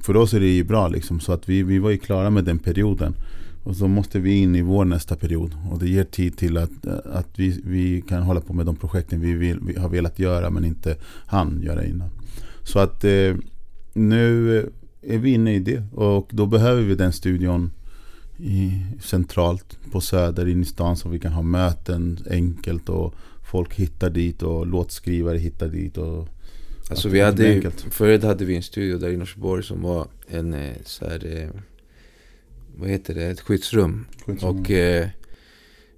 [0.01, 1.19] för oss är det ju bra liksom.
[1.19, 3.13] Så att vi, vi var ju klara med den perioden.
[3.63, 5.55] Och så måste vi in i vår nästa period.
[5.71, 8.75] Och det ger tid till att, eh, att vi, vi kan hålla på med de
[8.75, 10.95] projekten vi, vill, vi har velat göra men inte
[11.25, 12.09] hann göra innan.
[12.63, 13.35] Så att eh,
[13.93, 14.65] nu
[15.01, 15.83] är vi inne i det.
[15.93, 17.71] Och då behöver vi den studion
[18.37, 18.71] i,
[19.01, 23.15] centralt på Söder in i stan så vi kan ha möten enkelt och
[23.51, 25.97] folk hittar dit och låtskrivare hittar dit.
[25.97, 26.27] Och,
[26.89, 30.75] alltså vi hade, förut hade vi en studio där i Norsborg som var en eh,
[30.85, 31.49] så här, eh,
[32.75, 34.05] vad heter det, ett skyddsrum.
[34.25, 34.59] skyddsrum.
[34.59, 35.07] Och eh,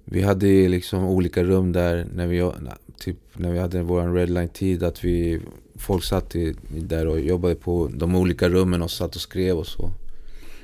[0.04, 2.50] vi hade liksom olika rum där när vi,
[2.98, 4.82] typ, när vi hade vår redline-tid.
[4.82, 5.40] Att vi,
[5.76, 9.66] folk satt i, där och jobbade på de olika rummen och satt och skrev och
[9.66, 9.90] så.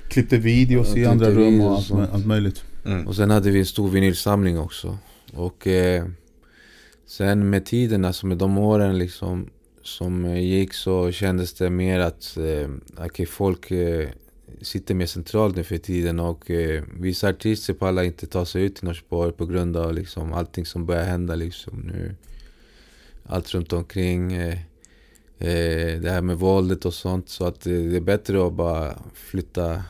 [0.08, 2.64] Klippte videos i andra rum och allt, allt möjligt.
[2.84, 3.06] Mm.
[3.06, 4.98] Och sen hade vi en stor vinylsamling också.
[5.32, 6.04] Och eh,
[7.06, 9.48] sen med tiden, alltså med de åren liksom
[9.82, 14.08] som gick så kändes det mer att eh, okay, folk eh,
[14.62, 18.76] sitter mer centralt nu för tiden och eh, vissa artister pallar inte ta sig ut
[18.76, 22.14] till Norsborg på grund av liksom, allting som börjar hända liksom nu.
[23.24, 24.32] Allt runt omkring.
[24.32, 24.58] Eh,
[25.40, 27.28] eh, det här med våldet och sånt.
[27.28, 29.82] Så att det är bättre att bara flytta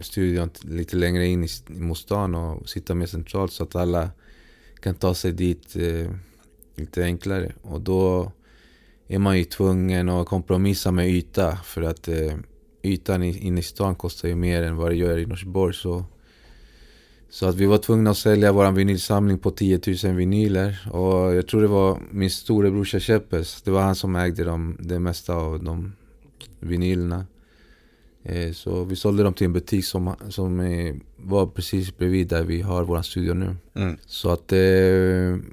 [0.00, 4.10] studion lite längre in i, mot stan och sitta mer centralt så att alla
[4.80, 6.10] kan ta sig dit eh,
[6.76, 7.52] lite enklare.
[7.62, 8.32] Och då
[9.08, 12.34] är man ju tvungen att kompromissa med yta för att eh,
[12.82, 15.74] ytan inne i stan kostar ju mer än vad det gör i Norsborg.
[15.74, 16.04] Så,
[17.34, 20.88] så att vi var tvungna att sälja vår vinylsamling på 10 000 vinyler.
[20.92, 23.62] Och jag tror det var min storebrorsa Cheppes.
[23.62, 25.92] Det var han som ägde dem, det mesta av de
[26.60, 27.26] vinylerna.
[28.22, 30.58] Eh, så vi sålde dem till en butik som, som
[31.16, 33.56] var precis bredvid där vi har vår studio nu.
[33.74, 33.96] Mm.
[34.06, 34.58] Så att eh,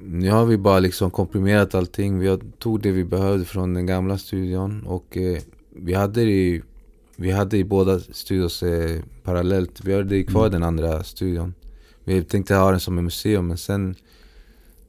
[0.03, 2.19] nu har vi bara liksom komprimerat allting.
[2.19, 5.41] Vi tog det vi behövde från den gamla studion och eh,
[5.75, 6.61] vi hade det
[7.15, 9.81] vi hade i båda studios eh, parallellt.
[9.83, 10.51] Vi hade kvar mm.
[10.51, 11.53] den andra studion.
[12.03, 13.95] Vi tänkte ha den som ett museum men sen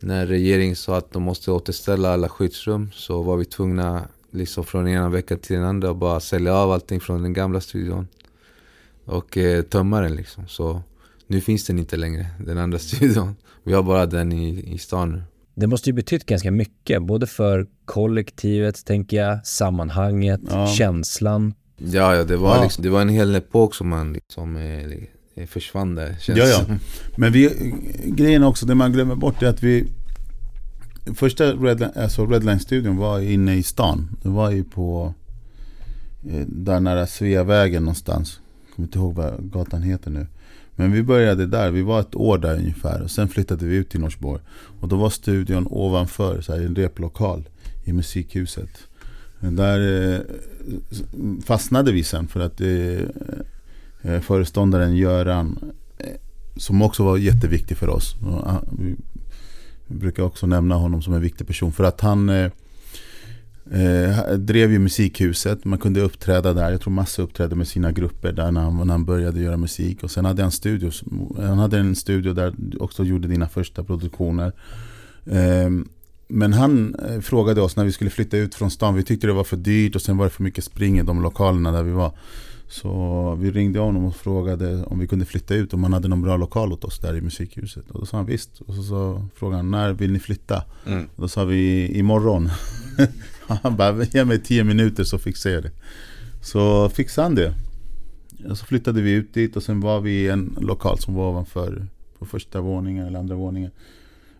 [0.00, 4.88] när regeringen sa att de måste återställa alla skyddsrum så var vi tvungna liksom från
[4.88, 8.08] ena veckan till den andra bara sälja av allting från den gamla studion.
[9.04, 10.48] Och eh, tömma den liksom.
[10.48, 10.82] Så
[11.26, 13.36] nu finns den inte längre, den andra studion.
[13.62, 15.22] Vi har bara den i, i stan nu.
[15.54, 20.66] Det måste ju betytt ganska mycket, både för kollektivet, tänker jag, sammanhanget, ja.
[20.66, 22.62] känslan Ja, ja, det var, ja.
[22.62, 24.98] Liksom, det var en hel epok som man liksom eh,
[25.46, 26.16] försvann där.
[26.20, 26.76] Känns ja, ja.
[27.16, 27.72] Men vi,
[28.04, 29.86] grejen också, det man glömmer bort är att vi
[31.14, 34.16] Första Redline, alltså Redline-studion var inne i stan.
[34.22, 35.14] Det var ju på
[36.30, 38.40] eh, där nära Sveavägen någonstans.
[38.66, 40.26] Jag kommer inte ihåg vad gatan heter nu.
[40.74, 43.02] Men vi började där, vi var ett år där ungefär.
[43.02, 44.42] Och sen flyttade vi ut till Norsborg.
[44.80, 47.48] Och då var studion ovanför, så här, i en replokal
[47.84, 48.70] i musikhuset.
[49.40, 50.20] Där eh,
[51.44, 53.08] fastnade vi sen för att eh,
[54.02, 56.06] Eh, föreståndaren Göran eh,
[56.56, 58.16] som också var jätteviktig för oss.
[58.44, 58.96] Ah, vi
[59.86, 62.50] brukar också nämna honom som en viktig person för att han eh,
[63.72, 66.70] eh drev ju musikhuset, man kunde uppträda där.
[66.70, 70.02] Jag tror Massa uppträdde med sina grupper där när han, när han började göra musik.
[70.02, 70.90] Och sen hade han, studio,
[71.36, 74.52] han hade en studio där du också gjorde dina första produktioner.
[75.26, 75.70] Eh,
[76.28, 78.94] men han frågade oss när vi skulle flytta ut från stan.
[78.94, 81.22] Vi tyckte det var för dyrt och sen var det för mycket spring i de
[81.22, 82.12] lokalerna där vi var.
[82.72, 86.22] Så vi ringde honom och frågade om vi kunde flytta ut, om han hade någon
[86.22, 87.90] bra lokal åt oss där i musikhuset.
[87.90, 88.60] Och då sa han visst.
[88.60, 90.64] Och så, så frågade han, när vill ni flytta?
[90.86, 91.08] Mm.
[91.16, 92.50] Och då sa vi imorgon.
[93.62, 95.70] han bara, ge mig tio minuter så fixar jag det.
[96.42, 97.54] Så fixade han det.
[98.50, 101.28] Och så flyttade vi ut dit och sen var vi i en lokal som var
[101.28, 101.86] ovanför
[102.18, 103.70] på första våningen eller andra våningen.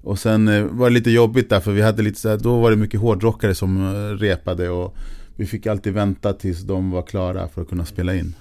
[0.00, 2.60] Och sen eh, var det lite jobbigt där för vi hade lite så här, då
[2.60, 4.96] var det mycket hårdrockare som eh, repade och
[5.42, 8.34] vi fick alltid vänta tills de var klara för att kunna spela in.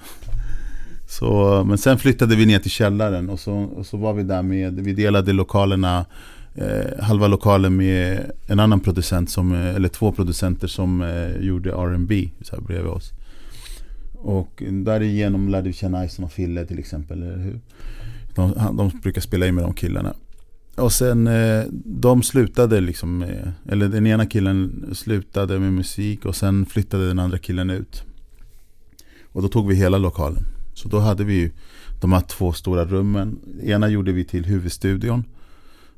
[1.08, 4.42] Så, men sen flyttade vi ner till källaren och så, och så var vi där
[4.42, 6.06] med, vi delade lokalerna
[6.56, 11.72] eh, halva lokalen med en annan producent, som, eh, eller två producenter som eh, gjorde
[11.72, 13.12] R&B så här bredvid oss.
[14.14, 17.24] Och därigenom lärde vi känna Ison och Fille till exempel.
[17.24, 17.60] Eller hur?
[18.36, 20.14] De, de brukar spela in med de killarna.
[20.82, 26.36] Och sen eh, de slutade liksom med, eller den ena killen slutade med musik och
[26.36, 28.04] sen flyttade den andra killen ut.
[29.32, 30.44] Och då tog vi hela lokalen.
[30.74, 31.52] Så då hade vi
[32.02, 33.40] de här två stora rummen.
[33.64, 35.24] Ena gjorde vi till huvudstudion.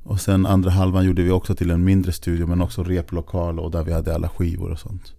[0.04, 3.72] Och sen andra halvan gjorde vi också till en mindre studio men också replokal och
[3.72, 5.14] där vi hade alla skivor och sånt.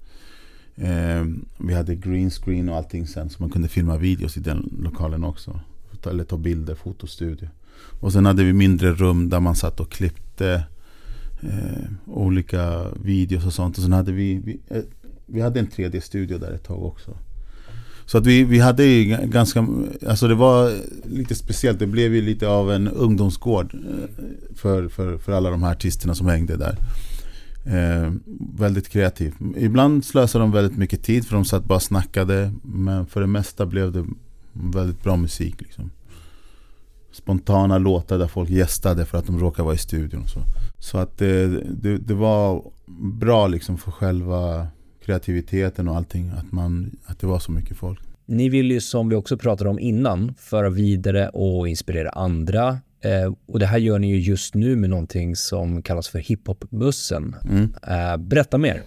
[0.76, 1.24] Eh,
[1.58, 5.24] vi hade green screen och allting sen så man kunde filma videos i den lokalen
[5.24, 5.60] också.
[6.06, 7.48] Eller ta bilder, fotostudio.
[8.00, 10.64] Och sen hade vi mindre rum där man satt och klippte
[11.40, 13.76] eh, olika videos och sånt.
[13.76, 14.82] Och sen hade vi, vi, eh,
[15.26, 17.16] vi hade en 3D-studio där ett tag också.
[18.06, 19.66] Så att vi, vi hade ju ganska,
[20.08, 20.72] alltså det var
[21.04, 21.78] lite speciellt.
[21.78, 26.14] Det blev ju lite av en ungdomsgård eh, för, för, för alla de här artisterna
[26.14, 26.76] som hängde där.
[27.66, 28.12] Eh,
[28.56, 29.34] väldigt kreativt.
[29.56, 32.52] Ibland slösade de väldigt mycket tid för de satt bara och snackade.
[32.62, 34.04] Men för det mesta blev det
[34.52, 35.54] väldigt bra musik.
[35.60, 35.90] Liksom
[37.14, 40.28] spontana låtar där folk gästade för att de råkade vara i studion.
[40.28, 40.40] Så,
[40.78, 42.62] så att det, det, det, var
[43.20, 44.66] bra liksom för själva
[45.04, 48.00] kreativiteten och allting, att, man, att det var så mycket folk.
[48.26, 52.78] Ni vill ju som vi också pratade om innan föra vidare och inspirera andra.
[53.00, 57.36] Eh, och det här gör ni ju just nu med någonting som kallas för hiphopbussen.
[57.44, 57.74] Mm.
[57.88, 58.82] Eh, berätta mer.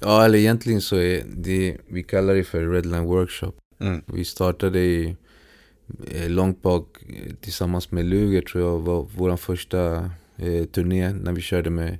[0.00, 3.52] Ja, eller egentligen så är det, vi kallar det för Redline Workshop.
[3.80, 4.02] Mm.
[4.06, 5.16] Vi startade i Eh,
[6.10, 11.32] Eh, långt bak eh, tillsammans med Luger tror jag var vår första eh, turné när
[11.32, 11.98] vi körde med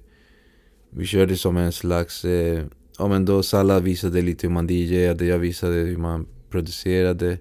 [0.91, 2.65] Vi körde som en slags, eh,
[2.99, 7.39] ja men då Salla visade lite hur man DJade, jag visade hur man producerade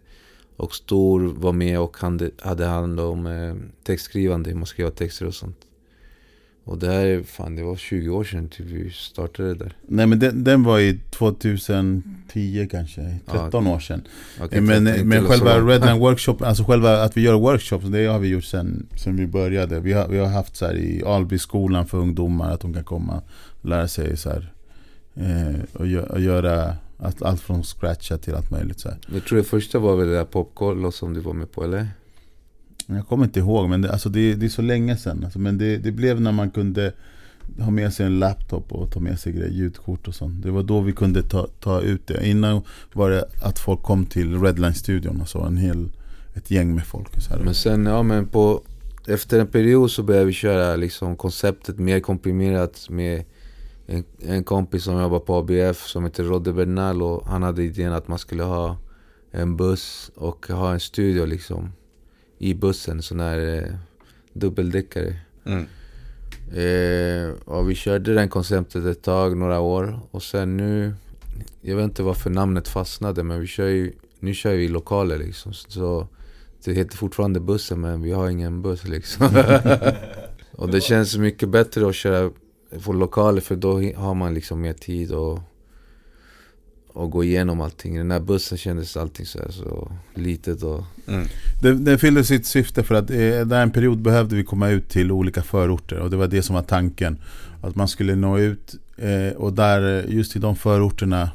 [0.57, 5.25] Och Stor var med och hade, hade hand om eh, textskrivande, hur man skrev texter
[5.25, 5.68] och sånt
[6.69, 9.73] och det här är, fan det var 20 år sedan till vi startade där.
[9.87, 14.01] Nej men den, den var i 2010 kanske, 13 ja, år sedan.
[14.43, 18.27] Okay, men men själva Redline Workshop, alltså själva att vi gör workshops, det har vi
[18.27, 19.79] gjort sedan, sedan vi började.
[19.79, 23.21] Vi har, vi har haft så i Albyskolan för ungdomar, att de kan komma
[23.61, 24.53] och lära sig så här,
[25.15, 28.79] eh, och, gö och göra allt, allt från scratcha till allt möjligt.
[28.79, 28.97] Så här.
[29.13, 31.87] Jag tror det första var väl det där Popkollo som du var med på eller?
[32.95, 35.23] Jag kommer inte ihåg, men det, alltså det, det är så länge sedan.
[35.23, 36.93] Alltså, men det, det, blev när man kunde
[37.59, 40.43] ha med sig en laptop och ta med sig grejer, ljudkort och sånt.
[40.43, 42.27] Det var då vi kunde ta, ta ut det.
[42.27, 42.61] Innan
[42.93, 45.43] var det att folk kom till Redline-studion och så.
[45.43, 45.89] En hel,
[46.33, 47.21] ett gäng med folk.
[47.21, 47.39] Så här.
[47.39, 48.61] Men sen, ja men på,
[49.07, 53.23] efter en period så började vi köra liksom konceptet mer komprimerat med
[53.87, 57.93] en, en kompis som jobbar på ABF som heter Rodde Bernal och han hade idén
[57.93, 58.77] att man skulle ha
[59.31, 61.71] en buss och ha en studio liksom
[62.39, 63.73] i bussen, sån här eh,
[64.33, 65.15] dubbeldäckare.
[65.45, 65.65] Mm.
[66.53, 69.99] Eh, och vi körde den konceptet ett tag, några år.
[70.11, 70.93] Och sen nu,
[71.61, 75.17] jag vet inte varför namnet fastnade men vi kör ju, nu kör vi i lokaler
[75.17, 75.53] liksom.
[75.53, 76.07] Så
[76.63, 79.27] det heter fortfarande bussen men vi har ingen buss liksom.
[80.51, 82.31] och det känns mycket bättre att köra
[82.85, 85.39] på lokaler för då har man liksom mer tid och
[86.99, 87.95] och gå igenom allting.
[87.95, 90.83] I den här bussen kändes allting så, här, så litet och...
[91.07, 91.27] Mm.
[91.61, 94.89] Den, den fyllde sitt syfte för att eh, där en period behövde vi komma ut
[94.89, 97.17] till olika förorter och det var det som var tanken.
[97.61, 101.31] Att man skulle nå ut eh, och där just i de förorterna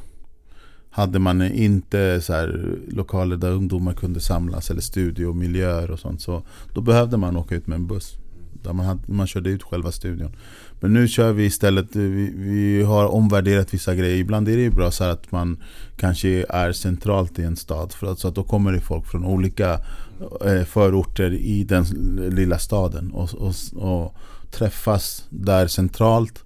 [0.89, 6.21] hade man inte så här, lokaler där ungdomar kunde samlas eller studiomiljöer och sånt.
[6.21, 6.43] Så
[6.73, 8.17] då behövde man åka ut med en buss.
[8.63, 10.31] Där man, hade, man körde ut själva studion.
[10.79, 14.15] Men nu kör vi istället, vi, vi har omvärderat vissa grejer.
[14.15, 15.63] Ibland är det ju bra så att man
[15.97, 17.93] kanske är centralt i en stad.
[17.93, 19.79] För att, så att då kommer det folk från olika
[20.45, 21.83] eh, förorter i den
[22.31, 23.11] lilla staden.
[23.11, 24.15] Och, och, och
[24.51, 26.43] träffas där centralt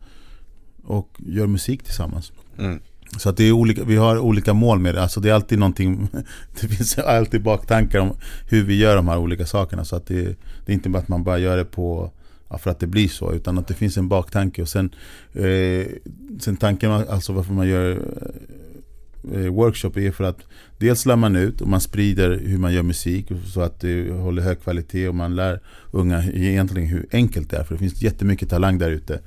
[0.83, 2.31] och gör musik tillsammans.
[2.57, 2.79] Mm.
[3.17, 5.01] Så att det är olika, vi har olika mål med det.
[5.01, 6.07] Alltså det är alltid någonting
[6.61, 8.15] Det finns alltid baktankar om
[8.49, 9.85] hur vi gör de här olika sakerna.
[9.85, 10.23] Så att det,
[10.65, 12.11] det är inte bara att man bara gör det på
[12.57, 13.33] för att det blir så.
[13.33, 14.61] Utan att det finns en baktanke.
[14.61, 14.95] Och sen,
[15.33, 15.87] eh,
[16.39, 17.91] sen tanken alltså varför man gör
[19.33, 20.39] eh, eh, workshop är för att
[20.77, 24.41] dels lär man ut och man sprider hur man gör musik så att det håller
[24.41, 25.59] hög kvalitet och man lär
[25.91, 27.63] unga egentligen hur enkelt det är.
[27.63, 29.19] För det finns jättemycket talang där ute.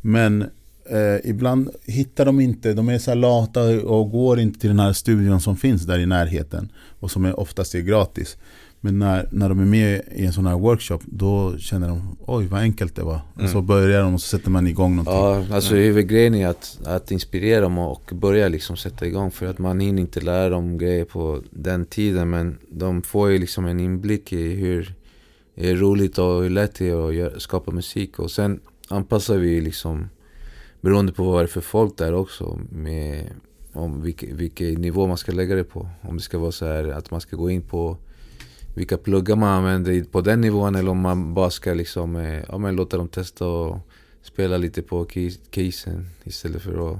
[0.00, 0.44] Men
[0.90, 4.92] Eh, ibland hittar de inte, de är så lata och går inte till den här
[4.92, 6.72] studion som finns där i närheten.
[7.00, 8.36] Och som är oftast är gratis.
[8.80, 12.46] Men när, när de är med i en sån här workshop då känner de oj
[12.46, 13.20] vad enkelt det var.
[13.34, 13.44] Mm.
[13.44, 15.14] Och så börjar de och så sätter man igång någonting.
[15.14, 19.30] Ja, alltså huvudgrejen är att, att inspirera dem och börja liksom sätta igång.
[19.30, 22.30] För att man hinner inte lära dem grejer på den tiden.
[22.30, 24.94] Men de får ju liksom en inblick i hur
[25.54, 28.18] det är roligt och hur lätt det är att skapa musik.
[28.18, 30.08] Och sen anpassar vi liksom
[30.80, 32.58] Beroende på vad det är för folk där också.
[32.70, 33.26] Med,
[33.72, 35.88] om vilken, vilken nivå man ska lägga det på.
[36.02, 37.96] Om det ska vara så här att man ska gå in på
[38.74, 42.58] vilka pluggar man använder på den nivån eller om man bara ska liksom, eh, ja,
[42.58, 43.78] men låta dem testa och
[44.22, 45.06] spela lite på
[45.50, 46.98] casen istället för att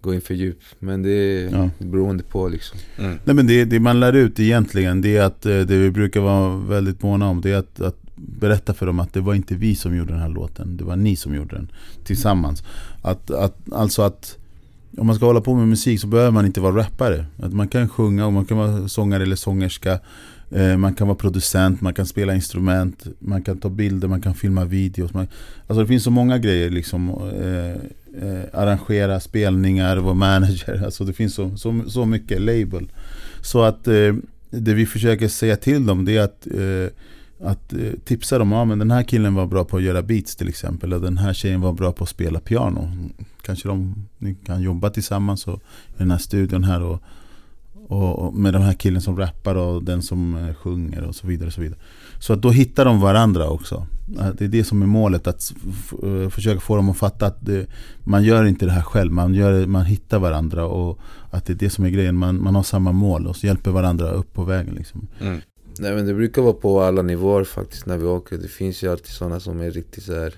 [0.00, 0.58] gå in för djup.
[0.78, 1.70] Men det är ja.
[1.78, 2.78] beroende på liksom.
[2.98, 3.18] Mm.
[3.24, 6.20] Nej men det, det man lär ut egentligen det är att eh, det vi brukar
[6.20, 9.54] vara väldigt måna om det är att, att berätta för dem att det var inte
[9.54, 10.76] vi som gjorde den här låten.
[10.76, 11.68] Det var ni som gjorde den
[12.04, 12.62] tillsammans.
[13.02, 14.38] Att, att, alltså att
[14.98, 17.26] om man ska hålla på med musik så behöver man inte vara rappare.
[17.42, 19.98] Att man kan sjunga och man kan vara sångare eller sångerska.
[20.50, 24.34] Eh, man kan vara producent, man kan spela instrument, man kan ta bilder, man kan
[24.34, 25.14] filma videos.
[25.14, 25.26] Man,
[25.66, 27.08] alltså det finns så många grejer liksom.
[27.08, 27.70] Eh,
[28.22, 30.82] eh, arrangera spelningar, vara manager.
[30.84, 32.88] Alltså det finns så, så, så mycket label.
[33.40, 34.14] Så att eh,
[34.50, 36.92] det vi försöker säga till dem det är att eh,
[37.40, 40.36] att eh, tipsa dem, ja men den här killen var bra på att göra beats
[40.36, 40.92] till exempel.
[40.92, 42.92] Eller den här tjejen var bra på att spela piano.
[43.42, 46.82] Kanske de ni kan jobba tillsammans och, i den här studion här.
[46.82, 47.02] Och,
[47.88, 51.46] och, med den här killen som rappar och den som eh, sjunger och så vidare.
[51.46, 51.78] Och så vidare.
[52.18, 53.86] Så att då hittar de varandra också.
[54.06, 55.26] Det är det som är målet.
[55.26, 55.52] Att
[56.02, 57.66] eh, försöka få dem att fatta att det,
[58.04, 59.12] man gör inte det här själv.
[59.12, 60.98] Man, gör, man hittar varandra och
[61.30, 62.16] att det är det som är grejen.
[62.16, 64.74] Man, man har samma mål och så hjälper varandra upp på vägen.
[64.74, 65.08] Liksom.
[65.20, 65.40] Mm.
[65.78, 68.38] Nej men det brukar vara på alla nivåer faktiskt när vi åker.
[68.38, 70.34] Det finns ju alltid sådana som är riktigt så här,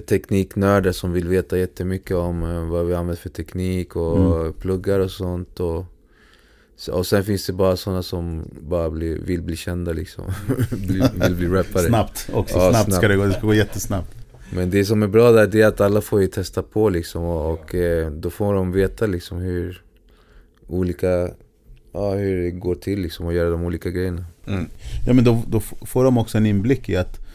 [0.00, 4.52] tekniknördar som vill veta jättemycket om eh, vad vi använder för teknik och mm.
[4.52, 5.60] pluggar och sånt.
[5.60, 5.84] Och,
[6.90, 10.24] och sen finns det bara sådana som bara bli, vill bli kända liksom.
[10.70, 11.88] vill, vill bli rappare.
[11.88, 13.24] Snabbt också, ja, snabbt, snabbt, ska det gå.
[13.24, 14.14] Det ska gå jättesnabbt.
[14.50, 17.24] Men det som är bra där det är att alla får ju testa på liksom
[17.24, 19.82] och, och eh, då får de veta liksom hur
[20.66, 21.30] olika
[21.92, 24.24] ja, hur det går till liksom att göra de olika grejerna.
[24.46, 24.66] Mm.
[25.06, 27.27] Ja men då, då, får de också en inblick i att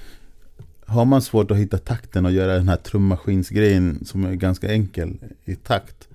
[0.86, 5.18] har man svårt att hitta takten och göra den här trummaskinsgrejen som är ganska enkel
[5.46, 6.08] i takt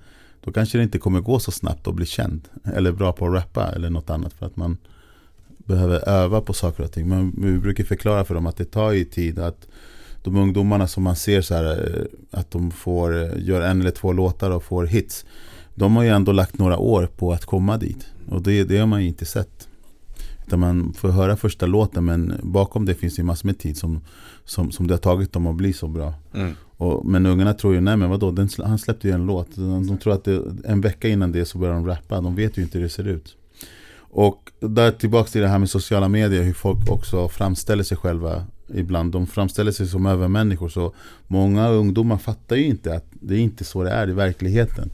[0.45, 3.35] Då kanske det inte kommer gå så snabbt att bli känd Eller bra på att
[3.35, 4.77] rappa eller något annat för att man
[5.69, 7.09] behöver öva på saker och ting.
[7.09, 9.67] Men vi brukar förklara för dem att det tar ju tid att
[10.23, 13.91] de ungdomarna som man ser så här eh, att de får eh, göra en eller
[13.91, 15.25] två låtar och får hits.
[15.75, 18.07] De har ju ändå lagt några år på att komma dit.
[18.29, 19.69] Och det, det har man ju inte sett.
[20.47, 24.01] Utan man får höra första låten men bakom det finns ju massor med tid som,
[24.49, 26.15] som, som det har tagit dem att bli så bra.
[26.35, 26.55] Mm.
[26.77, 29.57] Och, men ungarna tror ju, nej men vadå, den, han släppte ju en låt.
[29.57, 32.21] De, de tror att det, en vecka innan det så börjar de rappa.
[32.21, 33.37] De vet ju inte hur det ser ut.
[34.11, 38.47] Och där tillbaka till det här med sociala medier, hur folk också framställer sig själva
[38.75, 39.13] ibland.
[39.13, 40.69] De framställer sig som övermänniskor.
[40.69, 40.95] Så
[41.27, 44.91] många ungdomar fattar ju inte att det är inte så det är i verkligheten.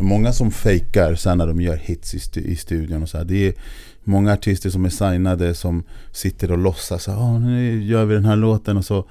[0.00, 3.24] Många som fejkar sen när de gör hits i, stu i studion och så här,
[3.24, 3.54] Det är
[4.04, 5.82] många artister som är signade som
[6.12, 7.08] sitter och låtsas.
[7.08, 9.06] Åh, nu gör vi den här låten och så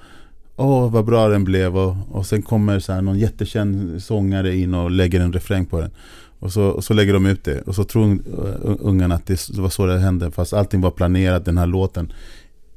[0.55, 4.73] Åh vad bra den blev och, och sen kommer så här någon jättekänd sångare in
[4.73, 5.91] och lägger en refräng på den.
[6.39, 9.49] Och så, och så lägger de ut det och så tror eh, ungarna att det
[9.49, 12.13] var så det hände fast allting var planerat, den här låten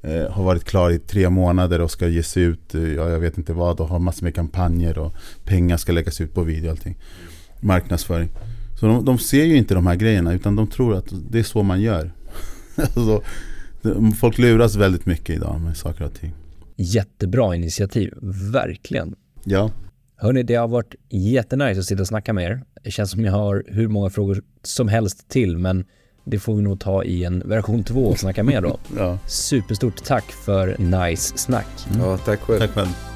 [0.03, 3.39] eh, har varit klar i tre månader och ska ges ut, eh, ja, jag vet
[3.39, 5.15] inte vad, och har massor med kampanjer och
[5.45, 6.97] pengar ska läggas ut på video och allting.
[7.61, 8.29] Marknadsföring.
[8.81, 11.43] Så de, de ser ju inte de här grejerna utan de tror att det är
[11.43, 12.13] så man gör.
[12.77, 13.23] alltså,
[14.19, 16.35] folk luras väldigt mycket idag med saker och ting.
[16.77, 18.15] Jättebra initiativ,
[18.53, 19.15] verkligen.
[19.45, 19.71] Ja.
[20.17, 22.63] Hörni, det har varit jättenice att sitta och snacka med er.
[22.83, 25.85] Det känns som jag har hur många frågor som helst till, men
[26.25, 28.79] det får vi nog ta i en version 2 och snacka mer då.
[28.97, 29.19] ja.
[29.27, 31.87] Superstort tack för nice snack.
[31.91, 32.07] Mm.
[32.07, 32.59] Ja, tack själv.
[32.59, 33.16] Tack själv.